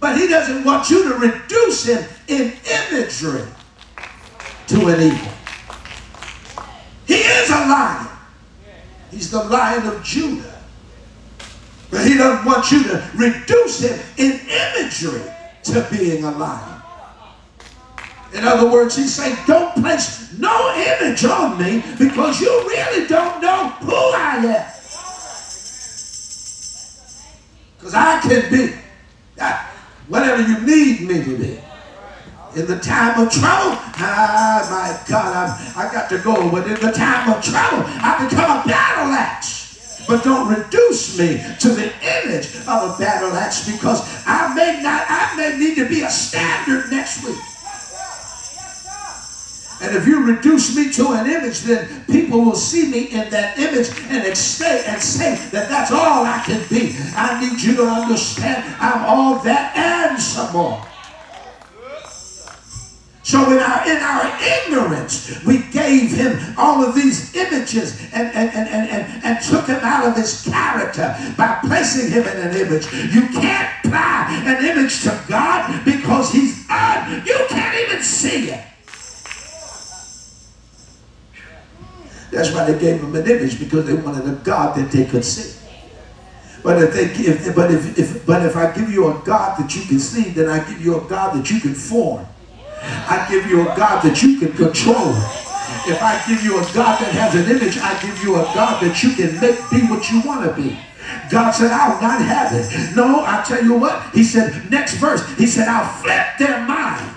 But 0.00 0.16
he 0.16 0.26
doesn't 0.26 0.64
want 0.64 0.88
you 0.88 1.06
to 1.10 1.16
reduce 1.16 1.84
him 1.84 2.02
in 2.28 2.54
imagery 2.90 3.44
to 4.68 4.86
an 4.88 5.02
eagle. 5.02 5.32
He 7.06 7.16
is 7.16 7.50
a 7.50 7.52
lion. 7.52 8.08
He's 9.10 9.30
the 9.30 9.44
lion 9.44 9.86
of 9.86 10.02
Judah. 10.02 10.62
But 11.90 12.06
he 12.06 12.16
doesn't 12.16 12.46
want 12.46 12.72
you 12.72 12.84
to 12.84 13.10
reduce 13.14 13.80
him 13.80 14.00
in 14.16 14.40
imagery 14.48 15.30
to 15.64 15.86
being 15.90 16.24
a 16.24 16.30
lion. 16.30 16.75
In 18.34 18.44
other 18.44 18.70
words, 18.70 18.96
he's 18.96 19.14
saying, 19.14 19.36
don't 19.46 19.74
place 19.74 20.36
no 20.38 20.74
image 20.74 21.24
on 21.24 21.58
me 21.58 21.82
because 21.98 22.40
you 22.40 22.48
really 22.48 23.06
don't 23.06 23.40
know 23.40 23.68
who 23.80 23.94
I 23.94 24.36
am. 24.36 24.72
Because 27.78 27.94
I 27.94 28.20
can 28.20 28.50
be 28.50 28.74
whatever 30.08 30.42
you 30.42 30.60
need 30.60 31.02
me 31.02 31.24
to 31.24 31.38
be. 31.38 31.60
In 32.58 32.66
the 32.66 32.78
time 32.78 33.20
of 33.20 33.30
trouble, 33.30 33.76
ah, 34.00 34.66
my 34.70 35.10
God, 35.10 35.36
I've, 35.36 35.76
I 35.76 35.92
got 35.92 36.08
to 36.08 36.18
go. 36.18 36.50
But 36.50 36.66
in 36.66 36.80
the 36.80 36.90
time 36.90 37.30
of 37.30 37.44
trouble, 37.44 37.84
I 37.86 38.26
become 38.28 38.62
a 38.62 38.66
battle 38.66 39.12
axe. 39.12 40.04
But 40.08 40.24
don't 40.24 40.48
reduce 40.48 41.18
me 41.18 41.42
to 41.60 41.68
the 41.68 41.92
image 42.22 42.56
of 42.66 42.94
a 42.94 42.96
battle 42.98 43.32
axe 43.32 43.70
because 43.70 44.00
I 44.26 44.54
may 44.54 44.80
not, 44.82 45.04
I 45.08 45.36
may 45.36 45.58
need 45.58 45.74
to 45.76 45.88
be 45.88 46.02
a 46.02 46.10
standard 46.10 46.90
next 46.90 47.24
week. 47.24 47.36
And 49.82 49.94
if 49.94 50.06
you 50.06 50.24
reduce 50.24 50.74
me 50.74 50.90
to 50.92 51.12
an 51.12 51.30
image, 51.30 51.60
then 51.60 52.04
people 52.06 52.44
will 52.44 52.56
see 52.56 52.90
me 52.90 53.04
in 53.10 53.28
that 53.30 53.58
image 53.58 53.90
and 54.08 54.36
say, 54.36 54.84
and 54.86 55.00
say 55.00 55.36
that 55.50 55.68
that's 55.68 55.90
all 55.90 56.24
I 56.24 56.42
can 56.44 56.66
be. 56.68 56.96
I 57.14 57.40
need 57.40 57.60
you 57.60 57.76
to 57.76 57.84
understand 57.84 58.64
I'm 58.80 59.04
all 59.04 59.38
that 59.40 59.76
and 59.76 60.20
some 60.20 60.52
more. 60.52 60.82
So 63.26 63.42
in 63.50 63.58
our, 63.58 63.90
in 63.90 63.96
our 63.96 64.38
ignorance, 64.40 65.44
we 65.44 65.58
gave 65.72 66.12
him 66.12 66.38
all 66.56 66.84
of 66.84 66.94
these 66.94 67.34
images 67.34 68.00
and, 68.12 68.28
and, 68.28 68.50
and, 68.54 68.68
and, 68.68 68.88
and, 68.88 69.24
and 69.24 69.44
took 69.44 69.66
him 69.66 69.80
out 69.82 70.06
of 70.06 70.16
his 70.16 70.44
character 70.44 71.12
by 71.36 71.58
placing 71.66 72.12
him 72.12 72.22
in 72.22 72.36
an 72.38 72.56
image. 72.56 72.86
You 73.12 73.26
can't 73.28 73.84
apply 73.84 74.42
an 74.46 74.64
image 74.64 75.02
to 75.02 75.20
God 75.26 75.84
because 75.84 76.30
he's 76.30 76.70
un. 76.70 77.26
You 77.26 77.46
can't 77.48 77.76
even 77.80 78.00
see 78.00 78.50
it. 78.50 78.64
That's 82.30 82.52
why 82.52 82.70
they 82.70 82.78
gave 82.78 83.00
him 83.00 83.14
an 83.14 83.28
image 83.28 83.58
because 83.58 83.86
they 83.86 83.94
wanted 83.94 84.26
a 84.28 84.34
God 84.36 84.76
that 84.76 84.90
they 84.90 85.04
could 85.04 85.24
see. 85.24 85.52
But 86.62 86.82
if 86.82 86.92
they 86.94 87.04
if 87.04 87.54
but 87.54 87.70
if, 87.70 87.98
if 87.98 88.26
but 88.26 88.44
if 88.44 88.56
I 88.56 88.74
give 88.74 88.90
you 88.90 89.08
a 89.08 89.22
God 89.24 89.58
that 89.58 89.74
you 89.76 89.82
can 89.82 90.00
see, 90.00 90.30
then 90.30 90.48
I 90.48 90.58
give 90.68 90.80
you 90.80 91.00
a 91.00 91.08
God 91.08 91.36
that 91.36 91.50
you 91.50 91.60
can 91.60 91.74
form. 91.74 92.26
I 92.82 93.26
give 93.30 93.46
you 93.46 93.62
a 93.62 93.76
God 93.76 94.02
that 94.02 94.22
you 94.22 94.38
can 94.38 94.52
control. 94.52 95.14
If 95.86 96.02
I 96.02 96.22
give 96.26 96.42
you 96.42 96.58
a 96.58 96.62
God 96.74 96.98
that 97.00 97.12
has 97.14 97.34
an 97.34 97.50
image, 97.50 97.78
I 97.78 98.00
give 98.02 98.22
you 98.22 98.36
a 98.36 98.42
God 98.54 98.82
that 98.82 99.02
you 99.02 99.14
can 99.14 99.38
make 99.40 99.58
be 99.70 99.86
what 99.86 100.10
you 100.10 100.20
want 100.22 100.44
to 100.44 100.52
be. 100.60 100.78
God 101.30 101.52
said, 101.52 101.70
I'll 101.70 102.00
not 102.00 102.20
have 102.20 102.52
it. 102.52 102.96
No, 102.96 103.24
I 103.24 103.44
tell 103.46 103.62
you 103.62 103.74
what. 103.74 104.12
He 104.12 104.24
said, 104.24 104.70
next 104.70 104.94
verse, 104.94 105.22
he 105.36 105.46
said, 105.46 105.68
I'll 105.68 105.86
flip 106.02 106.26
their 106.38 106.66
minds. 106.66 107.15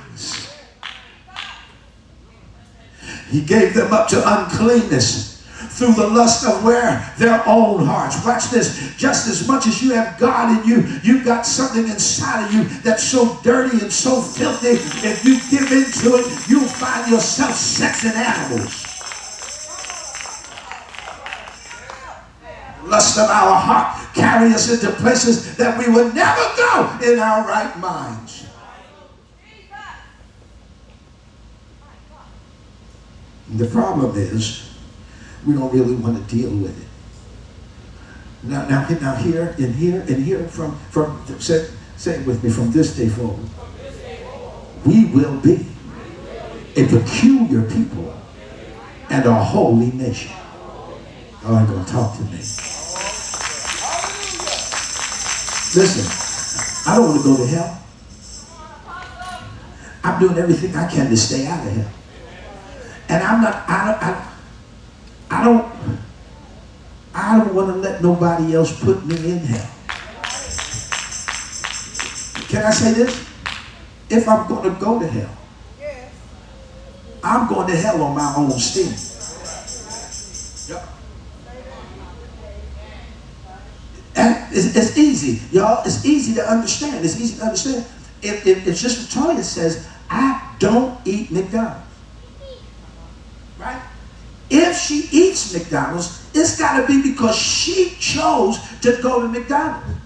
He 3.30 3.42
gave 3.42 3.74
them 3.74 3.94
up 3.94 4.08
to 4.10 4.22
uncleanness 4.26 5.30
through 5.80 5.94
the 5.94 6.08
lust 6.08 6.46
of 6.46 6.64
where? 6.64 7.14
Their 7.18 7.42
own 7.48 7.86
hearts. 7.86 8.24
Watch 8.26 8.50
this. 8.50 8.96
Just 8.98 9.28
as 9.30 9.48
much 9.48 9.68
as 9.68 9.82
you 9.82 9.94
have 9.94 10.20
God 10.20 10.60
in 10.60 10.70
you, 10.70 11.00
you've 11.04 11.24
got 11.24 11.46
something 11.46 11.88
inside 11.88 12.46
of 12.46 12.54
you 12.54 12.64
that's 12.82 13.04
so 13.04 13.40
dirty 13.44 13.80
and 13.80 13.92
so 13.92 14.22
filthy. 14.22 14.76
If 15.08 15.24
you 15.24 15.36
give 15.50 15.72
into 15.72 16.18
it, 16.18 16.50
you'll 16.50 16.68
find 16.68 17.10
yourself 17.10 17.52
sexing 17.52 18.16
animals. 18.16 18.86
Lust 22.86 23.20
of 23.20 23.30
our 23.30 23.56
heart 23.56 24.16
carry 24.16 24.52
us 24.52 24.72
into 24.72 24.92
places 25.00 25.56
that 25.58 25.78
we 25.78 25.88
would 25.94 26.16
never 26.16 26.42
go 26.58 26.98
in 27.04 27.20
our 27.20 27.48
right 27.48 27.78
minds. 27.80 28.39
The 33.56 33.66
problem 33.66 34.16
is 34.16 34.70
we 35.46 35.54
don't 35.54 35.74
really 35.74 35.96
want 35.96 36.18
to 36.18 36.36
deal 36.36 36.52
with 36.52 36.80
it. 36.80 36.88
Now, 38.44 38.68
now, 38.68 38.88
now 38.88 39.16
here, 39.16 39.56
and 39.58 39.76
here, 39.76 40.02
and 40.02 40.24
here, 40.24 40.48
from, 40.48 40.78
from, 40.92 41.26
say, 41.40 41.68
say 41.98 42.20
it 42.20 42.28
with 42.28 42.44
me, 42.44 42.50
from 42.50 42.72
this 42.72 42.96
day 42.96 43.10
forward, 43.10 43.50
we 44.86 45.06
will 45.06 45.40
be 45.42 45.66
a 46.76 46.86
peculiar 46.88 47.64
people 47.64 48.18
and 49.10 49.26
a 49.26 49.34
holy 49.34 49.92
nation. 49.92 50.32
Oh, 51.44 51.56
I'm 51.56 51.66
going 51.66 51.84
to 51.84 51.92
talk 51.92 52.16
to 52.18 52.24
me. 52.24 52.38
Listen, 55.76 56.92
I 56.92 56.96
don't 56.98 57.10
want 57.10 57.22
to 57.22 57.28
go 57.28 57.38
to 57.38 57.46
hell. 57.48 57.82
I'm 60.04 60.20
doing 60.20 60.38
everything 60.38 60.76
I 60.76 60.90
can 60.90 61.10
to 61.10 61.18
stay 61.18 61.46
out 61.48 61.66
of 61.66 61.74
hell. 61.74 61.92
And 63.10 63.24
I'm 63.24 63.42
not, 63.42 63.68
I, 63.68 63.98
I, 65.30 65.40
I 65.42 65.44
don't, 65.44 65.66
I 67.14 67.38
don't 67.40 67.54
want 67.56 67.74
to 67.74 67.76
let 67.76 68.04
nobody 68.04 68.54
else 68.54 68.80
put 68.84 69.04
me 69.06 69.16
in 69.16 69.40
hell. 69.40 69.70
Can 72.48 72.66
I 72.66 72.72
say 72.72 72.94
this? 72.94 73.28
If 74.10 74.30
I'm 74.30 74.48
going 74.48 74.74
to 74.74 74.80
go 74.80 75.00
to 75.00 75.08
hell, 75.08 75.38
I'm 77.24 77.48
going 77.50 77.68
to 77.68 77.76
hell 77.76 78.02
on 78.04 78.16
my 78.16 78.34
own 78.38 78.52
steam. 78.52 78.94
And 84.16 84.54
it's, 84.54 84.76
it's 84.76 84.98
easy, 84.98 85.42
y'all. 85.56 85.84
It's 85.86 86.06
easy 86.06 86.36
to 86.36 86.44
understand. 86.44 87.04
It's 87.04 87.20
easy 87.20 87.38
to 87.38 87.44
understand. 87.44 87.86
If, 88.22 88.46
if, 88.46 88.68
if 88.68 88.78
Sister 88.78 89.20
Toya 89.20 89.44
says, 89.44 89.88
I 90.10 90.56
don't 90.60 91.00
eat 91.06 91.32
McDonald's? 91.32 91.89
If 94.50 94.78
she 94.78 95.08
eats 95.12 95.54
McDonald's, 95.54 96.28
it's 96.34 96.58
got 96.58 96.82
to 96.82 96.88
be 96.88 97.12
because 97.12 97.36
she 97.36 97.96
chose 98.00 98.58
to 98.82 99.00
go 99.02 99.22
to 99.22 99.28
McDonald's. 99.28 100.00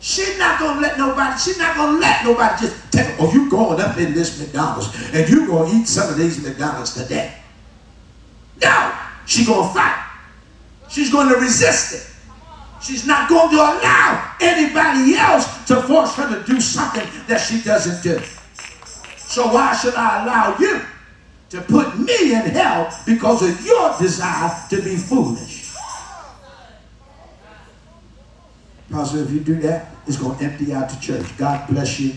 She's 0.00 0.38
not 0.38 0.60
gonna 0.60 0.82
let 0.82 0.98
nobody, 0.98 1.38
she's 1.38 1.56
not 1.56 1.76
gonna 1.76 1.98
let 1.98 2.24
nobody 2.24 2.60
just 2.60 2.94
her. 2.94 3.16
oh, 3.20 3.32
you 3.32 3.48
going 3.48 3.80
up 3.80 3.96
in 3.96 4.12
this 4.12 4.38
McDonald's 4.38 4.94
and 5.14 5.26
you 5.30 5.46
gonna 5.46 5.72
eat 5.74 5.88
some 5.88 6.10
of 6.10 6.18
these 6.18 6.42
McDonald's 6.42 6.92
today. 6.92 7.34
No, 8.62 8.92
she's 9.24 9.48
gonna 9.48 9.72
fight. 9.72 9.98
She's 10.90 11.10
gonna 11.10 11.36
resist 11.36 11.94
it. 11.94 12.14
She's 12.82 13.06
not 13.06 13.30
going 13.30 13.48
to 13.48 13.56
allow 13.56 14.36
anybody 14.42 15.16
else 15.16 15.64
to 15.68 15.80
force 15.84 16.14
her 16.16 16.28
to 16.38 16.44
do 16.44 16.60
something 16.60 17.08
that 17.26 17.38
she 17.38 17.62
doesn't 17.62 18.02
do. 18.02 18.22
So 19.16 19.46
why 19.46 19.74
should 19.74 19.94
I 19.94 20.22
allow 20.22 20.54
you 20.58 20.82
to 21.54 21.60
put 21.62 21.96
me 21.98 22.34
in 22.34 22.42
hell 22.50 22.92
because 23.06 23.42
of 23.42 23.64
your 23.64 23.96
desire 23.98 24.52
to 24.70 24.82
be 24.82 24.96
foolish. 24.96 25.72
Pastor, 28.90 29.18
if 29.18 29.30
you 29.30 29.40
do 29.40 29.54
that, 29.60 29.94
it's 30.06 30.16
going 30.16 30.36
to 30.38 30.44
empty 30.44 30.72
out 30.74 30.88
the 30.88 30.96
church. 31.00 31.36
God 31.38 31.68
bless 31.68 32.00
you. 32.00 32.12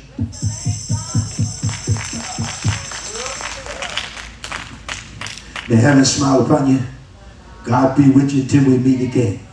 May 5.69 5.76
heaven 5.81 6.05
smile 6.05 6.43
upon 6.43 6.68
you. 6.68 6.80
God 7.64 7.95
be 7.95 8.09
with 8.09 8.31
you 8.31 8.43
till 8.45 8.65
we 8.65 8.77
meet 8.77 9.01
again. 9.01 9.47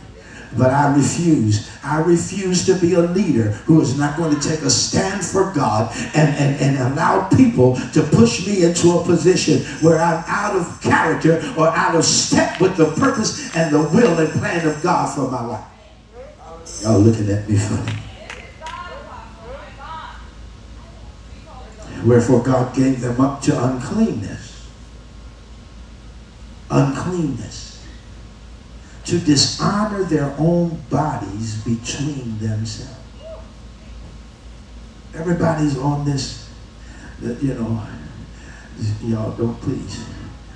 But 0.57 0.71
I 0.71 0.95
refuse. 0.95 1.69
I 1.83 1.99
refuse 1.99 2.65
to 2.67 2.75
be 2.75 2.93
a 2.93 3.01
leader 3.01 3.51
who 3.65 3.81
is 3.81 3.97
not 3.97 4.15
going 4.17 4.33
to 4.37 4.49
take 4.49 4.61
a 4.61 4.69
stand 4.69 5.23
for 5.23 5.51
God 5.51 5.93
and, 6.15 6.35
and, 6.37 6.61
and 6.61 6.93
allow 6.93 7.27
people 7.29 7.75
to 7.93 8.01
push 8.03 8.47
me 8.47 8.63
into 8.63 8.91
a 8.91 9.03
position 9.03 9.63
where 9.83 9.99
I'm 9.99 10.23
out 10.27 10.55
of 10.55 10.81
character 10.81 11.43
or 11.57 11.67
out 11.67 11.95
of 11.95 12.05
step 12.05 12.61
with 12.61 12.77
the 12.77 12.91
purpose 12.93 13.53
and 13.55 13.73
the 13.73 13.81
will 13.81 14.17
and 14.17 14.29
plan 14.29 14.65
of 14.67 14.81
God 14.81 15.13
for 15.13 15.29
my 15.29 15.45
life. 15.45 15.65
Y'all 16.81 16.99
looking 16.99 17.29
at 17.29 17.49
me 17.49 17.57
funny. 17.57 17.93
Wherefore 22.05 22.43
God 22.43 22.75
gave 22.75 23.01
them 23.01 23.19
up 23.19 23.41
to 23.43 23.63
uncleanness. 23.63 24.69
Uncleanness 26.69 27.64
to 29.05 29.19
dishonor 29.19 30.03
their 30.03 30.33
own 30.37 30.81
bodies 30.89 31.63
between 31.63 32.39
themselves. 32.39 32.99
Everybody's 35.13 35.77
on 35.77 36.05
this, 36.05 36.49
uh, 37.23 37.29
you 37.39 37.53
know, 37.53 37.81
y'all 39.01 39.31
don't 39.31 39.59
please. 39.61 40.03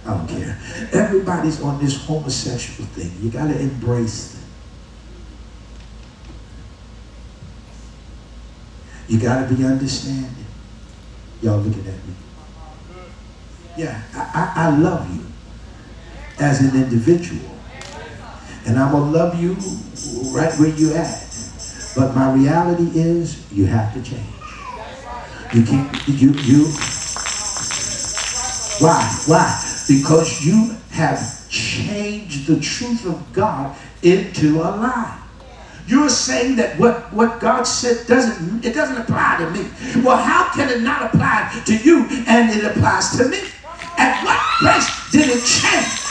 I 0.05 0.17
don't 0.17 0.27
care. 0.27 0.59
Everybody's 0.91 1.61
on 1.61 1.83
this 1.83 2.03
homosexual 2.03 2.89
thing. 2.89 3.11
You 3.21 3.29
got 3.29 3.47
to 3.47 3.59
embrace 3.59 4.35
it. 4.35 4.39
You 9.13 9.19
got 9.19 9.47
to 9.47 9.55
be 9.55 9.63
understanding. 9.63 10.45
Y'all 11.41 11.59
looking 11.59 11.87
at 11.87 11.95
me. 12.07 12.13
Yeah, 13.77 14.01
I, 14.13 14.53
I, 14.55 14.65
I 14.65 14.77
love 14.77 15.15
you 15.15 15.25
as 16.39 16.61
an 16.61 16.81
individual. 16.81 17.58
And 18.69 18.77
I'm 18.77 18.91
going 18.91 19.11
to 19.11 19.17
love 19.17 19.41
you 19.41 19.55
right 20.31 20.53
where 20.59 20.69
you 20.69 20.93
at. 20.93 21.25
But 21.95 22.13
my 22.15 22.31
reality 22.31 22.99
is 22.99 23.51
you 23.51 23.65
have 23.65 23.91
to 23.95 24.03
change. 24.03 24.23
You 25.55 25.63
can't, 25.63 26.07
you, 26.07 26.33
you, 26.33 26.65
why? 28.77 29.01
Why? 29.25 29.63
Because 29.87 30.45
you 30.45 30.77
have 30.91 31.49
changed 31.49 32.45
the 32.45 32.59
truth 32.59 33.07
of 33.07 33.33
God 33.33 33.75
into 34.03 34.59
a 34.59 34.69
lie. 34.69 35.19
You're 35.87 36.07
saying 36.07 36.57
that 36.57 36.77
what, 36.77 37.11
what 37.11 37.39
God 37.39 37.63
said 37.63 38.05
doesn't, 38.05 38.63
it 38.63 38.75
doesn't 38.75 38.97
apply 38.97 39.37
to 39.39 39.49
me. 39.49 40.03
Well, 40.03 40.17
how 40.17 40.53
can 40.53 40.69
it 40.69 40.83
not 40.83 41.11
apply 41.11 41.59
to 41.65 41.75
you 41.75 42.05
and 42.27 42.51
it 42.51 42.63
applies 42.65 43.17
to 43.17 43.27
me? 43.27 43.39
At 43.97 44.23
what 44.23 44.39
place 44.61 45.11
did 45.11 45.27
it 45.27 45.43
change? 45.43 46.08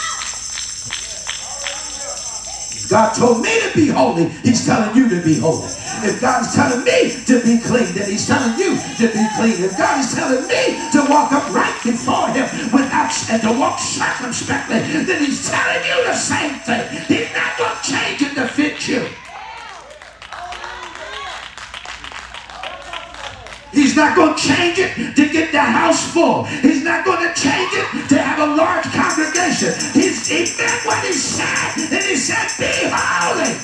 God 2.89 3.13
told 3.13 3.43
me 3.43 3.53
to 3.61 3.71
be 3.75 3.89
holy. 3.89 4.29
He's 4.43 4.65
telling 4.65 4.97
you 4.97 5.09
to 5.11 5.21
be 5.21 5.39
holy. 5.39 5.69
If 6.09 6.21
God's 6.21 6.55
telling 6.55 6.85
me 6.85 7.13
to 7.27 7.37
be 7.45 7.61
clean, 7.61 7.93
then 7.93 8.09
he's 8.09 8.27
telling 8.27 8.59
you 8.59 8.81
to 8.97 9.07
be 9.13 9.25
clean. 9.37 9.61
If 9.61 9.77
God 9.77 10.01
is 10.01 10.15
telling 10.15 10.47
me 10.49 10.81
to 10.93 11.05
walk 11.11 11.33
upright 11.33 11.77
before 11.85 12.29
him 12.33 12.49
without 12.73 13.13
and 13.31 13.43
to 13.43 13.53
walk 13.53 13.79
circumspectly, 13.79 15.05
then 15.05 15.23
he's 15.23 15.51
telling 15.51 15.85
you 15.85 16.05
the 16.05 16.17
same 16.17 16.55
thing. 16.65 16.89
He's 17.07 17.29
not 17.37 17.59
going 17.59 17.77
to 17.77 17.83
change 17.85 18.23
it 18.23 18.35
to 18.37 18.49
fit 18.49 18.89
you. 18.89 19.07
He's 23.73 23.95
not 23.97 24.17
going 24.17 24.35
to 24.35 24.41
change 24.41 24.79
it 24.79 25.17
to 25.17 25.29
get 25.29 25.53
the 25.53 25.61
house 25.61 26.13
full. 26.13 26.45
He's 26.45 26.83
not 26.85 27.05
going 27.05 27.27
to 27.27 27.41
change 27.41 27.71
it 27.73 28.09
to 28.09 28.19
have 28.19 28.39
a 28.39 28.55
large 28.55 28.85
congregation. 28.85 29.75
He's, 29.93 30.27
he 30.27 30.45
meant 30.57 30.87
what 30.87 31.05
he 31.05 31.13
said, 31.13 31.93
and 31.93 32.05
he 32.05 32.17
said, 32.17 32.49
be 32.59 32.89
holy. 32.91 33.55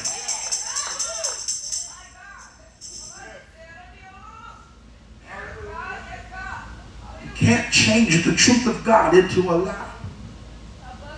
You 7.25 7.31
can't 7.35 7.73
change 7.73 8.25
the 8.25 8.35
truth 8.35 8.67
of 8.67 8.85
God 8.85 9.15
into 9.15 9.41
a 9.51 9.57
lie. 9.57 9.91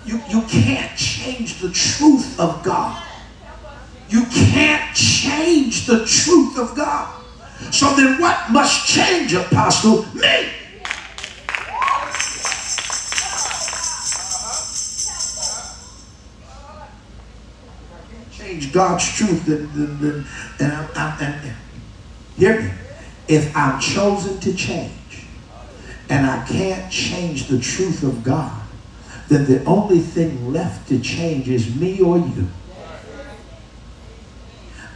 You, 0.05 0.23
you 0.29 0.43
can't 0.43 0.97
change 0.97 1.61
the 1.61 1.71
truth 1.71 2.39
of 2.39 2.63
God 2.63 3.03
You 4.09 4.25
can't 4.27 4.95
change 4.95 5.87
the 5.87 6.07
truth 6.07 6.59
of 6.59 6.77
God. 6.77 7.16
So 7.71 7.95
then 7.95 8.21
what 8.21 8.51
must 8.51 8.87
change, 8.87 9.35
apostle? 9.35 10.07
Me. 10.15 10.49
Change 18.31 18.73
God's 18.73 19.13
truth. 19.15 19.47
Then, 19.47 20.27
and, 20.61 20.73
I'm, 20.73 20.89
I'm, 20.95 21.23
and 21.23 21.57
hear 22.37 22.63
me. 22.63 22.71
If 23.29 23.57
I'm 23.57 23.81
chosen 23.81 24.39
to 24.41 24.55
change 24.55 25.27
and 26.09 26.27
I 26.27 26.47
can't 26.47 26.91
change 26.93 27.49
the 27.49 27.59
truth 27.59 28.05
of 28.05 28.23
God, 28.23 28.63
then 29.29 29.47
the 29.47 29.65
only 29.65 29.99
thing 29.99 30.53
left 30.53 30.89
to 30.89 31.01
change 31.01 31.49
is 31.49 31.75
me 31.75 32.01
or 32.01 32.19
you. 32.19 32.47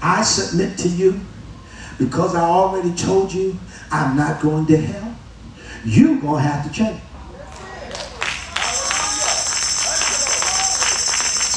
I 0.01 0.23
submit 0.23 0.79
to 0.79 0.89
you 0.89 1.21
because 2.01 2.35
I 2.35 2.41
already 2.41 2.95
told 2.95 3.33
you 3.33 3.57
I'm 3.93 4.17
not 4.17 4.41
going 4.41 4.65
to 4.67 4.77
hell. 4.79 5.15
You're 5.85 6.19
going 6.19 6.43
to 6.43 6.49
have 6.49 6.67
to 6.67 6.73
change. 6.73 7.01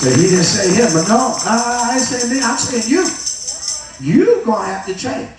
So 0.03 0.09
he 0.09 0.27
didn't 0.27 0.43
say 0.43 0.75
him, 0.75 0.91
but 0.93 1.07
no, 1.07 1.33
I 1.45 1.91
ain't 1.93 2.01
saying 2.01 2.33
me, 2.33 2.41
I'm 2.43 2.57
saying 2.57 2.91
you. 2.91 3.07
You're 4.05 4.43
going 4.43 4.67
to 4.67 4.73
have 4.73 4.85
to 4.87 4.95
change. 4.95 5.29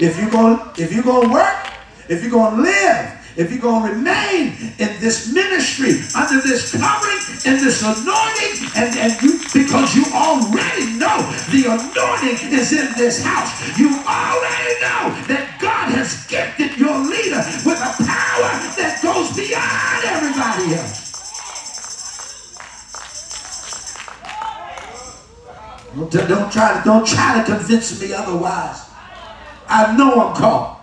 If 0.00 0.18
you're 0.18 0.30
going, 0.30 0.60
if 0.78 0.94
you're 0.94 1.04
going 1.04 1.28
to 1.28 1.34
work, 1.34 1.54
if 2.08 2.22
you're 2.22 2.30
going 2.30 2.56
to 2.56 2.62
live, 2.62 3.15
if 3.36 3.52
you're 3.52 3.60
going 3.60 3.84
to 3.84 3.92
remain 3.92 4.56
in 4.80 4.96
this 5.00 5.32
ministry, 5.32 6.00
under 6.16 6.40
this 6.40 6.72
covering, 6.72 7.20
in 7.44 7.60
this 7.60 7.84
anointing, 7.84 8.54
and, 8.74 8.96
and 8.96 9.12
you 9.20 9.36
because 9.52 9.94
you 9.94 10.04
already 10.12 10.96
know 10.96 11.20
the 11.52 11.68
anointing 11.68 12.52
is 12.52 12.72
in 12.72 12.88
this 12.96 13.22
house. 13.22 13.52
You 13.78 13.92
already 13.92 14.72
know 14.80 15.12
that 15.28 15.56
God 15.60 15.92
has 15.92 16.26
gifted 16.26 16.78
your 16.80 16.96
leader 16.96 17.44
with 17.64 17.76
a 17.76 17.92
power 18.08 18.52
that 18.80 19.00
goes 19.04 19.36
beyond 19.36 20.00
everybody 20.08 20.74
else. 20.80 21.04
Don't, 25.96 26.52
try 26.52 26.76
to 26.76 26.82
don't 26.84 27.06
try 27.06 27.38
to 27.38 27.44
convince 27.44 28.00
me 28.00 28.12
otherwise. 28.12 28.88
I 29.68 29.96
know 29.96 30.28
I'm 30.28 30.36
called. 30.36 30.76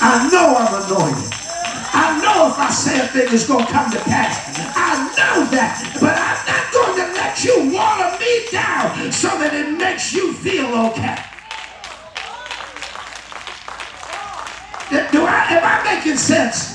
I 0.00 0.28
know 0.30 0.56
I'm 0.56 0.74
anointed. 0.84 1.32
I 1.94 2.20
know 2.22 2.48
if 2.48 2.58
I 2.58 2.70
say 2.70 2.98
a 3.00 3.06
thing, 3.08 3.28
it's 3.30 3.46
going 3.46 3.66
to 3.66 3.72
come 3.72 3.90
to 3.92 3.98
pass. 4.00 4.56
I 4.74 4.96
know 5.16 5.44
that. 5.50 5.76
But 6.00 6.16
I'm 6.16 6.40
not 6.48 6.72
going 6.72 6.96
to 6.96 7.12
let 7.14 7.44
you 7.44 7.74
water 7.74 8.16
me 8.18 8.46
down 8.50 9.12
so 9.12 9.28
that 9.38 9.52
it 9.52 9.76
makes 9.76 10.14
you 10.14 10.32
feel 10.32 10.66
okay. 10.88 11.18
Do 15.10 15.24
I, 15.24 15.46
am 15.50 15.64
I 15.64 15.94
making 15.94 16.16
sense? 16.16 16.71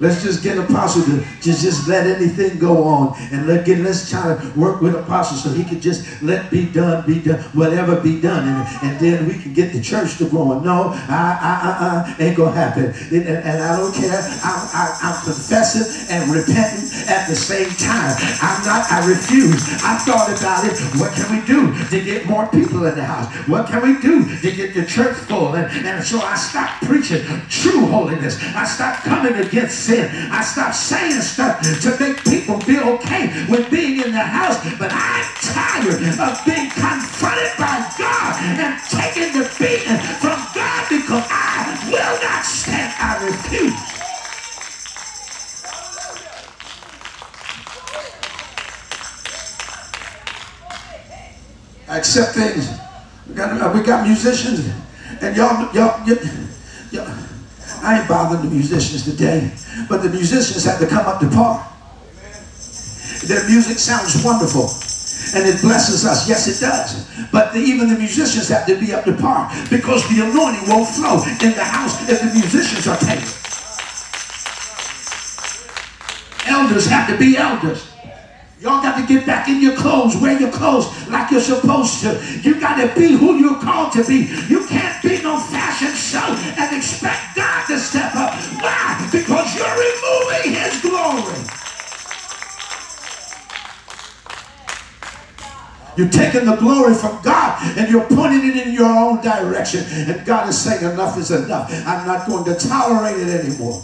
Let's 0.00 0.22
just 0.22 0.42
get 0.42 0.56
Apostle 0.56 1.04
to 1.04 1.22
just, 1.42 1.62
just 1.62 1.86
let 1.86 2.06
anything 2.06 2.58
go 2.58 2.84
on. 2.84 3.14
And 3.32 3.46
let 3.46 3.66
get, 3.66 3.78
let's 3.80 4.08
try 4.08 4.34
to 4.34 4.58
work 4.58 4.80
with 4.80 4.94
Apostle 4.94 5.36
so 5.36 5.50
he 5.50 5.62
can 5.62 5.78
just 5.78 6.22
let 6.22 6.50
be 6.50 6.64
done, 6.64 7.06
be 7.06 7.20
done, 7.20 7.38
whatever 7.52 8.00
be 8.00 8.18
done. 8.18 8.48
And, 8.48 8.82
and 8.82 8.98
then 8.98 9.28
we 9.28 9.34
can 9.38 9.52
get 9.52 9.74
the 9.74 9.80
church 9.80 10.16
to 10.18 10.28
growing. 10.28 10.64
No, 10.64 10.92
I, 10.94 11.36
I, 11.40 11.52
I, 11.52 12.16
I 12.18 12.24
ain't 12.24 12.36
going 12.36 12.54
to 12.54 12.58
happen. 12.58 12.84
And, 13.12 13.28
and, 13.28 13.60
I 13.60 13.76
don't 13.76 13.94
care. 13.94 14.16
I'm, 14.42 14.60
I, 14.72 14.98
I'm 15.02 15.22
confessing 15.22 15.84
and 16.08 16.32
repenting 16.32 16.88
at 17.06 17.28
the 17.28 17.36
same 17.36 17.68
time. 17.76 18.16
I'm 18.40 18.64
not, 18.64 18.90
I 18.90 19.06
refuse. 19.06 19.60
I 19.84 19.98
thought 19.98 20.32
about 20.32 20.64
it. 20.64 20.80
What 20.98 21.12
can 21.12 21.28
we 21.30 21.44
do 21.46 21.76
to 21.90 22.02
get 22.02 22.26
more 22.26 22.46
people 22.48 22.86
in 22.86 22.94
the 22.94 23.04
house? 23.04 23.30
What 23.46 23.66
can 23.66 23.82
we 23.82 24.00
do 24.00 24.24
to 24.40 24.50
get 24.50 24.72
the 24.72 24.86
church 24.86 25.16
full? 25.28 25.54
And, 25.56 25.86
and 25.86 26.02
so 26.02 26.20
I 26.20 26.36
stopped 26.36 26.84
preaching 26.84 27.22
true 27.50 27.84
holiness. 27.84 28.42
I 28.56 28.64
stopped 28.64 29.02
coming 29.02 29.34
against 29.34 29.89
sin. 29.90 30.06
I 30.30 30.42
stopped 30.42 30.76
saying 30.76 31.20
stuff 31.20 31.58
to 31.82 31.90
make 31.98 32.22
people 32.22 32.60
feel 32.60 32.94
okay 32.94 33.26
with 33.50 33.70
being 33.70 34.00
in 34.00 34.12
the 34.12 34.22
house. 34.22 34.62
But 34.78 34.90
I'm 34.94 35.26
tired 35.42 35.98
of 35.98 36.32
being 36.46 36.70
confronted 36.70 37.52
by 37.58 37.76
God 37.98 38.32
and 38.62 38.78
taking 38.86 39.34
the 39.34 39.44
beating 39.58 39.98
from 40.22 40.38
God 40.54 40.82
because 40.86 41.26
I 41.26 41.90
will 41.90 42.16
not 42.22 42.42
stand. 42.46 42.94
I 42.98 43.10
refuse. 43.26 43.74
I 51.88 51.98
accept 51.98 52.34
things. 52.34 52.70
We 53.26 53.34
got, 53.34 53.74
we 53.74 53.82
got 53.82 54.06
musicians, 54.06 54.70
and 55.20 55.36
y'all, 55.36 55.74
y'all, 55.74 56.06
y'all, 56.06 56.18
y'all 56.92 57.29
I 57.82 58.00
ain't 58.00 58.08
bothering 58.08 58.42
the 58.42 58.50
musicians 58.50 59.04
today, 59.04 59.50
but 59.88 60.02
the 60.02 60.10
musicians 60.10 60.64
have 60.64 60.78
to 60.80 60.86
come 60.86 61.06
up 61.06 61.20
to 61.20 61.28
par. 61.28 61.66
Their 63.26 63.46
music 63.48 63.78
sounds 63.78 64.22
wonderful 64.24 64.68
and 65.34 65.46
it 65.46 65.60
blesses 65.60 66.04
us. 66.04 66.28
Yes, 66.28 66.48
it 66.48 66.64
does. 66.64 67.06
But 67.30 67.52
the, 67.52 67.58
even 67.58 67.88
the 67.88 67.98
musicians 67.98 68.48
have 68.48 68.66
to 68.66 68.78
be 68.78 68.92
up 68.92 69.04
to 69.04 69.14
par 69.14 69.50
because 69.70 70.08
the 70.08 70.24
anointing 70.24 70.68
won't 70.68 70.88
flow 70.88 71.22
in 71.40 71.54
the 71.54 71.64
house 71.64 72.08
if 72.08 72.20
the 72.20 72.32
musicians 72.32 72.86
are 72.86 72.98
paid. 72.98 73.22
Elders 76.48 76.86
have 76.86 77.08
to 77.08 77.16
be 77.16 77.36
elders. 77.36 77.89
Y'all 78.60 78.82
got 78.82 79.00
to 79.00 79.06
get 79.06 79.24
back 79.24 79.48
in 79.48 79.62
your 79.62 79.74
clothes, 79.74 80.18
wear 80.18 80.38
your 80.38 80.52
clothes 80.52 80.86
like 81.08 81.30
you're 81.30 81.40
supposed 81.40 82.02
to. 82.02 82.20
You 82.42 82.60
got 82.60 82.76
to 82.76 82.94
be 82.94 83.16
who 83.16 83.38
you're 83.38 83.58
called 83.58 83.90
to 83.92 84.04
be. 84.04 84.28
You 84.50 84.66
can't 84.66 85.02
be 85.02 85.22
no 85.22 85.40
fashion 85.40 85.88
show 85.96 86.20
and 86.60 86.76
expect 86.76 87.36
God 87.36 87.66
to 87.68 87.78
step 87.78 88.14
up. 88.14 88.34
Why? 88.60 89.08
Because 89.10 89.56
you're 89.56 89.64
removing 89.64 90.52
his 90.52 90.78
glory. 90.82 91.40
You're 95.96 96.10
taking 96.10 96.44
the 96.44 96.56
glory 96.56 96.92
from 96.92 97.18
God 97.22 97.62
and 97.78 97.90
you're 97.90 98.06
pointing 98.08 98.46
it 98.46 98.66
in 98.66 98.74
your 98.74 98.90
own 98.90 99.22
direction. 99.22 99.86
And 99.88 100.26
God 100.26 100.50
is 100.50 100.58
saying, 100.58 100.84
enough 100.84 101.16
is 101.16 101.30
enough. 101.30 101.72
I'm 101.86 102.06
not 102.06 102.26
going 102.26 102.44
to 102.44 102.54
tolerate 102.54 103.26
it 103.26 103.40
anymore. 103.40 103.82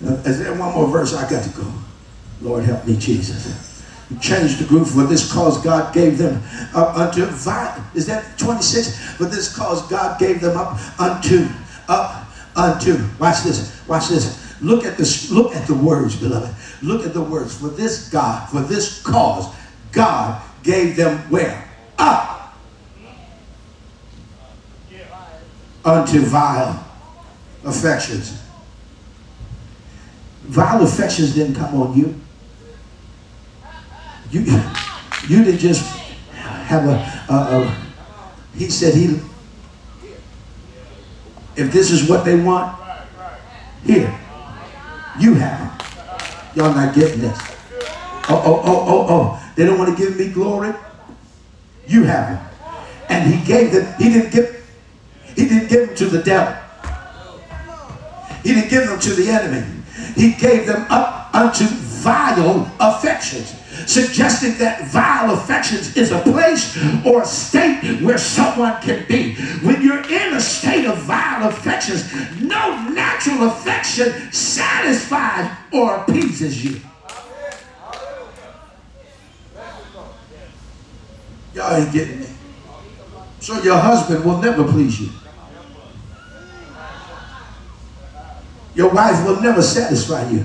Is 0.00 0.38
there 0.38 0.54
one 0.54 0.74
more 0.74 0.88
verse 0.88 1.14
I 1.14 1.28
got 1.28 1.44
to 1.44 1.50
go? 1.50 1.70
Lord 2.40 2.64
help 2.64 2.86
me, 2.86 2.96
Jesus. 2.96 3.82
Change 4.20 4.58
the 4.58 4.64
group 4.64 4.88
for 4.88 5.04
this 5.04 5.30
cause 5.32 5.62
God 5.62 5.94
gave 5.94 6.18
them 6.18 6.42
up 6.74 6.96
unto 6.96 7.22
is 7.22 8.06
that 8.06 8.38
26? 8.38 9.16
For 9.16 9.24
this 9.24 9.54
cause 9.54 9.86
God 9.88 10.18
gave 10.18 10.40
them 10.40 10.56
up 10.56 10.78
unto 10.98 11.46
up 11.88 12.26
unto 12.56 12.98
watch 13.20 13.44
this 13.44 13.80
watch 13.86 14.08
this 14.08 14.60
look 14.60 14.84
at 14.84 14.96
this 14.96 15.30
look 15.30 15.54
at 15.54 15.66
the 15.68 15.74
words 15.74 16.16
beloved 16.16 16.52
look 16.82 17.06
at 17.06 17.14
the 17.14 17.22
words 17.22 17.56
for 17.56 17.68
this 17.68 18.08
God 18.08 18.48
for 18.48 18.60
this 18.62 19.00
cause 19.02 19.54
God 19.92 20.42
gave 20.64 20.96
them 20.96 21.18
where 21.30 21.68
up 21.96 22.56
unto 25.84 26.20
vile 26.20 26.84
affections 27.64 28.40
Vile 30.50 30.82
affections 30.82 31.32
didn't 31.32 31.54
come 31.54 31.80
on 31.80 31.96
you. 31.96 32.12
You, 34.32 34.40
you 35.28 35.44
didn't 35.44 35.58
just 35.58 35.88
have 36.34 36.88
a, 36.88 37.32
a, 37.32 37.36
a 37.36 37.76
he 38.56 38.68
said 38.68 38.94
he, 38.94 39.20
if 41.54 41.72
this 41.72 41.92
is 41.92 42.08
what 42.08 42.24
they 42.24 42.34
want, 42.34 42.76
here, 43.84 44.12
you 45.20 45.34
have 45.34 45.60
it. 45.66 46.56
Y'all 46.56 46.74
not 46.74 46.96
getting 46.96 47.20
this. 47.20 47.38
Oh, 48.28 48.42
oh, 48.44 48.62
oh, 48.64 48.84
oh, 48.88 49.06
oh. 49.08 49.52
They 49.54 49.64
don't 49.64 49.78
want 49.78 49.96
to 49.96 50.04
give 50.04 50.18
me 50.18 50.30
glory. 50.30 50.74
You 51.86 52.02
have 52.04 52.36
it. 52.36 53.08
And 53.08 53.32
he 53.32 53.46
gave 53.46 53.70
them, 53.70 53.94
he 53.98 54.12
didn't 54.12 54.32
give, 54.32 54.68
he 55.36 55.48
didn't 55.48 55.68
give 55.68 55.86
them 55.86 55.96
to 55.96 56.06
the 56.06 56.22
devil. 56.24 56.56
He 58.42 58.54
didn't 58.54 58.70
give 58.70 58.88
them 58.88 58.98
to 58.98 59.10
the 59.10 59.30
enemy. 59.30 59.79
He 60.20 60.32
gave 60.32 60.66
them 60.66 60.84
up 60.90 61.34
unto 61.34 61.64
vile 61.64 62.70
affections 62.78 63.54
suggesting 63.86 64.58
that 64.58 64.84
vile 64.88 65.32
affections 65.32 65.96
is 65.96 66.10
a 66.10 66.20
place 66.20 66.76
or 67.06 67.22
a 67.22 67.24
state 67.24 68.02
where 68.02 68.18
someone 68.18 68.78
can 68.82 69.06
be. 69.08 69.34
When 69.64 69.80
you're 69.80 70.04
in 70.04 70.34
a 70.34 70.40
state 70.40 70.84
of 70.84 70.98
vile 70.98 71.48
affections, 71.48 72.04
no 72.38 72.86
natural 72.90 73.48
affection 73.48 74.30
satisfies 74.30 75.50
or 75.72 75.96
appeases 75.96 76.62
you. 76.62 76.82
Y'all 81.54 81.76
ain't 81.76 81.92
getting 81.94 82.20
me. 82.20 82.26
So 83.40 83.62
your 83.62 83.78
husband 83.78 84.22
will 84.22 84.36
never 84.42 84.64
please 84.70 85.00
you. 85.00 85.08
Your 88.74 88.90
wife 88.90 89.24
will 89.26 89.40
never 89.40 89.62
satisfy 89.62 90.28
you 90.30 90.44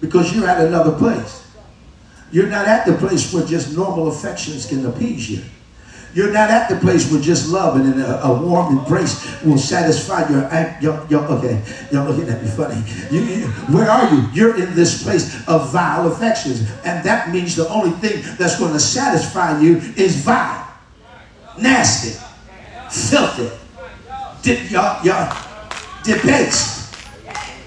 because 0.00 0.34
you're 0.34 0.48
at 0.48 0.64
another 0.66 0.92
place. 0.92 1.46
You're 2.30 2.48
not 2.48 2.66
at 2.66 2.86
the 2.86 2.94
place 2.94 3.32
where 3.32 3.44
just 3.44 3.76
normal 3.76 4.08
affections 4.08 4.66
can 4.66 4.86
appease 4.86 5.30
you. 5.30 5.42
You're 6.14 6.32
not 6.32 6.50
at 6.50 6.68
the 6.68 6.76
place 6.76 7.10
where 7.10 7.20
just 7.20 7.50
love 7.50 7.76
and 7.76 8.00
a, 8.00 8.24
a 8.24 8.42
warm 8.42 8.78
embrace 8.78 9.42
will 9.42 9.56
satisfy 9.56 10.28
your, 10.28 10.42
your, 10.80 11.06
your 11.08 11.24
okay, 11.32 11.62
y'all 11.90 12.06
looking 12.06 12.28
at 12.28 12.42
me 12.42 12.48
funny. 12.48 12.82
You, 13.10 13.22
you, 13.22 13.46
where 13.72 13.90
are 13.90 14.14
you? 14.14 14.28
You're 14.34 14.62
in 14.62 14.74
this 14.74 15.02
place 15.02 15.46
of 15.48 15.72
vile 15.72 16.12
affections. 16.12 16.70
And 16.84 17.02
that 17.04 17.30
means 17.30 17.56
the 17.56 17.66
only 17.68 17.92
thing 17.92 18.22
that's 18.36 18.58
going 18.58 18.74
to 18.74 18.80
satisfy 18.80 19.58
you 19.60 19.76
is 19.96 20.16
vile, 20.16 20.68
nasty, 21.58 22.18
filthy, 22.90 23.50
y'all, 24.70 25.02
y'all, 25.04 25.34
debased. 26.04 26.81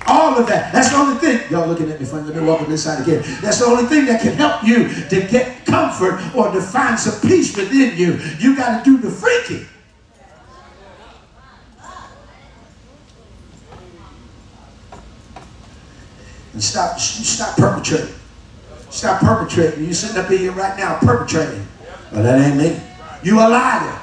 All 0.08 0.38
of 0.38 0.46
that. 0.48 0.72
That's 0.72 0.92
the 0.92 0.98
only 0.98 1.16
thing. 1.16 1.42
Y'all 1.50 1.68
looking 1.68 1.90
at 1.92 2.00
me 2.00 2.06
funny. 2.06 2.28
Let 2.28 2.36
me 2.36 2.48
walk 2.48 2.62
on 2.62 2.70
this 2.70 2.84
side 2.84 3.02
again. 3.02 3.24
That's 3.42 3.60
the 3.60 3.66
only 3.66 3.86
thing 3.86 4.06
that 4.06 4.22
can 4.22 4.34
help 4.34 4.64
you 4.64 4.88
to 4.88 5.28
get 5.28 5.66
comfort 5.66 6.22
or 6.36 6.52
to 6.52 6.62
find 6.62 7.00
some 7.00 7.20
peace 7.28 7.56
within 7.58 7.98
you. 7.98 8.20
You 8.40 8.56
got 8.56 8.84
to 8.84 8.90
do 8.90 8.98
the 8.98 9.08
freaking. 9.08 9.68
And 16.54 16.64
stop, 16.64 17.00
stop 17.00 17.58
perpetrating. 17.58 18.16
Stop 18.90 19.20
perpetrating. 19.20 19.86
You 19.86 19.94
sitting 19.94 20.18
up 20.18 20.30
here 20.30 20.52
right 20.52 20.78
now 20.78 21.00
perpetrating. 21.00 21.68
Well, 22.14 22.24
that 22.24 22.40
ain't 22.40 22.58
me. 22.58 22.80
You 23.24 23.40
a 23.40 23.50
liar. 23.50 24.00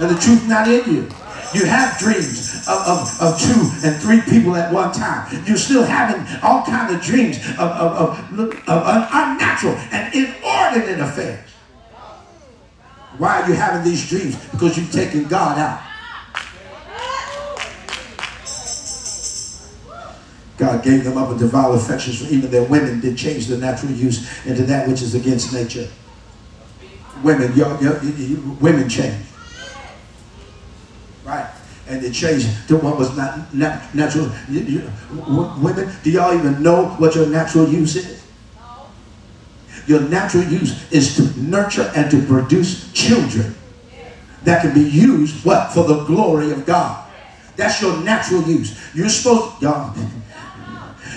And 0.00 0.10
the 0.14 0.20
truth 0.20 0.46
not 0.48 0.68
in 0.68 0.92
you. 0.92 1.08
You 1.54 1.66
have 1.66 1.98
dreams 1.98 2.66
of, 2.66 2.78
of, 2.86 3.22
of 3.22 3.40
two 3.40 3.70
and 3.86 3.96
three 4.02 4.20
people 4.22 4.56
at 4.56 4.72
one 4.72 4.92
time. 4.92 5.44
You're 5.46 5.56
still 5.56 5.84
having 5.84 6.20
all 6.42 6.64
kinds 6.64 6.92
of 6.92 7.00
dreams 7.00 7.38
of, 7.50 7.60
of, 7.60 8.38
of, 8.38 8.68
of 8.68 9.08
unnatural 9.12 9.74
and 9.92 10.12
inordinate 10.12 10.98
affairs. 10.98 11.48
Why 13.18 13.42
are 13.42 13.48
you 13.48 13.54
having 13.54 13.84
these 13.84 14.08
dreams? 14.08 14.36
Because 14.50 14.76
you've 14.76 14.90
taken 14.90 15.28
God 15.28 15.58
out. 15.58 15.80
God 20.56 20.82
gave 20.82 21.04
them 21.04 21.16
up 21.16 21.30
into 21.30 21.46
vile 21.46 21.74
affections 21.74 22.20
for 22.20 22.32
even 22.32 22.50
their 22.50 22.64
women 22.64 23.00
did 23.00 23.16
change 23.16 23.46
the 23.46 23.58
natural 23.58 23.92
use 23.92 24.44
into 24.46 24.62
that 24.64 24.88
which 24.88 25.02
is 25.02 25.14
against 25.14 25.52
nature. 25.52 25.88
Women, 27.22 27.54
y'all, 27.54 27.76
women 28.60 28.88
change 28.88 29.24
right? 31.24 31.50
And 31.88 32.02
they 32.02 32.10
changed 32.10 32.48
to 32.68 32.76
what 32.78 32.98
was 32.98 33.16
not 33.16 33.54
natural. 33.54 34.30
You, 34.48 34.60
you, 34.60 34.92
women, 35.28 35.90
do 36.02 36.10
y'all 36.10 36.34
even 36.36 36.62
know 36.62 36.86
what 36.98 37.14
your 37.14 37.26
natural 37.26 37.68
use 37.68 37.96
is? 37.96 38.24
Your 39.86 40.00
natural 40.00 40.44
use 40.44 40.90
is 40.90 41.16
to 41.16 41.40
nurture 41.40 41.92
and 41.94 42.10
to 42.10 42.22
produce 42.26 42.90
children 42.92 43.54
that 44.44 44.62
can 44.62 44.72
be 44.72 44.80
used, 44.80 45.44
what? 45.44 45.72
For 45.72 45.84
the 45.84 46.04
glory 46.04 46.52
of 46.52 46.64
God. 46.64 47.10
That's 47.56 47.80
your 47.80 48.02
natural 48.02 48.42
use. 48.42 48.78
You're 48.94 49.08
supposed, 49.08 49.62
y'all, 49.62 49.94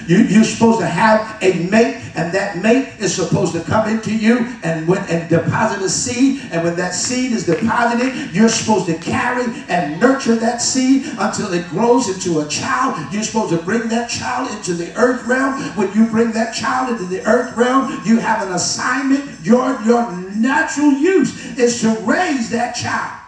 you, 0.07 0.19
you're 0.19 0.45
supposed 0.45 0.79
to 0.79 0.87
have 0.87 1.37
a 1.43 1.67
mate, 1.69 2.01
and 2.15 2.33
that 2.33 2.61
mate 2.61 2.93
is 2.99 3.13
supposed 3.13 3.53
to 3.53 3.61
come 3.61 3.89
into 3.89 4.15
you 4.15 4.37
and, 4.63 4.87
when, 4.87 5.03
and 5.09 5.29
deposit 5.29 5.83
a 5.83 5.89
seed. 5.89 6.41
And 6.51 6.63
when 6.63 6.77
that 6.77 6.91
seed 6.91 7.33
is 7.33 7.45
deposited, 7.45 8.33
you're 8.33 8.47
supposed 8.47 8.85
to 8.85 8.97
carry 8.97 9.45
and 9.67 9.99
nurture 9.99 10.35
that 10.35 10.61
seed 10.61 11.05
until 11.17 11.51
it 11.51 11.67
grows 11.69 12.07
into 12.07 12.39
a 12.39 12.47
child. 12.47 13.13
You're 13.13 13.23
supposed 13.23 13.53
to 13.57 13.61
bring 13.61 13.89
that 13.89 14.09
child 14.09 14.49
into 14.55 14.73
the 14.73 14.95
earth 14.95 15.27
realm. 15.27 15.61
When 15.75 15.93
you 15.93 16.07
bring 16.07 16.31
that 16.31 16.55
child 16.55 16.89
into 16.89 17.05
the 17.05 17.25
earth 17.27 17.57
realm, 17.57 18.01
you 18.05 18.17
have 18.17 18.47
an 18.47 18.53
assignment. 18.53 19.45
Your, 19.45 19.79
your 19.81 20.09
natural 20.35 20.91
use 20.91 21.57
is 21.57 21.81
to 21.81 21.89
raise 22.05 22.49
that 22.51 22.75
child. 22.75 23.19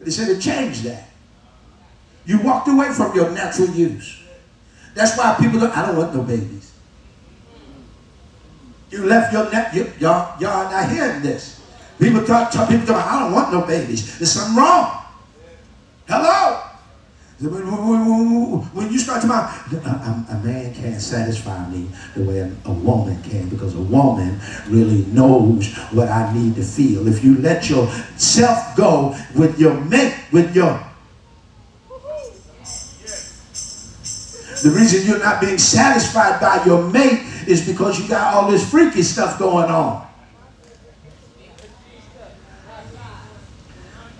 They 0.00 0.10
said 0.10 0.34
to 0.34 0.40
change 0.40 0.80
that. 0.80 1.08
You 2.26 2.40
walked 2.40 2.68
away 2.68 2.92
from 2.92 3.14
your 3.14 3.30
natural 3.30 3.68
use. 3.70 4.19
That's 4.94 5.16
why 5.16 5.36
people 5.40 5.60
don't, 5.60 5.76
I 5.76 5.86
don't 5.86 5.96
want 5.96 6.14
no 6.14 6.22
babies. 6.22 6.72
You 8.90 9.04
left 9.06 9.32
your 9.32 9.50
neck, 9.50 9.74
you, 9.74 9.92
y'all, 10.00 10.40
y'all 10.40 10.66
are 10.66 10.70
not 10.70 10.90
hearing 10.90 11.22
this. 11.22 11.60
People 11.98 12.24
talk, 12.24 12.50
talk 12.50 12.68
people 12.68 12.86
talk, 12.86 13.06
I 13.06 13.20
don't 13.20 13.32
want 13.32 13.52
no 13.52 13.66
babies. 13.66 14.18
There's 14.18 14.32
something 14.32 14.56
wrong. 14.56 15.04
Hello? 16.08 16.70
When 17.40 18.92
you 18.92 18.98
start 18.98 19.22
to 19.22 19.26
about 19.26 19.72
a, 19.72 20.34
a, 20.34 20.40
man 20.44 20.74
can't 20.74 21.00
satisfy 21.00 21.70
me 21.70 21.88
the 22.14 22.22
way 22.22 22.40
a, 22.40 22.52
a, 22.66 22.70
woman 22.70 23.22
can 23.22 23.48
because 23.48 23.74
a 23.74 23.80
woman 23.80 24.38
really 24.68 25.06
knows 25.06 25.74
what 25.92 26.08
I 26.08 26.34
need 26.34 26.56
to 26.56 26.62
feel. 26.62 27.08
If 27.08 27.24
you 27.24 27.38
let 27.38 27.70
yourself 27.70 28.76
go 28.76 29.16
with 29.34 29.58
your 29.58 29.72
mate, 29.84 30.14
with 30.32 30.54
your 30.54 30.86
The 34.62 34.70
reason 34.70 35.06
you're 35.06 35.18
not 35.18 35.40
being 35.40 35.58
satisfied 35.58 36.40
by 36.40 36.64
your 36.64 36.82
mate 36.90 37.22
is 37.46 37.66
because 37.66 37.98
you 37.98 38.08
got 38.08 38.34
all 38.34 38.50
this 38.50 38.68
freaky 38.68 39.02
stuff 39.02 39.38
going 39.38 39.70
on. 39.70 40.06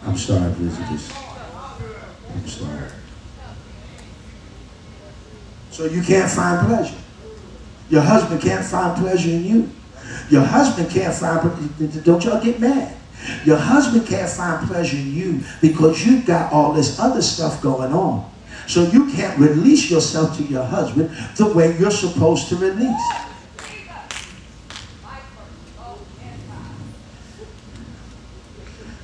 I'm 0.04 0.16
sorry, 0.16 0.50
visitors. 0.52 1.12
I'm 2.32 2.48
sorry. 2.48 2.88
So 5.70 5.84
you 5.84 6.02
can't 6.02 6.30
find 6.30 6.66
pleasure. 6.66 6.96
Your 7.90 8.02
husband 8.02 8.40
can't 8.40 8.64
find 8.64 8.96
pleasure 8.96 9.30
in 9.30 9.44
you. 9.44 9.70
Your 10.30 10.44
husband 10.44 10.90
can't 10.90 11.14
find, 11.14 12.04
don't 12.04 12.24
y'all 12.24 12.42
get 12.42 12.60
mad. 12.60 12.96
Your 13.44 13.58
husband 13.58 14.06
can't 14.06 14.30
find 14.30 14.66
pleasure 14.66 14.96
in 14.96 15.12
you 15.12 15.40
because 15.60 16.06
you've 16.06 16.24
got 16.24 16.52
all 16.52 16.72
this 16.72 16.98
other 16.98 17.20
stuff 17.20 17.60
going 17.60 17.92
on. 17.92 18.29
So 18.70 18.84
you 18.84 19.10
can't 19.10 19.36
release 19.36 19.90
yourself 19.90 20.36
to 20.36 20.44
your 20.44 20.62
husband 20.62 21.10
the 21.36 21.52
way 21.52 21.76
you're 21.76 21.90
supposed 21.90 22.48
to 22.50 22.56
release. 22.56 23.02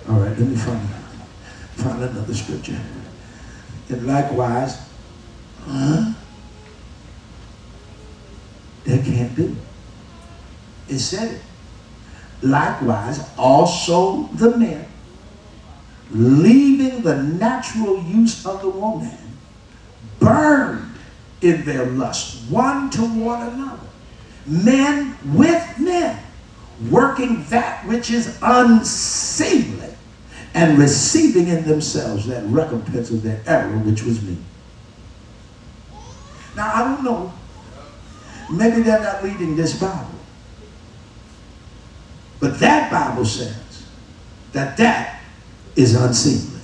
All 0.09 0.21
right, 0.21 0.39
let 0.39 0.39
me 0.39 0.55
find, 0.55 0.89
find 1.75 2.01
another 2.01 2.33
scripture. 2.33 2.79
And 3.89 4.07
likewise, 4.07 4.89
huh? 5.65 6.13
That 8.85 9.05
can't 9.05 9.35
be. 9.35 9.57
It 10.89 11.01
said 11.01 11.33
it. 11.33 11.41
Likewise, 12.41 13.29
also 13.37 14.29
the 14.35 14.57
men, 14.57 14.87
leaving 16.13 17.03
the 17.03 17.21
natural 17.21 18.01
use 18.05 18.47
of 18.47 18.63
the 18.63 18.69
woman, 18.69 19.26
burned 20.19 20.95
in 21.43 21.65
their 21.65 21.87
lust, 21.87 22.51
one 22.51 22.91
to 22.91 23.03
one 23.03 23.47
another. 23.47 23.87
Men 24.47 25.17
with 25.35 25.79
men, 25.79 26.23
working 26.91 27.45
that 27.45 27.87
which 27.87 28.11
is 28.11 28.39
unseemly, 28.43 29.95
and 30.55 30.79
receiving 30.79 31.49
in 31.49 31.65
themselves 31.65 32.27
that 32.27 32.45
recompense 32.47 33.11
of 33.11 33.23
their 33.23 33.43
error, 33.47 33.77
which 33.79 34.03
was 34.03 34.23
me. 34.23 34.37
Now, 36.57 36.73
I 36.75 36.85
don't 36.85 37.05
know. 37.05 37.33
Maybe 38.51 38.83
they're 38.83 39.01
not 39.01 39.23
reading 39.23 39.57
this 39.57 39.79
Bible. 39.79 40.07
But 42.41 42.59
that 42.61 42.91
Bible 42.91 43.25
says 43.25 43.87
that 44.53 44.77
that 44.77 45.21
is 45.75 45.95
unseemly. 45.95 46.56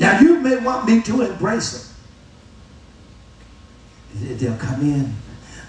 Now, 0.00 0.18
you 0.18 0.40
may 0.40 0.56
want 0.56 0.86
me 0.86 1.02
to 1.02 1.20
embrace 1.20 1.94
them. 4.14 4.38
They'll 4.38 4.56
come 4.56 4.80
in. 4.80 5.14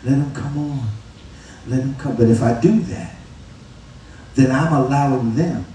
Let 0.03 0.11
them 0.11 0.33
come 0.33 0.57
on. 0.57 0.89
Let 1.67 1.81
them 1.81 1.95
come. 1.95 2.15
But 2.15 2.29
if 2.29 2.41
I 2.41 2.59
do 2.59 2.79
that, 2.79 3.13
then 4.35 4.51
I'm 4.51 4.71
allowing 4.71 5.35
them 5.35 5.65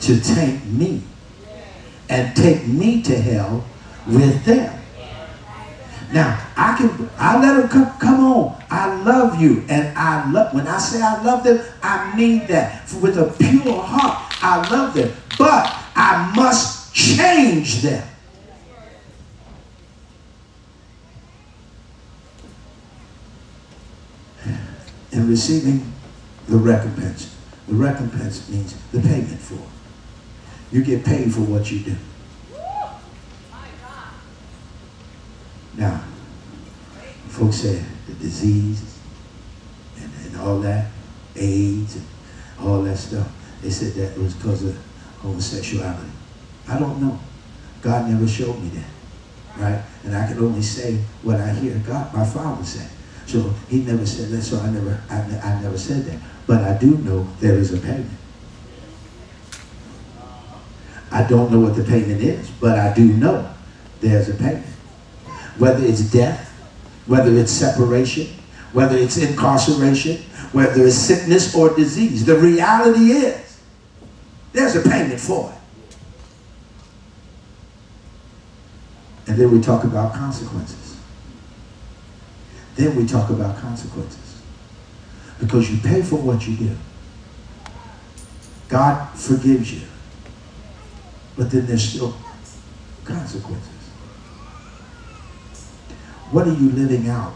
to 0.00 0.18
take 0.18 0.64
me 0.64 1.02
and 2.08 2.34
take 2.34 2.66
me 2.66 3.02
to 3.02 3.16
hell 3.16 3.64
with 4.06 4.44
them. 4.46 4.80
Now, 6.10 6.40
I 6.56 6.76
can 6.78 7.10
I 7.18 7.38
let 7.38 7.60
them 7.60 7.68
come 7.68 7.98
come 7.98 8.24
on. 8.24 8.64
I 8.70 9.02
love 9.02 9.40
you. 9.40 9.62
And 9.68 9.96
I 9.96 10.30
love 10.30 10.54
when 10.54 10.66
I 10.66 10.78
say 10.78 11.02
I 11.02 11.22
love 11.22 11.44
them, 11.44 11.60
I 11.82 12.16
mean 12.16 12.46
that. 12.46 12.90
With 13.02 13.18
a 13.18 13.26
pure 13.38 13.82
heart, 13.82 14.34
I 14.42 14.66
love 14.70 14.94
them. 14.94 15.12
But 15.38 15.70
I 15.94 16.32
must 16.34 16.73
change 16.94 17.82
them. 17.82 18.08
And 25.12 25.28
receiving 25.28 25.92
the 26.48 26.56
recompense. 26.56 27.36
The 27.68 27.74
recompense 27.74 28.48
means 28.48 28.74
the 28.92 29.00
payment 29.00 29.40
for. 29.40 29.58
You 30.74 30.82
get 30.82 31.04
paid 31.04 31.32
for 31.32 31.40
what 31.40 31.70
you 31.70 31.80
do. 31.80 31.96
Now, 35.76 36.04
folks 37.28 37.56
say 37.56 37.84
the 38.06 38.14
disease 38.14 38.98
and, 39.96 40.10
and 40.26 40.36
all 40.36 40.60
that, 40.60 40.90
AIDS 41.34 41.96
and 41.96 42.06
all 42.60 42.82
that 42.82 42.96
stuff, 42.96 43.28
they 43.60 43.70
said 43.70 43.94
that 43.94 44.16
was 44.18 44.34
because 44.34 44.64
of 44.64 44.78
homosexuality. 45.18 46.13
I 46.68 46.78
don't 46.78 47.00
know. 47.00 47.18
God 47.82 48.08
never 48.08 48.26
showed 48.26 48.58
me 48.60 48.68
that, 48.70 48.88
right? 49.58 49.82
And 50.04 50.16
I 50.16 50.26
can 50.26 50.38
only 50.38 50.62
say 50.62 50.96
what 51.22 51.40
I 51.40 51.52
hear 51.52 51.74
God, 51.86 52.14
my 52.14 52.24
father 52.24 52.64
said. 52.64 52.90
So 53.26 53.54
he 53.68 53.82
never 53.82 54.06
said 54.06 54.30
that, 54.30 54.42
so 54.42 54.58
I 54.58 54.70
never, 54.70 55.00
I, 55.10 55.16
I 55.16 55.62
never 55.62 55.78
said 55.78 56.04
that. 56.06 56.18
But 56.46 56.62
I 56.62 56.78
do 56.78 56.96
know 56.98 57.26
there 57.40 57.54
is 57.54 57.72
a 57.72 57.78
payment. 57.78 58.10
I 61.10 61.22
don't 61.22 61.52
know 61.52 61.60
what 61.60 61.76
the 61.76 61.84
payment 61.84 62.20
is, 62.22 62.50
but 62.50 62.78
I 62.78 62.92
do 62.92 63.04
know 63.04 63.48
there's 64.00 64.28
a 64.28 64.34
payment. 64.34 64.66
Whether 65.58 65.84
it's 65.84 66.00
death, 66.00 66.50
whether 67.06 67.30
it's 67.36 67.52
separation, 67.52 68.26
whether 68.72 68.96
it's 68.96 69.16
incarceration, 69.16 70.16
whether 70.52 70.84
it's 70.84 70.96
sickness 70.96 71.54
or 71.54 71.74
disease. 71.74 72.24
The 72.26 72.36
reality 72.36 73.12
is 73.12 73.60
there's 74.52 74.74
a 74.74 74.82
payment 74.82 75.20
for 75.20 75.52
it. 75.52 75.58
And 79.26 79.36
then 79.38 79.50
we 79.50 79.60
talk 79.60 79.84
about 79.84 80.12
consequences. 80.14 80.98
Then 82.76 82.96
we 82.96 83.06
talk 83.06 83.30
about 83.30 83.56
consequences. 83.58 84.42
Because 85.40 85.70
you 85.70 85.78
pay 85.78 86.02
for 86.02 86.16
what 86.16 86.46
you 86.46 86.56
do. 86.56 86.76
God 88.68 89.08
forgives 89.18 89.72
you. 89.72 89.86
But 91.36 91.50
then 91.50 91.66
there's 91.66 91.82
still 91.82 92.14
consequences. 93.04 93.68
What 96.30 96.48
are 96.48 96.54
you 96.54 96.70
living 96.70 97.08
out? 97.08 97.32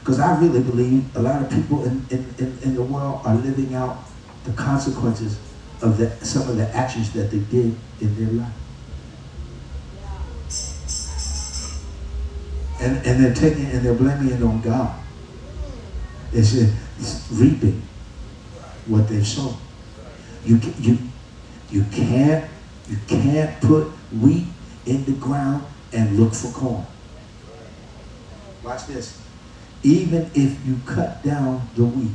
Because 0.00 0.20
I 0.20 0.38
really 0.38 0.62
believe 0.62 1.16
a 1.16 1.22
lot 1.22 1.42
of 1.42 1.50
people 1.50 1.84
in, 1.84 2.04
in, 2.10 2.34
in, 2.38 2.58
in, 2.62 2.74
the 2.74 2.82
world 2.82 3.22
are 3.24 3.34
living 3.34 3.74
out 3.74 3.98
the 4.44 4.52
consequences 4.52 5.38
of 5.80 5.96
the, 5.96 6.10
some 6.24 6.48
of 6.48 6.56
the 6.56 6.68
actions 6.76 7.12
that 7.14 7.30
they 7.30 7.38
did 7.38 7.74
in 8.00 8.14
their 8.16 8.32
life. 8.34 8.52
And, 12.84 13.06
and 13.06 13.24
they're 13.24 13.34
taking 13.34 13.66
and 13.66 13.84
they're 13.84 13.94
blaming 13.94 14.30
it 14.30 14.42
on 14.42 14.60
God. 14.60 14.94
It's, 16.32 16.52
it's 16.54 17.28
reaping 17.32 17.82
what 18.86 19.08
they've 19.08 19.26
sown. 19.26 19.56
You, 20.44 20.60
you, 20.78 20.98
you 21.70 21.84
can't 21.90 22.50
you 22.88 22.98
can't 23.08 23.60
put 23.62 23.86
wheat 24.12 24.46
in 24.84 25.04
the 25.04 25.12
ground 25.12 25.64
and 25.92 26.18
look 26.18 26.34
for 26.34 26.52
corn. 26.52 26.86
Watch 28.62 28.86
this. 28.86 29.20
Even 29.82 30.30
if 30.34 30.66
you 30.66 30.78
cut 30.84 31.22
down 31.22 31.66
the 31.76 31.84
wheat. 31.84 32.12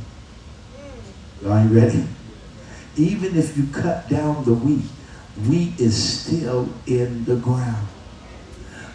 Are 1.46 1.64
you 1.64 1.80
ready? 1.80 2.04
Even 2.96 3.36
if 3.36 3.56
you 3.56 3.66
cut 3.72 4.08
down 4.08 4.44
the 4.44 4.54
wheat, 4.54 4.84
wheat 5.48 5.80
is 5.80 6.20
still 6.20 6.68
in 6.86 7.24
the 7.24 7.36
ground. 7.36 7.88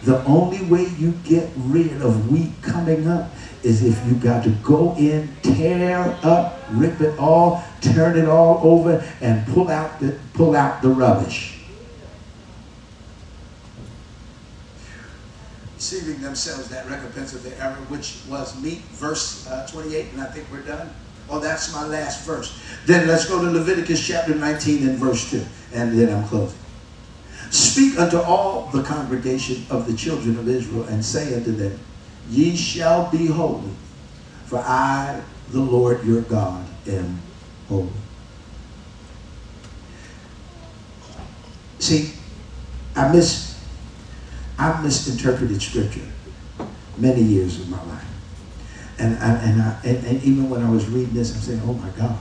The 0.04 0.22
only 0.24 0.62
way 0.64 0.86
you 0.98 1.12
get 1.24 1.50
rid 1.56 2.00
of 2.02 2.30
wheat 2.30 2.52
coming 2.62 3.08
up 3.08 3.30
is 3.62 3.82
if 3.82 4.06
you 4.06 4.14
got 4.14 4.44
to 4.44 4.50
go 4.62 4.94
in, 4.96 5.28
tear 5.42 6.16
up, 6.22 6.60
rip 6.70 7.00
it 7.00 7.18
all, 7.18 7.64
turn 7.80 8.16
it 8.16 8.28
all 8.28 8.60
over, 8.62 9.04
and 9.20 9.46
pull 9.48 9.68
out 9.68 9.98
the 10.00 10.18
pull 10.34 10.54
out 10.54 10.82
the 10.82 10.88
rubbish. 10.88 11.56
receiving 15.92 16.20
themselves 16.20 16.68
that 16.68 16.88
recompense 16.90 17.32
of 17.32 17.44
their 17.44 17.54
error, 17.62 17.76
which 17.88 18.18
was 18.28 18.60
meet, 18.60 18.80
verse 18.98 19.46
uh, 19.46 19.68
28, 19.70 20.12
and 20.12 20.20
I 20.20 20.26
think 20.26 20.50
we're 20.50 20.62
done. 20.62 20.90
Oh, 21.30 21.38
that's 21.38 21.72
my 21.72 21.86
last 21.86 22.26
verse. 22.26 22.60
Then 22.86 23.06
let's 23.06 23.28
go 23.28 23.40
to 23.40 23.48
Leviticus 23.48 24.04
chapter 24.04 24.34
19 24.34 24.88
and 24.88 24.98
verse 24.98 25.30
2, 25.30 25.44
and 25.74 25.96
then 25.96 26.12
I'm 26.12 26.26
closing. 26.26 26.58
Speak 27.56 27.98
unto 27.98 28.18
all 28.18 28.66
the 28.66 28.82
congregation 28.82 29.64
of 29.70 29.86
the 29.86 29.96
children 29.96 30.38
of 30.38 30.46
Israel, 30.46 30.84
and 30.84 31.02
say 31.02 31.34
unto 31.34 31.52
them, 31.52 31.78
Ye 32.28 32.54
shall 32.54 33.10
be 33.10 33.26
holy, 33.26 33.70
for 34.44 34.58
I, 34.58 35.22
the 35.50 35.60
Lord 35.60 36.04
your 36.04 36.20
God, 36.22 36.66
am 36.86 37.18
holy. 37.66 37.88
See, 41.78 42.12
I 42.94 43.10
miss 43.10 43.58
I've 44.58 44.82
misinterpreted 44.84 45.60
scripture 45.62 46.08
many 46.98 47.22
years 47.22 47.60
of 47.60 47.70
my 47.70 47.82
life. 47.84 48.04
And, 48.98 49.16
I, 49.18 49.34
and, 49.34 49.62
I, 49.62 49.80
and, 49.84 50.06
and, 50.06 50.24
even 50.24 50.48
when 50.48 50.62
I 50.62 50.70
was 50.70 50.88
reading 50.88 51.12
this, 51.12 51.34
I'm 51.34 51.40
saying, 51.40 51.60
oh 51.64 51.74
my 51.74 51.90
God. 51.90 52.18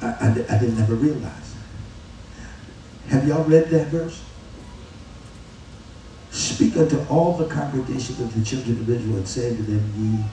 I, 0.00 0.06
I, 0.06 0.28
I 0.28 0.58
didn't 0.58 0.80
ever 0.80 0.94
realize. 0.94 1.45
Have 3.08 3.26
y'all 3.26 3.44
read 3.44 3.70
that 3.70 3.86
verse? 3.88 4.22
Speak 6.30 6.76
unto 6.76 6.98
all 7.08 7.36
the 7.36 7.46
congregation 7.46 8.22
of 8.22 8.34
the 8.34 8.44
children 8.44 8.80
of 8.80 8.90
Israel 8.90 9.16
and 9.16 9.28
say 9.28 9.56
to 9.56 9.62
them, 9.62 10.28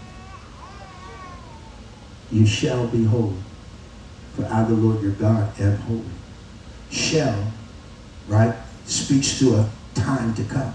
ye, 2.32 2.40
you 2.40 2.46
shall 2.48 2.88
be 2.88 3.04
holy, 3.04 3.38
for 4.36 4.46
I, 4.46 4.64
the 4.64 4.74
Lord 4.74 5.02
your 5.02 5.12
God, 5.12 5.60
am 5.60 5.78
holy. 5.78 6.04
Shall, 6.90 7.52
right, 8.28 8.56
speaks 8.86 9.38
to 9.40 9.56
a 9.56 9.70
time 9.94 10.34
to 10.34 10.44
come. 10.44 10.74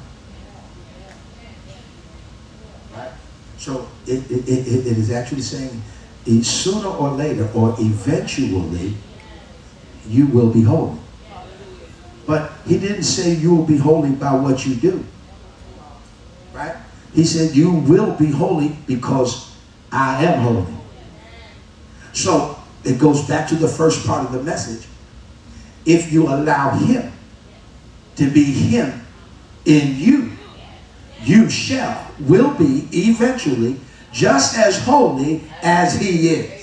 Right? 2.94 3.10
So 3.58 3.88
it, 4.06 4.30
it, 4.30 4.48
it, 4.48 4.86
it 4.86 4.98
is 4.98 5.10
actually 5.10 5.42
saying 5.42 5.82
sooner 6.42 6.88
or 6.88 7.10
later 7.10 7.50
or 7.54 7.74
eventually 7.78 8.94
you 10.06 10.26
will 10.28 10.52
be 10.52 10.62
holy. 10.62 10.98
But 12.28 12.52
he 12.66 12.78
didn't 12.78 13.04
say 13.04 13.32
you 13.32 13.54
will 13.54 13.64
be 13.64 13.78
holy 13.78 14.10
by 14.10 14.34
what 14.34 14.66
you 14.66 14.74
do. 14.74 15.02
Right? 16.52 16.76
He 17.14 17.24
said 17.24 17.56
you 17.56 17.72
will 17.72 18.12
be 18.16 18.30
holy 18.30 18.76
because 18.86 19.56
I 19.90 20.26
am 20.26 20.42
holy. 20.42 20.74
So 22.12 22.58
it 22.84 22.98
goes 22.98 23.26
back 23.26 23.48
to 23.48 23.54
the 23.54 23.66
first 23.66 24.06
part 24.06 24.26
of 24.26 24.32
the 24.32 24.42
message. 24.42 24.86
If 25.86 26.12
you 26.12 26.28
allow 26.28 26.72
him 26.76 27.10
to 28.16 28.30
be 28.30 28.44
him 28.44 29.06
in 29.64 29.96
you, 29.96 30.32
you 31.22 31.48
shall, 31.48 32.12
will 32.20 32.52
be 32.52 32.88
eventually 32.92 33.80
just 34.12 34.58
as 34.58 34.84
holy 34.84 35.44
as 35.62 35.98
he 35.98 36.28
is. 36.28 36.57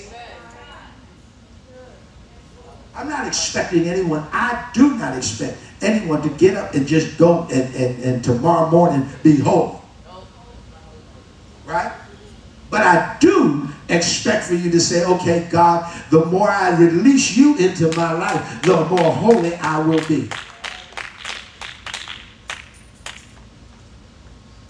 I'm 2.96 3.08
not 3.10 3.26
expecting 3.26 3.86
anyone, 3.88 4.26
I 4.32 4.70
do 4.72 4.96
not 4.96 5.16
expect 5.16 5.58
anyone 5.82 6.22
to 6.22 6.30
get 6.30 6.56
up 6.56 6.74
and 6.74 6.86
just 6.86 7.18
go 7.18 7.42
and, 7.52 7.74
and, 7.74 8.02
and 8.02 8.24
tomorrow 8.24 8.70
morning 8.70 9.06
be 9.22 9.36
holy. 9.36 9.78
Right? 11.66 11.92
But 12.70 12.80
I 12.82 13.16
do 13.20 13.68
expect 13.88 14.44
for 14.44 14.54
you 14.54 14.70
to 14.70 14.80
say, 14.80 15.04
okay, 15.04 15.46
God, 15.50 15.92
the 16.10 16.24
more 16.26 16.48
I 16.48 16.76
release 16.78 17.36
you 17.36 17.56
into 17.58 17.94
my 17.96 18.12
life, 18.12 18.62
the 18.62 18.84
more 18.86 19.12
holy 19.12 19.54
I 19.56 19.78
will 19.80 20.04
be. 20.06 20.28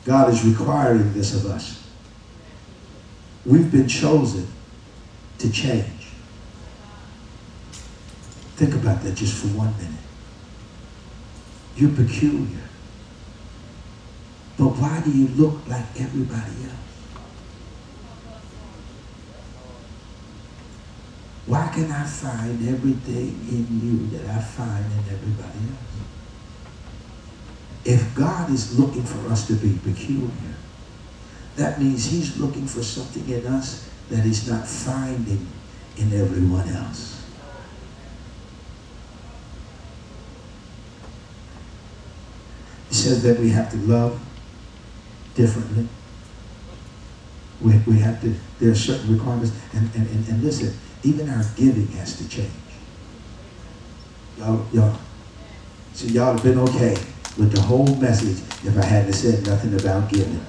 God 0.04 0.32
is 0.32 0.44
requiring 0.44 1.12
this 1.14 1.34
of 1.34 1.50
us. 1.50 1.84
We've 3.44 3.70
been 3.70 3.88
chosen 3.88 4.46
to 5.38 5.50
change. 5.50 5.95
Think 8.56 8.74
about 8.74 9.02
that 9.02 9.14
just 9.14 9.34
for 9.34 9.48
one 9.48 9.76
minute. 9.76 9.92
You're 11.76 11.90
peculiar. 11.90 12.64
But 14.56 14.68
why 14.68 15.02
do 15.04 15.10
you 15.10 15.28
look 15.28 15.68
like 15.68 15.84
everybody 16.00 16.64
else? 16.64 16.86
Why 21.44 21.68
can 21.68 21.92
I 21.92 22.04
find 22.04 22.66
everything 22.66 23.38
in 23.50 23.66
you 23.84 24.18
that 24.18 24.26
I 24.30 24.40
find 24.40 24.84
in 24.86 25.14
everybody 25.14 25.58
else? 25.70 25.86
If 27.84 28.14
God 28.14 28.50
is 28.50 28.78
looking 28.78 29.04
for 29.04 29.30
us 29.30 29.46
to 29.48 29.52
be 29.52 29.78
peculiar, 29.84 30.56
that 31.56 31.78
means 31.78 32.06
he's 32.06 32.38
looking 32.38 32.66
for 32.66 32.82
something 32.82 33.28
in 33.28 33.46
us 33.46 33.88
that 34.08 34.24
he's 34.24 34.48
not 34.48 34.66
finding 34.66 35.46
in 35.98 36.12
everyone 36.12 36.68
else. 36.70 37.15
He 42.88 42.94
says 42.94 43.22
that 43.22 43.38
we 43.38 43.50
have 43.50 43.70
to 43.70 43.76
love 43.78 44.20
differently. 45.34 45.88
We, 47.60 47.78
we 47.86 47.98
have 48.00 48.20
to, 48.22 48.34
there 48.60 48.70
are 48.70 48.74
certain 48.74 49.12
requirements. 49.12 49.52
And, 49.72 49.94
and, 49.94 50.06
and, 50.08 50.28
and 50.28 50.42
listen, 50.42 50.76
even 51.02 51.28
our 51.28 51.44
giving 51.56 51.88
has 51.88 52.16
to 52.18 52.28
change. 52.28 52.50
Y'all, 54.38 54.66
y'all, 54.72 54.98
see, 55.94 56.08
y'all 56.08 56.34
have 56.34 56.42
been 56.42 56.58
okay 56.58 56.96
with 57.38 57.52
the 57.52 57.60
whole 57.60 57.96
message 57.96 58.38
if 58.66 58.76
I 58.76 58.84
hadn't 58.84 59.12
said 59.12 59.46
nothing 59.46 59.74
about 59.78 60.10
giving. 60.10 60.44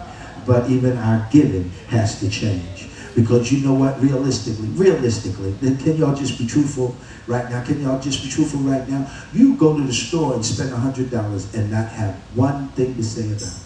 But 0.45 0.69
even 0.69 0.97
our 0.97 1.27
giving 1.31 1.69
has 1.89 2.19
to 2.19 2.29
change. 2.29 2.86
Because 3.17 3.51
you 3.51 3.65
know 3.65 3.73
what? 3.73 3.99
Realistically, 3.99 4.67
realistically, 4.77 5.51
can 5.59 5.97
y'all 5.97 6.13
just 6.13 6.37
be 6.37 6.45
truthful 6.45 6.95
right 7.25 7.49
now? 7.49 7.63
Can 7.63 7.81
y'all 7.81 7.99
just 7.99 8.23
be 8.23 8.29
truthful 8.29 8.59
right 8.59 8.87
now? 8.87 9.09
You 9.33 9.55
go 9.55 9.75
to 9.75 9.83
the 9.83 9.91
store 9.91 10.35
and 10.35 10.45
spend 10.45 10.69
$100 10.69 11.55
and 11.55 11.71
not 11.71 11.89
have 11.89 12.13
one 12.35 12.67
thing 12.69 12.93
to 12.93 13.03
say 13.03 13.25
about 13.25 13.41
it. 13.41 13.63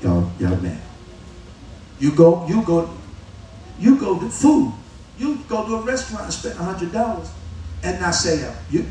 Y'all, 0.00 0.30
y'all 0.38 0.62
man. 0.62 0.80
You 1.98 2.14
go, 2.14 2.46
you 2.46 2.62
go, 2.62 2.88
you 3.80 3.98
go 3.98 4.20
to 4.20 4.28
food. 4.28 4.72
You 5.18 5.40
go 5.48 5.66
to 5.66 5.74
a 5.74 5.82
restaurant 5.82 6.26
and 6.26 6.32
spend 6.32 6.54
$100 6.54 7.28
and 7.82 8.00
not 8.00 8.12
say, 8.12 8.46
uh, 8.46 8.54
you, 8.70 8.86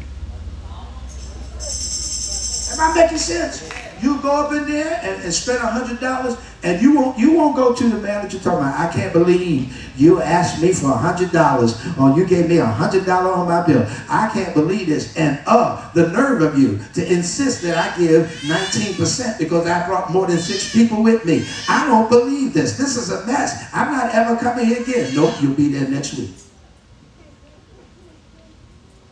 am 2.73 2.91
I 2.91 2.93
making 2.93 3.19
sense? 3.19 3.69
You 4.01 4.21
go 4.21 4.45
up 4.45 4.51
in 4.51 4.67
there 4.67 4.99
and, 5.03 5.23
and 5.23 5.33
spend 5.33 5.59
hundred 5.59 5.99
dollars, 5.99 6.37
and 6.65 6.81
you 6.81 6.95
won't 6.95 7.17
you 7.17 7.31
won't 7.33 7.55
go 7.55 7.73
to 7.75 7.87
the 7.87 7.97
manager 7.97 8.39
talking 8.39 8.59
about 8.59 8.79
I 8.79 8.91
can't 8.91 9.13
believe 9.13 9.93
you 9.97 10.19
asked 10.19 10.61
me 10.61 10.73
for 10.73 10.87
a 10.87 10.97
hundred 10.97 11.31
dollars 11.31 11.79
or 11.97 12.17
you 12.17 12.25
gave 12.25 12.49
me 12.49 12.57
a 12.57 12.65
hundred 12.65 13.05
dollar 13.05 13.31
on 13.31 13.47
my 13.47 13.65
bill. 13.65 13.85
I 14.09 14.29
can't 14.33 14.53
believe 14.55 14.87
this. 14.87 15.15
And 15.15 15.39
uh 15.45 15.91
the 15.93 16.07
nerve 16.07 16.41
of 16.41 16.57
you 16.57 16.79
to 16.95 17.13
insist 17.13 17.61
that 17.61 17.77
I 17.77 17.95
give 17.97 18.25
19% 18.43 19.37
because 19.37 19.67
I 19.67 19.85
brought 19.85 20.11
more 20.11 20.25
than 20.25 20.39
six 20.39 20.73
people 20.73 21.03
with 21.03 21.23
me. 21.23 21.45
I 21.69 21.85
don't 21.85 22.09
believe 22.09 22.53
this. 22.53 22.77
This 22.77 22.97
is 22.97 23.11
a 23.11 23.25
mess. 23.27 23.69
I'm 23.71 23.91
not 23.91 24.13
ever 24.15 24.35
coming 24.35 24.65
here 24.65 24.81
again. 24.81 25.13
Nope, 25.13 25.35
you'll 25.41 25.53
be 25.53 25.69
there 25.69 25.87
next 25.87 26.17
week. 26.17 26.31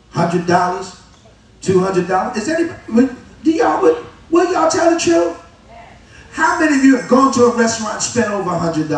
Hundred 0.10 0.48
dollars, 0.48 1.00
two 1.62 1.80
hundred 1.80 2.08
dollars. 2.08 2.38
Is 2.38 2.50
anybody 2.50 3.14
do 3.44 3.52
y'all 3.52 4.04
Will 4.32 4.52
y'all 4.52 4.72
tell 4.72 4.92
the 4.92 5.00
truth? 5.00 5.43
How 6.34 6.60
many 6.60 6.76
of 6.78 6.84
you 6.84 6.98
have 6.98 7.08
gone 7.08 7.32
to 7.34 7.44
a 7.44 7.56
restaurant 7.56 7.94
and 7.94 8.04
spent 8.04 8.32
over 8.32 8.50
$100? 8.50 8.90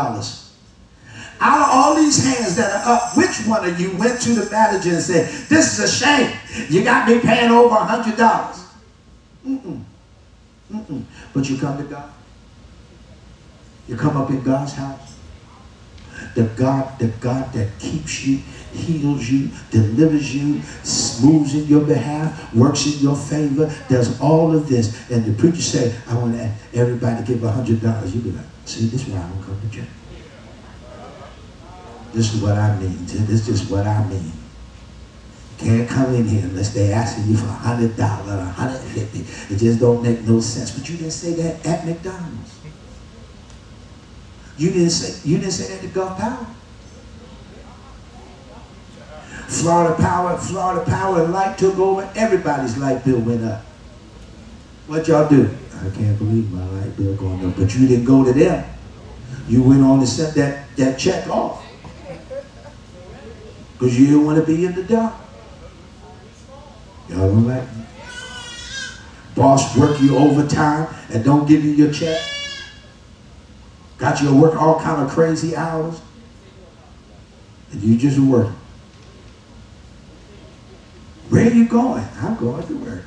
Out 1.42 1.62
of 1.62 1.68
all 1.70 1.96
these 1.96 2.24
hands 2.24 2.56
that 2.56 2.72
are 2.72 2.94
up, 2.94 3.18
which 3.18 3.46
one 3.46 3.68
of 3.68 3.78
you 3.78 3.92
went 3.98 4.22
to 4.22 4.34
the 4.34 4.50
manager 4.50 4.92
and 4.92 5.02
said, 5.02 5.28
this 5.50 5.78
is 5.78 5.80
a 5.80 6.06
shame. 6.06 6.34
You 6.70 6.86
got 6.86 7.10
me 7.10 7.20
paying 7.20 7.52
over 7.52 7.76
$100. 7.76 8.16
Mm-mm. 9.46 9.84
Mm-mm. 10.72 11.04
But 11.34 11.50
you 11.50 11.58
come 11.58 11.78
to 11.78 11.84
God. 11.84 12.10
You 13.90 13.98
come 13.98 14.16
up 14.16 14.30
in 14.30 14.42
God's 14.42 14.72
house. 14.72 15.18
The 16.36 16.44
God, 16.44 16.98
the 17.00 17.08
God 17.08 17.52
that 17.52 17.78
keeps 17.80 18.26
you 18.26 18.40
heals 18.76 19.30
you, 19.30 19.50
delivers 19.72 20.36
you, 20.36 20.62
moves 21.24 21.56
in 21.56 21.66
your 21.66 21.86
behalf, 21.86 22.54
works 22.54 22.86
in 22.86 23.00
your 23.00 23.16
favor, 23.16 23.74
does 23.90 24.20
all 24.20 24.56
of 24.56 24.68
this. 24.68 25.10
And 25.10 25.26
the 25.26 25.34
preacher 25.34 25.62
say, 25.62 25.96
I 26.08 26.16
want 26.18 26.36
everybody 26.74 27.24
to 27.24 27.28
give 27.28 27.44
a 27.44 27.52
hundred 27.52 27.82
dollars. 27.82 28.14
You 28.14 28.22
be 28.22 28.32
like, 28.32 28.46
see, 28.66 28.88
this 28.88 29.08
is 29.08 29.14
why 29.14 29.20
I 29.20 29.30
don't 29.30 29.44
come 29.44 29.60
to 29.62 29.76
church. 29.76 29.90
This 32.14 32.34
is 32.34 32.42
what 32.42 32.58
I 32.58 32.78
mean. 32.80 33.06
This 33.06 33.48
is 33.50 33.70
what 33.70 33.86
I 33.86 34.08
mean. 34.08 34.32
Can't 35.58 35.88
come 35.88 36.14
in 36.14 36.26
here 36.28 36.44
unless 36.44 36.74
they're 36.74 36.96
asking 36.96 37.28
you 37.28 37.38
for 37.38 37.46
a 37.46 37.50
hundred 37.50 37.96
dollars 37.96 38.28
or 38.28 38.40
a 38.40 38.46
hundred 38.46 38.80
fifty. 38.80 39.20
It 39.54 39.58
just 39.58 39.80
don't 39.80 40.04
make 40.04 40.22
no 40.22 40.40
sense. 40.40 40.72
But 40.78 40.88
you 40.90 40.98
didn't 40.98 41.12
say 41.12 41.34
that 41.34 41.66
at 41.66 41.86
McDonald's. 41.86 42.60
You 44.58 44.72
didn't 44.72 44.90
say 44.92 45.30
you 45.30 45.38
didn't 45.38 45.52
say 45.52 45.74
that 45.74 45.82
to 45.82 45.88
Gulf 45.88 46.18
Power. 46.18 46.46
Florida 49.48 49.96
Power, 49.96 50.38
Florida 50.38 50.84
Power 50.86 51.24
and 51.24 51.34
Light 51.34 51.58
took 51.58 51.78
over. 51.78 52.10
Everybody's 52.16 52.78
light 52.78 53.06
bill 53.06 53.20
went 53.20 53.44
up. 53.44 53.62
What 54.88 55.08
y'all 55.08 55.30
do? 55.30 55.50
I 55.76 55.90
can't 55.96 56.18
believe 56.18 56.52
my 56.52 56.66
light 56.66 56.96
bill 56.98 57.16
going 57.16 57.46
up. 57.46 57.56
But 57.56 57.76
you 57.76 57.88
didn't 57.88 58.06
go 58.06 58.24
to 58.24 58.34
them. 58.34 58.66
You 59.48 59.62
went 59.62 59.82
on 59.82 60.00
to 60.00 60.08
set 60.08 60.34
that, 60.36 60.76
that 60.78 60.98
check 60.98 61.28
off. 61.28 61.64
Because 63.74 64.00
you 64.00 64.08
didn't 64.08 64.26
want 64.26 64.40
to 64.40 64.46
be 64.46 64.66
in 64.66 64.74
the 64.74 64.84
dark. 64.84 65.14
Y'all 67.10 67.20
don't 67.20 67.48
like 67.48 67.76
me? 67.76 67.84
Boss 69.36 69.78
work 69.78 70.02
you 70.02 70.18
overtime 70.18 70.88
and 71.12 71.24
don't 71.24 71.48
give 71.48 71.64
you 71.64 71.72
your 71.72 71.92
check. 71.92 72.20
Got 73.98 74.22
you 74.22 74.30
to 74.30 74.34
work 74.34 74.56
all 74.60 74.80
kind 74.80 75.02
of 75.02 75.10
crazy 75.10 75.56
hours. 75.56 76.02
And 77.72 77.84
you 77.84 77.98
just 77.98 78.18
work. 78.18 78.50
Where 81.30 81.48
are 81.48 81.54
you 81.54 81.68
going? 81.68 82.08
I'm 82.16 82.36
going 82.38 82.68
to 82.68 82.78
work. 82.78 83.06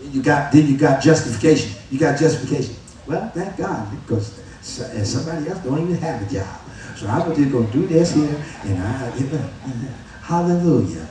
You 0.00 0.22
got 0.22 0.52
then 0.52 0.66
you 0.66 0.76
got 0.76 1.02
justification. 1.02 1.72
You 1.90 1.98
got 1.98 2.18
justification. 2.18 2.76
Well, 3.06 3.30
thank 3.34 3.56
God 3.56 3.90
because 4.00 4.38
uh, 4.80 5.04
somebody 5.04 5.48
else 5.48 5.60
don't 5.60 5.80
even 5.82 5.96
have 5.96 6.22
a 6.22 6.32
job. 6.32 6.60
So 6.96 7.06
I'm 7.06 7.34
just 7.34 7.50
going 7.50 7.66
to 7.66 7.72
do 7.72 7.86
this 7.86 8.14
here, 8.14 8.44
and 8.64 8.78
I, 8.82 9.10
hallelujah. 10.22 11.08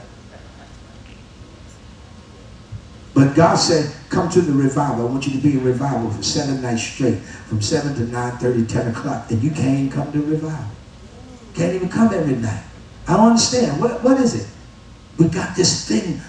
But 3.13 3.35
God 3.35 3.55
said, 3.55 3.93
come 4.09 4.29
to 4.31 4.41
the 4.41 4.51
revival. 4.51 5.07
I 5.07 5.11
want 5.11 5.27
you 5.27 5.33
to 5.33 5.37
be 5.39 5.53
in 5.53 5.63
revival 5.63 6.09
for 6.09 6.23
seven 6.23 6.61
nights 6.61 6.81
straight, 6.81 7.19
from 7.19 7.61
7 7.61 7.93
to 7.95 8.11
9 8.11 8.37
30, 8.37 8.65
10 8.65 8.87
o'clock. 8.87 9.29
And 9.29 9.41
you 9.43 9.51
can't 9.51 9.91
come 9.91 10.11
to 10.11 10.21
revival. 10.21 10.71
Can't 11.53 11.75
even 11.75 11.89
come 11.89 12.11
every 12.13 12.35
night. 12.35 12.63
I 13.07 13.17
don't 13.17 13.29
understand. 13.29 13.79
What, 13.79 14.03
what 14.03 14.19
is 14.19 14.33
it? 14.35 14.52
We 15.17 15.27
got 15.27 15.55
this 15.55 15.87
thing 15.87 16.21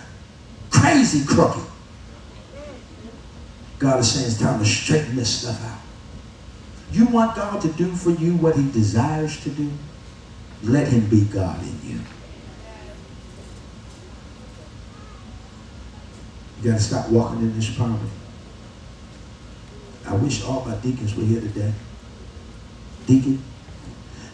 crazy 0.71 1.25
crooked. 1.25 1.65
God 3.79 4.01
is 4.01 4.13
saying 4.13 4.27
it's 4.27 4.39
time 4.39 4.59
to 4.59 4.65
straighten 4.65 5.17
this 5.17 5.41
stuff 5.41 5.63
out. 5.65 5.79
You 6.93 7.07
want 7.07 7.35
God 7.35 7.61
to 7.63 7.69
do 7.69 7.95
for 7.95 8.11
you 8.11 8.37
what 8.37 8.57
he 8.57 8.71
desires 8.71 9.43
to 9.43 9.51
do? 9.51 9.71
Let 10.63 10.89
him 10.89 11.09
be 11.09 11.25
God 11.25 11.61
in 11.63 11.81
you. 11.83 12.01
You 16.63 16.71
got 16.71 16.79
to 16.79 16.83
stop 16.83 17.11
walking 17.11 17.41
in 17.41 17.55
this 17.57 17.75
poverty. 17.77 18.11
I 20.07 20.15
wish 20.15 20.45
all 20.45 20.65
my 20.65 20.77
deacons 20.77 21.15
were 21.15 21.25
here 21.25 21.41
today. 21.41 21.73
Deacon, 23.07 23.43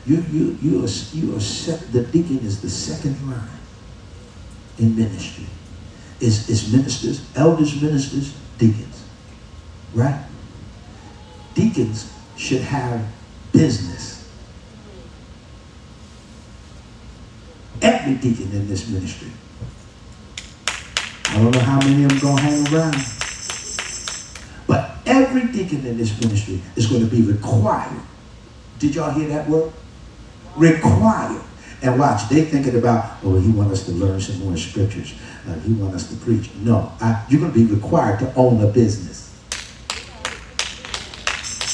you 0.06 0.24
you 0.30 0.58
you 0.60 0.84
are 0.84 0.88
you 1.12 1.36
are 1.36 1.40
set, 1.40 1.92
the 1.92 2.02
deacon 2.02 2.38
is 2.40 2.60
the 2.60 2.70
second 2.70 3.28
line 3.28 3.59
in 4.80 4.96
ministry. 4.96 5.44
Is 6.20 6.48
is 6.48 6.72
ministers, 6.72 7.24
elders, 7.36 7.80
ministers, 7.80 8.34
deacons. 8.58 9.04
Right? 9.94 10.24
Deacons 11.54 12.12
should 12.36 12.62
have 12.62 13.06
business. 13.52 14.28
Every 17.82 18.14
deacon 18.14 18.52
in 18.52 18.68
this 18.68 18.88
ministry. 18.88 19.30
I 21.26 21.34
don't 21.36 21.54
know 21.54 21.60
how 21.60 21.78
many 21.78 22.04
of 22.04 22.10
them 22.10 22.20
to 22.20 22.42
hang 22.42 22.74
around. 22.74 22.96
But 24.66 24.96
every 25.06 25.52
deacon 25.52 25.86
in 25.86 25.96
this 25.96 26.18
ministry 26.20 26.60
is 26.76 26.86
going 26.86 27.08
to 27.08 27.10
be 27.10 27.22
required. 27.22 28.00
Did 28.78 28.94
y'all 28.94 29.12
hear 29.12 29.28
that 29.28 29.48
word? 29.48 29.72
Required 30.56 31.42
and 31.82 31.98
watch, 31.98 32.28
they 32.28 32.42
thinking 32.42 32.76
about, 32.76 33.18
oh, 33.24 33.38
he 33.40 33.50
want 33.50 33.72
us 33.72 33.84
to 33.86 33.92
learn 33.92 34.20
some 34.20 34.38
more 34.40 34.56
scriptures. 34.56 35.14
Uh, 35.48 35.54
he 35.60 35.72
want 35.72 35.94
us 35.94 36.08
to 36.10 36.16
preach. 36.16 36.50
No, 36.56 36.92
I, 37.00 37.24
you're 37.28 37.40
going 37.40 37.52
to 37.52 37.66
be 37.66 37.72
required 37.72 38.18
to 38.20 38.34
own 38.34 38.62
a 38.62 38.66
business. 38.66 39.18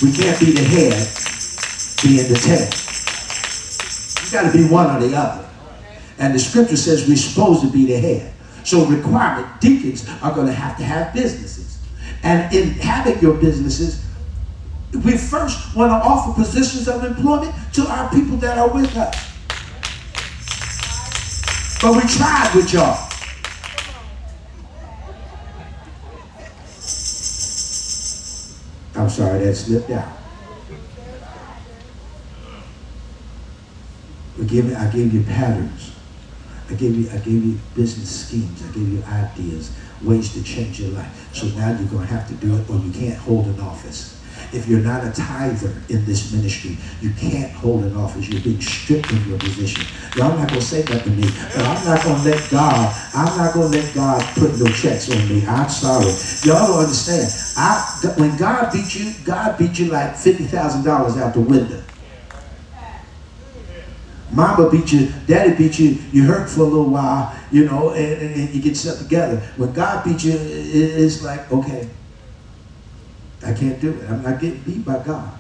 We 0.03 0.13
can't 0.13 0.39
be 0.39 0.53
the 0.53 0.63
head, 0.63 1.09
being 2.03 2.29
the 2.29 2.39
tail. 2.39 2.69
You 4.25 4.33
got 4.33 4.53
to 4.53 4.57
be 4.57 4.73
one 4.73 4.95
or 4.95 5.07
the 5.07 5.17
other. 5.17 5.49
And 6.19 6.35
the 6.35 6.39
scripture 6.39 6.77
says 6.77 7.09
we're 7.09 7.17
supposed 7.17 7.63
to 7.63 7.71
be 7.71 7.87
the 7.87 7.99
head. 7.99 8.33
So 8.65 8.85
requirement, 8.87 9.61
deacons 9.61 10.09
are 10.23 10.35
going 10.35 10.47
to 10.47 10.53
have 10.53 10.77
to 10.79 10.85
have 10.85 11.15
businesses. 11.15 11.79
And 12.23 12.53
in 12.55 12.71
having 12.71 13.19
your 13.21 13.35
businesses, 13.35 14.05
we 15.05 15.17
first 15.17 15.77
want 15.77 15.91
to 15.91 16.09
offer 16.09 16.33
positions 16.41 16.89
of 16.89 17.05
employment 17.05 17.55
to 17.75 17.87
our 17.87 18.11
people 18.11 18.37
that 18.39 18.59
are 18.59 18.73
with 18.73 18.97
us. 18.97 19.26
But 21.83 21.95
we 21.95 22.01
tried 22.09 22.53
with 22.55 22.73
y'all. 22.73 23.07
I'm 28.95 29.11
sorry 29.11 29.45
that 29.45 29.55
slipped 29.55 29.91
out. 29.91 30.09
We 34.39 34.47
give, 34.47 34.75
I 34.75 34.91
gave 34.91 35.13
you 35.13 35.23
patterns. 35.23 35.93
I 36.71 36.75
gave 36.75 36.97
you, 36.97 37.11
I 37.11 37.19
gave 37.19 37.45
you 37.45 37.59
business 37.75 38.27
schemes. 38.27 38.63
I 38.63 38.73
gave 38.73 38.89
you 38.89 39.03
ideas, 39.05 39.77
ways 40.03 40.33
to 40.33 40.43
change 40.43 40.81
your 40.81 40.91
life. 40.93 41.35
So 41.35 41.47
now 41.49 41.69
you're 41.69 41.89
going 41.89 42.07
to 42.07 42.15
have 42.15 42.27
to 42.29 42.35
do 42.35 42.57
it 42.57 42.71
or 42.71 42.79
you 42.79 42.91
can't 42.91 43.19
hold 43.19 43.47
an 43.47 43.61
office. 43.61 44.16
If 44.53 44.69
you're 44.69 44.81
not 44.81 45.05
a 45.05 45.13
tither 45.13 45.83
in 45.89 46.05
this 46.05 46.33
ministry, 46.33 46.79
you 47.01 47.11
can't 47.15 47.53
hold 47.53 47.85
an 47.85 47.97
office. 47.97 48.29
You're 48.29 48.43
being 48.43 48.61
stripped 48.61 49.11
of 49.11 49.27
your 49.27 49.39
position. 49.39 49.85
Y'all 50.17 50.37
not 50.37 50.49
gonna 50.49 50.61
say 50.61 50.83
that 50.83 51.05
to 51.05 51.11
me, 51.11 51.23
but 51.23 51.63
I'm 51.65 51.85
not 51.85 52.05
gonna 52.05 52.23
let 52.23 52.51
God. 52.51 52.95
I'm 53.15 53.37
not 53.37 53.55
gonna 53.55 53.67
let 53.67 53.95
God 53.95 54.23
put 54.35 54.59
no 54.59 54.67
checks 54.73 55.11
on 55.11 55.29
me. 55.29 55.45
I'm 55.47 55.69
sorry. 55.69 56.13
Y'all 56.45 56.67
don't 56.69 56.81
understand. 56.81 57.33
I 57.57 58.13
when 58.17 58.37
God 58.37 58.73
beat 58.73 58.95
you, 58.95 59.13
God 59.25 59.59
beat 59.59 59.79
you 59.79 59.87
like 59.87 60.17
fifty 60.17 60.45
thousand 60.45 60.85
dollars 60.85 61.17
out 61.17 61.35
the 61.35 61.41
window. 61.41 61.83
Mama 64.31 64.69
beat 64.71 64.93
you, 64.93 65.13
daddy 65.27 65.55
beat 65.55 65.79
you, 65.79 65.91
you 66.11 66.25
hurt 66.25 66.51
for 66.51 66.63
a 66.63 66.65
little 66.65 66.91
while, 66.91 67.35
you 67.51 67.65
know, 67.65 67.91
and, 67.91 68.21
and, 68.21 68.35
and 68.35 68.55
you 68.55 68.61
get 68.61 68.77
stuff 68.77 68.99
together. 68.99 69.39
When 69.57 69.73
God 69.73 70.05
beat 70.05 70.25
you, 70.25 70.35
it's 70.37 71.23
like, 71.23 71.51
okay, 71.53 71.89
I 73.47 73.55
can't 73.55 73.81
do 73.81 73.93
it. 73.93 74.11
I'm 74.11 74.23
not 74.23 74.41
getting 74.41 74.61
beat 74.63 74.85
by 74.85 74.99
God. 75.05 75.33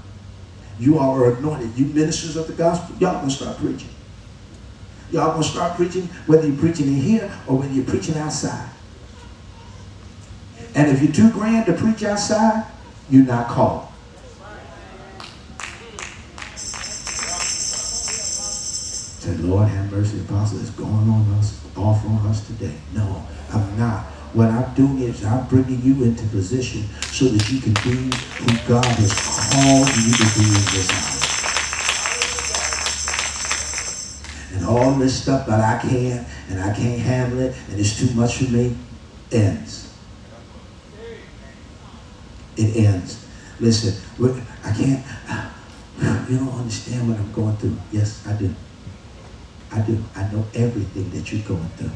You 0.78 0.98
all 0.98 1.20
are 1.20 1.34
anointed. 1.34 1.76
You 1.76 1.86
ministers 1.86 2.36
of 2.36 2.46
the 2.46 2.52
gospel, 2.52 2.94
y'all 3.00 3.14
gonna 3.14 3.30
start 3.30 3.56
preaching. 3.56 3.88
Y'all 5.10 5.32
gonna 5.32 5.42
start 5.42 5.76
preaching 5.76 6.04
whether 6.26 6.46
you're 6.46 6.56
preaching 6.56 6.86
in 6.86 7.00
here 7.00 7.32
or 7.48 7.58
whether 7.58 7.72
you're 7.72 7.84
preaching 7.84 8.16
outside. 8.16 8.70
And 10.76 10.88
if 10.90 11.02
you're 11.02 11.12
too 11.12 11.32
grand 11.32 11.66
to 11.66 11.72
preach 11.72 12.04
outside, 12.04 12.64
you're 13.10 13.24
not 13.24 13.48
called. 13.48 13.88
Say, 19.18 19.36
Lord 19.38 19.68
have 19.68 19.90
mercy, 19.90 20.20
apostle, 20.20 20.60
it's 20.60 20.70
going 20.70 20.92
on 20.92 21.28
us, 21.38 21.60
off 21.76 22.04
on 22.04 22.24
us 22.26 22.46
today. 22.46 22.74
No, 22.94 23.26
I'm 23.52 23.76
not. 23.76 24.06
What 24.36 24.50
I'm 24.50 24.74
doing 24.74 24.98
is 24.98 25.24
I'm 25.24 25.46
bringing 25.48 25.80
you 25.80 26.04
into 26.04 26.26
position 26.26 26.82
so 27.10 27.24
that 27.24 27.50
you 27.50 27.58
can 27.58 27.72
be 27.72 28.12
who 28.36 28.52
God 28.68 28.84
has 28.84 29.14
called 29.48 29.88
you 29.96 30.12
to 30.12 30.26
be 30.36 30.44
in 30.44 30.60
this 30.76 30.92
hour. 30.92 31.24
And 34.58 34.66
all 34.66 34.92
this 34.98 35.22
stuff 35.22 35.46
that 35.46 35.60
I 35.60 35.78
can't 35.80 36.28
and 36.50 36.60
I 36.60 36.74
can't 36.74 37.00
handle 37.00 37.40
it 37.40 37.56
and 37.70 37.80
it's 37.80 37.98
too 37.98 38.10
much 38.14 38.36
for 38.36 38.52
me 38.52 38.76
ends. 39.32 39.90
It 42.58 42.76
ends. 42.76 43.26
Listen, 43.58 43.94
I 44.62 44.72
can't, 44.72 45.02
you 46.30 46.36
don't 46.36 46.60
understand 46.60 47.08
what 47.08 47.18
I'm 47.18 47.32
going 47.32 47.56
through. 47.56 47.78
Yes, 47.90 48.26
I 48.26 48.34
do. 48.34 48.54
I 49.72 49.80
do. 49.80 50.04
I 50.14 50.30
know 50.30 50.44
everything 50.52 51.08
that 51.12 51.32
you're 51.32 51.40
going 51.48 51.70
through. 51.78 51.90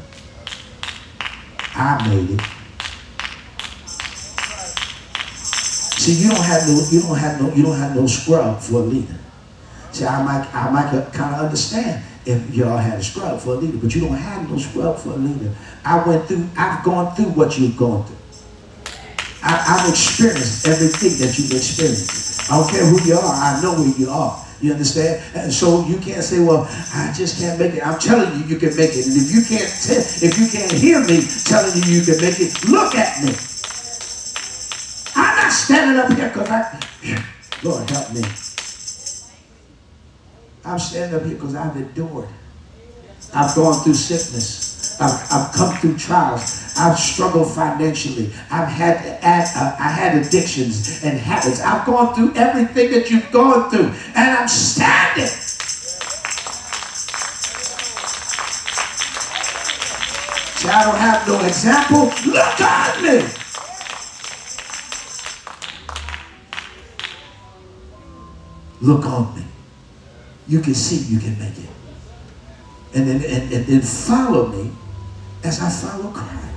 I 1.75 2.07
made 2.07 2.31
it. 2.31 2.41
See, 6.01 6.13
you 6.13 6.29
don't 6.31 6.43
have 6.43 6.67
no, 6.67 6.81
you 6.89 7.01
don't 7.01 7.17
have 7.17 7.41
no, 7.41 7.53
you 7.53 7.63
don't 7.63 7.77
have 7.77 7.95
no 7.95 8.07
scrub 8.07 8.59
for 8.59 8.77
a 8.77 8.79
leader. 8.79 9.15
See, 9.91 10.05
I 10.05 10.23
might, 10.23 10.55
I 10.55 10.71
might 10.71 11.13
kind 11.13 11.35
of 11.35 11.45
understand 11.45 12.03
if 12.25 12.53
y'all 12.55 12.77
had 12.77 12.99
a 12.99 13.03
scrub 13.03 13.39
for 13.39 13.53
a 13.53 13.57
leader, 13.57 13.77
but 13.77 13.93
you 13.93 14.01
don't 14.01 14.17
have 14.17 14.49
no 14.49 14.57
scrub 14.57 14.97
for 14.97 15.09
a 15.09 15.17
leader. 15.17 15.53
I 15.85 16.03
went 16.07 16.27
through, 16.27 16.47
I've 16.57 16.83
gone 16.83 17.15
through 17.15 17.31
what 17.37 17.57
you've 17.59 17.77
gone 17.77 18.05
through. 18.05 18.17
I, 19.43 19.79
have 19.79 19.89
experienced 19.89 20.67
everything 20.67 21.17
that 21.25 21.37
you've 21.37 21.51
experienced. 21.51 22.51
I 22.51 22.57
don't 22.57 22.69
care 22.69 22.85
who 22.85 23.01
you 23.03 23.15
are, 23.15 23.33
I 23.33 23.59
know 23.61 23.73
where 23.73 23.97
you 23.97 24.09
are. 24.09 24.45
You 24.61 24.73
understand? 24.73 25.23
And 25.35 25.51
so 25.51 25.85
you 25.87 25.97
can't 25.97 26.23
say, 26.23 26.39
well, 26.39 26.67
I 26.93 27.11
just 27.15 27.39
can't 27.39 27.57
make 27.57 27.73
it. 27.73 27.85
I'm 27.85 27.99
telling 27.99 28.39
you, 28.39 28.45
you 28.45 28.57
can 28.57 28.75
make 28.77 28.91
it. 28.93 29.07
And 29.07 29.17
if 29.17 29.31
you 29.33 29.41
can't, 29.41 29.65
if 29.65 30.37
you 30.37 30.47
can't 30.47 30.71
hear 30.71 30.99
me 31.01 31.25
telling 31.45 31.73
you 31.81 31.99
you 31.99 32.05
can 32.05 32.21
make 32.21 32.39
it, 32.39 32.53
look 32.69 32.93
at 32.93 33.23
me. 33.23 33.33
I'm 35.15 35.35
not 35.35 35.51
standing 35.51 35.97
up 35.97 36.13
here 36.13 36.29
because 36.29 36.49
I, 36.49 36.79
Lord 37.63 37.89
help 37.89 38.13
me. 38.13 38.21
I'm 40.63 40.77
standing 40.77 41.19
up 41.19 41.25
here 41.25 41.35
because 41.35 41.55
I've 41.55 41.75
endured. 41.75 42.29
I've 43.33 43.55
gone 43.55 43.83
through 43.83 43.95
sickness. 43.95 45.01
I've, 45.01 45.27
I've 45.31 45.53
come 45.53 45.75
through 45.77 45.97
trials. 45.97 46.60
I've 46.77 46.97
struggled 46.97 47.53
financially. 47.53 48.31
I've 48.49 48.67
had 48.67 48.97
uh, 49.23 49.75
I 49.79 49.89
had 49.89 50.17
addictions 50.17 51.03
and 51.03 51.17
habits. 51.19 51.61
I've 51.61 51.85
gone 51.85 52.15
through 52.15 52.33
everything 52.35 52.91
that 52.91 53.09
you've 53.09 53.31
gone 53.31 53.69
through, 53.69 53.91
and 54.15 54.37
I'm 54.37 54.47
standing. 54.47 55.27
See, 60.57 60.69
I 60.69 60.83
don't 60.83 60.95
have 60.95 61.27
no 61.27 61.43
example. 61.45 62.05
Look 62.31 62.61
at 62.61 63.01
me. 63.01 63.41
Look 68.81 69.05
on 69.05 69.35
me. 69.35 69.43
You 70.47 70.59
can 70.61 70.73
see 70.73 71.13
you 71.13 71.19
can 71.19 71.37
make 71.37 71.57
it. 71.57 71.69
And 72.93 73.07
then, 73.07 73.15
and, 73.23 73.53
and 73.53 73.65
then 73.65 73.81
follow 73.81 74.47
me 74.47 74.71
as 75.43 75.61
I 75.61 75.69
follow 75.69 76.11
Christ. 76.11 76.50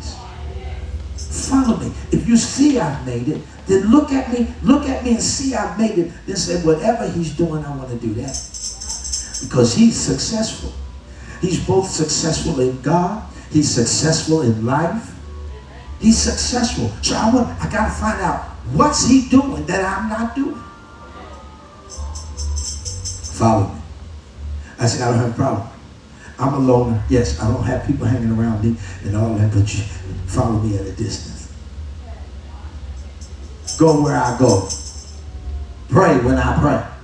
Follow 1.34 1.76
me. 1.78 1.92
If 2.12 2.28
you 2.28 2.36
see 2.36 2.78
I've 2.78 3.04
made 3.04 3.26
it, 3.28 3.42
then 3.66 3.90
look 3.90 4.12
at 4.12 4.32
me, 4.32 4.46
look 4.62 4.88
at 4.88 5.02
me 5.04 5.14
and 5.14 5.22
see 5.22 5.54
I've 5.54 5.76
made 5.76 5.98
it. 5.98 6.12
Then 6.26 6.36
say, 6.36 6.62
whatever 6.62 7.10
he's 7.10 7.36
doing, 7.36 7.64
I 7.64 7.76
want 7.76 7.90
to 7.90 7.96
do 7.96 8.14
that. 8.14 8.30
Because 9.42 9.74
he's 9.74 9.96
successful. 9.96 10.72
He's 11.40 11.66
both 11.66 11.90
successful 11.90 12.60
in 12.60 12.80
God, 12.82 13.28
he's 13.50 13.68
successful 13.68 14.42
in 14.42 14.64
life. 14.64 15.10
He's 16.00 16.18
successful. 16.18 16.90
So 17.02 17.16
I 17.16 17.34
want 17.34 17.48
I 17.62 17.70
gotta 17.70 17.90
find 17.90 18.20
out 18.20 18.44
what's 18.76 19.08
he 19.08 19.28
doing 19.28 19.64
that 19.66 19.82
I'm 19.82 20.08
not 20.08 20.34
doing. 20.34 20.60
Follow 23.34 23.68
me. 23.68 23.80
I 24.78 24.86
said, 24.86 25.02
I 25.02 25.10
don't 25.10 25.18
have 25.18 25.30
a 25.30 25.34
problem. 25.34 25.68
I'm 26.38 26.54
a 26.54 26.58
loner. 26.58 27.02
Yes, 27.08 27.40
I 27.40 27.50
don't 27.50 27.62
have 27.64 27.86
people 27.86 28.06
hanging 28.06 28.32
around 28.32 28.64
me 28.64 28.76
and 29.04 29.16
all 29.16 29.34
that, 29.34 29.52
but 29.52 29.72
you 29.72 29.82
follow 30.26 30.58
me 30.58 30.76
at 30.76 30.86
a 30.86 30.92
distance. 30.92 31.52
Go 33.78 34.02
where 34.02 34.16
I 34.16 34.36
go. 34.38 34.68
Pray 35.88 36.18
when 36.18 36.36
I 36.36 36.58
pray. 36.60 36.94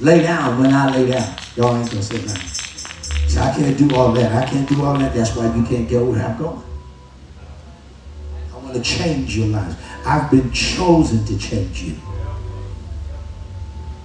Lay 0.00 0.22
down 0.22 0.60
when 0.60 0.72
I 0.72 0.94
lay 0.94 1.10
down. 1.10 1.34
Y'all 1.56 1.76
ain't 1.76 1.90
gonna 1.90 2.02
sit 2.02 2.26
down. 2.26 2.36
See, 3.28 3.38
I 3.38 3.54
can't 3.54 3.78
do 3.78 3.94
all 3.94 4.12
that. 4.12 4.32
I 4.32 4.48
can't 4.48 4.68
do 4.68 4.84
all 4.84 4.98
that. 4.98 5.14
That's 5.14 5.34
why 5.34 5.54
you 5.54 5.62
can't 5.64 5.88
go 5.88 6.10
where 6.10 6.24
I'm 6.24 6.38
going. 6.38 6.62
I 8.52 8.56
want 8.58 8.74
to 8.74 8.82
change 8.82 9.36
your 9.36 9.48
lives. 9.48 9.76
I've 10.04 10.30
been 10.30 10.52
chosen 10.52 11.24
to 11.24 11.38
change 11.38 11.82
you. 11.82 11.96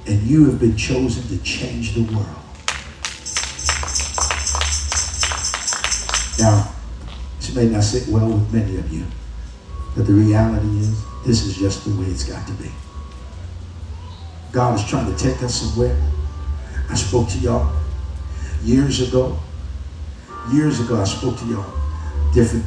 And 0.08 0.22
you 0.24 0.46
have 0.46 0.60
been 0.60 0.76
chosen 0.76 1.28
to 1.28 1.44
change 1.44 1.94
the 1.94 2.04
world. 2.04 2.41
Now, 6.40 6.74
this 7.38 7.56
may 7.56 7.68
not 7.68 7.84
sit 7.84 8.08
well 8.08 8.30
with 8.30 8.54
many 8.54 8.78
of 8.78 8.92
you, 8.92 9.06
but 9.96 10.06
the 10.06 10.14
reality 10.14 10.80
is 10.80 11.04
this 11.26 11.46
is 11.46 11.58
just 11.58 11.86
the 11.86 11.92
way 12.00 12.08
it's 12.08 12.24
got 12.24 12.46
to 12.48 12.54
be. 12.54 12.72
God 14.52 14.80
is 14.80 14.86
trying 14.86 15.14
to 15.14 15.18
take 15.18 15.42
us 15.44 15.62
somewhere. 15.62 15.96
I 16.90 16.96
spoke 16.96 17.30
to 17.30 17.38
y'all 17.40 17.74
years 18.64 19.08
ago. 19.08 19.40
Years 20.52 20.80
ago, 20.80 21.00
I 21.00 21.04
spoke 21.06 21.38
to 21.40 21.46
y'all 21.46 21.74
different 22.34 22.66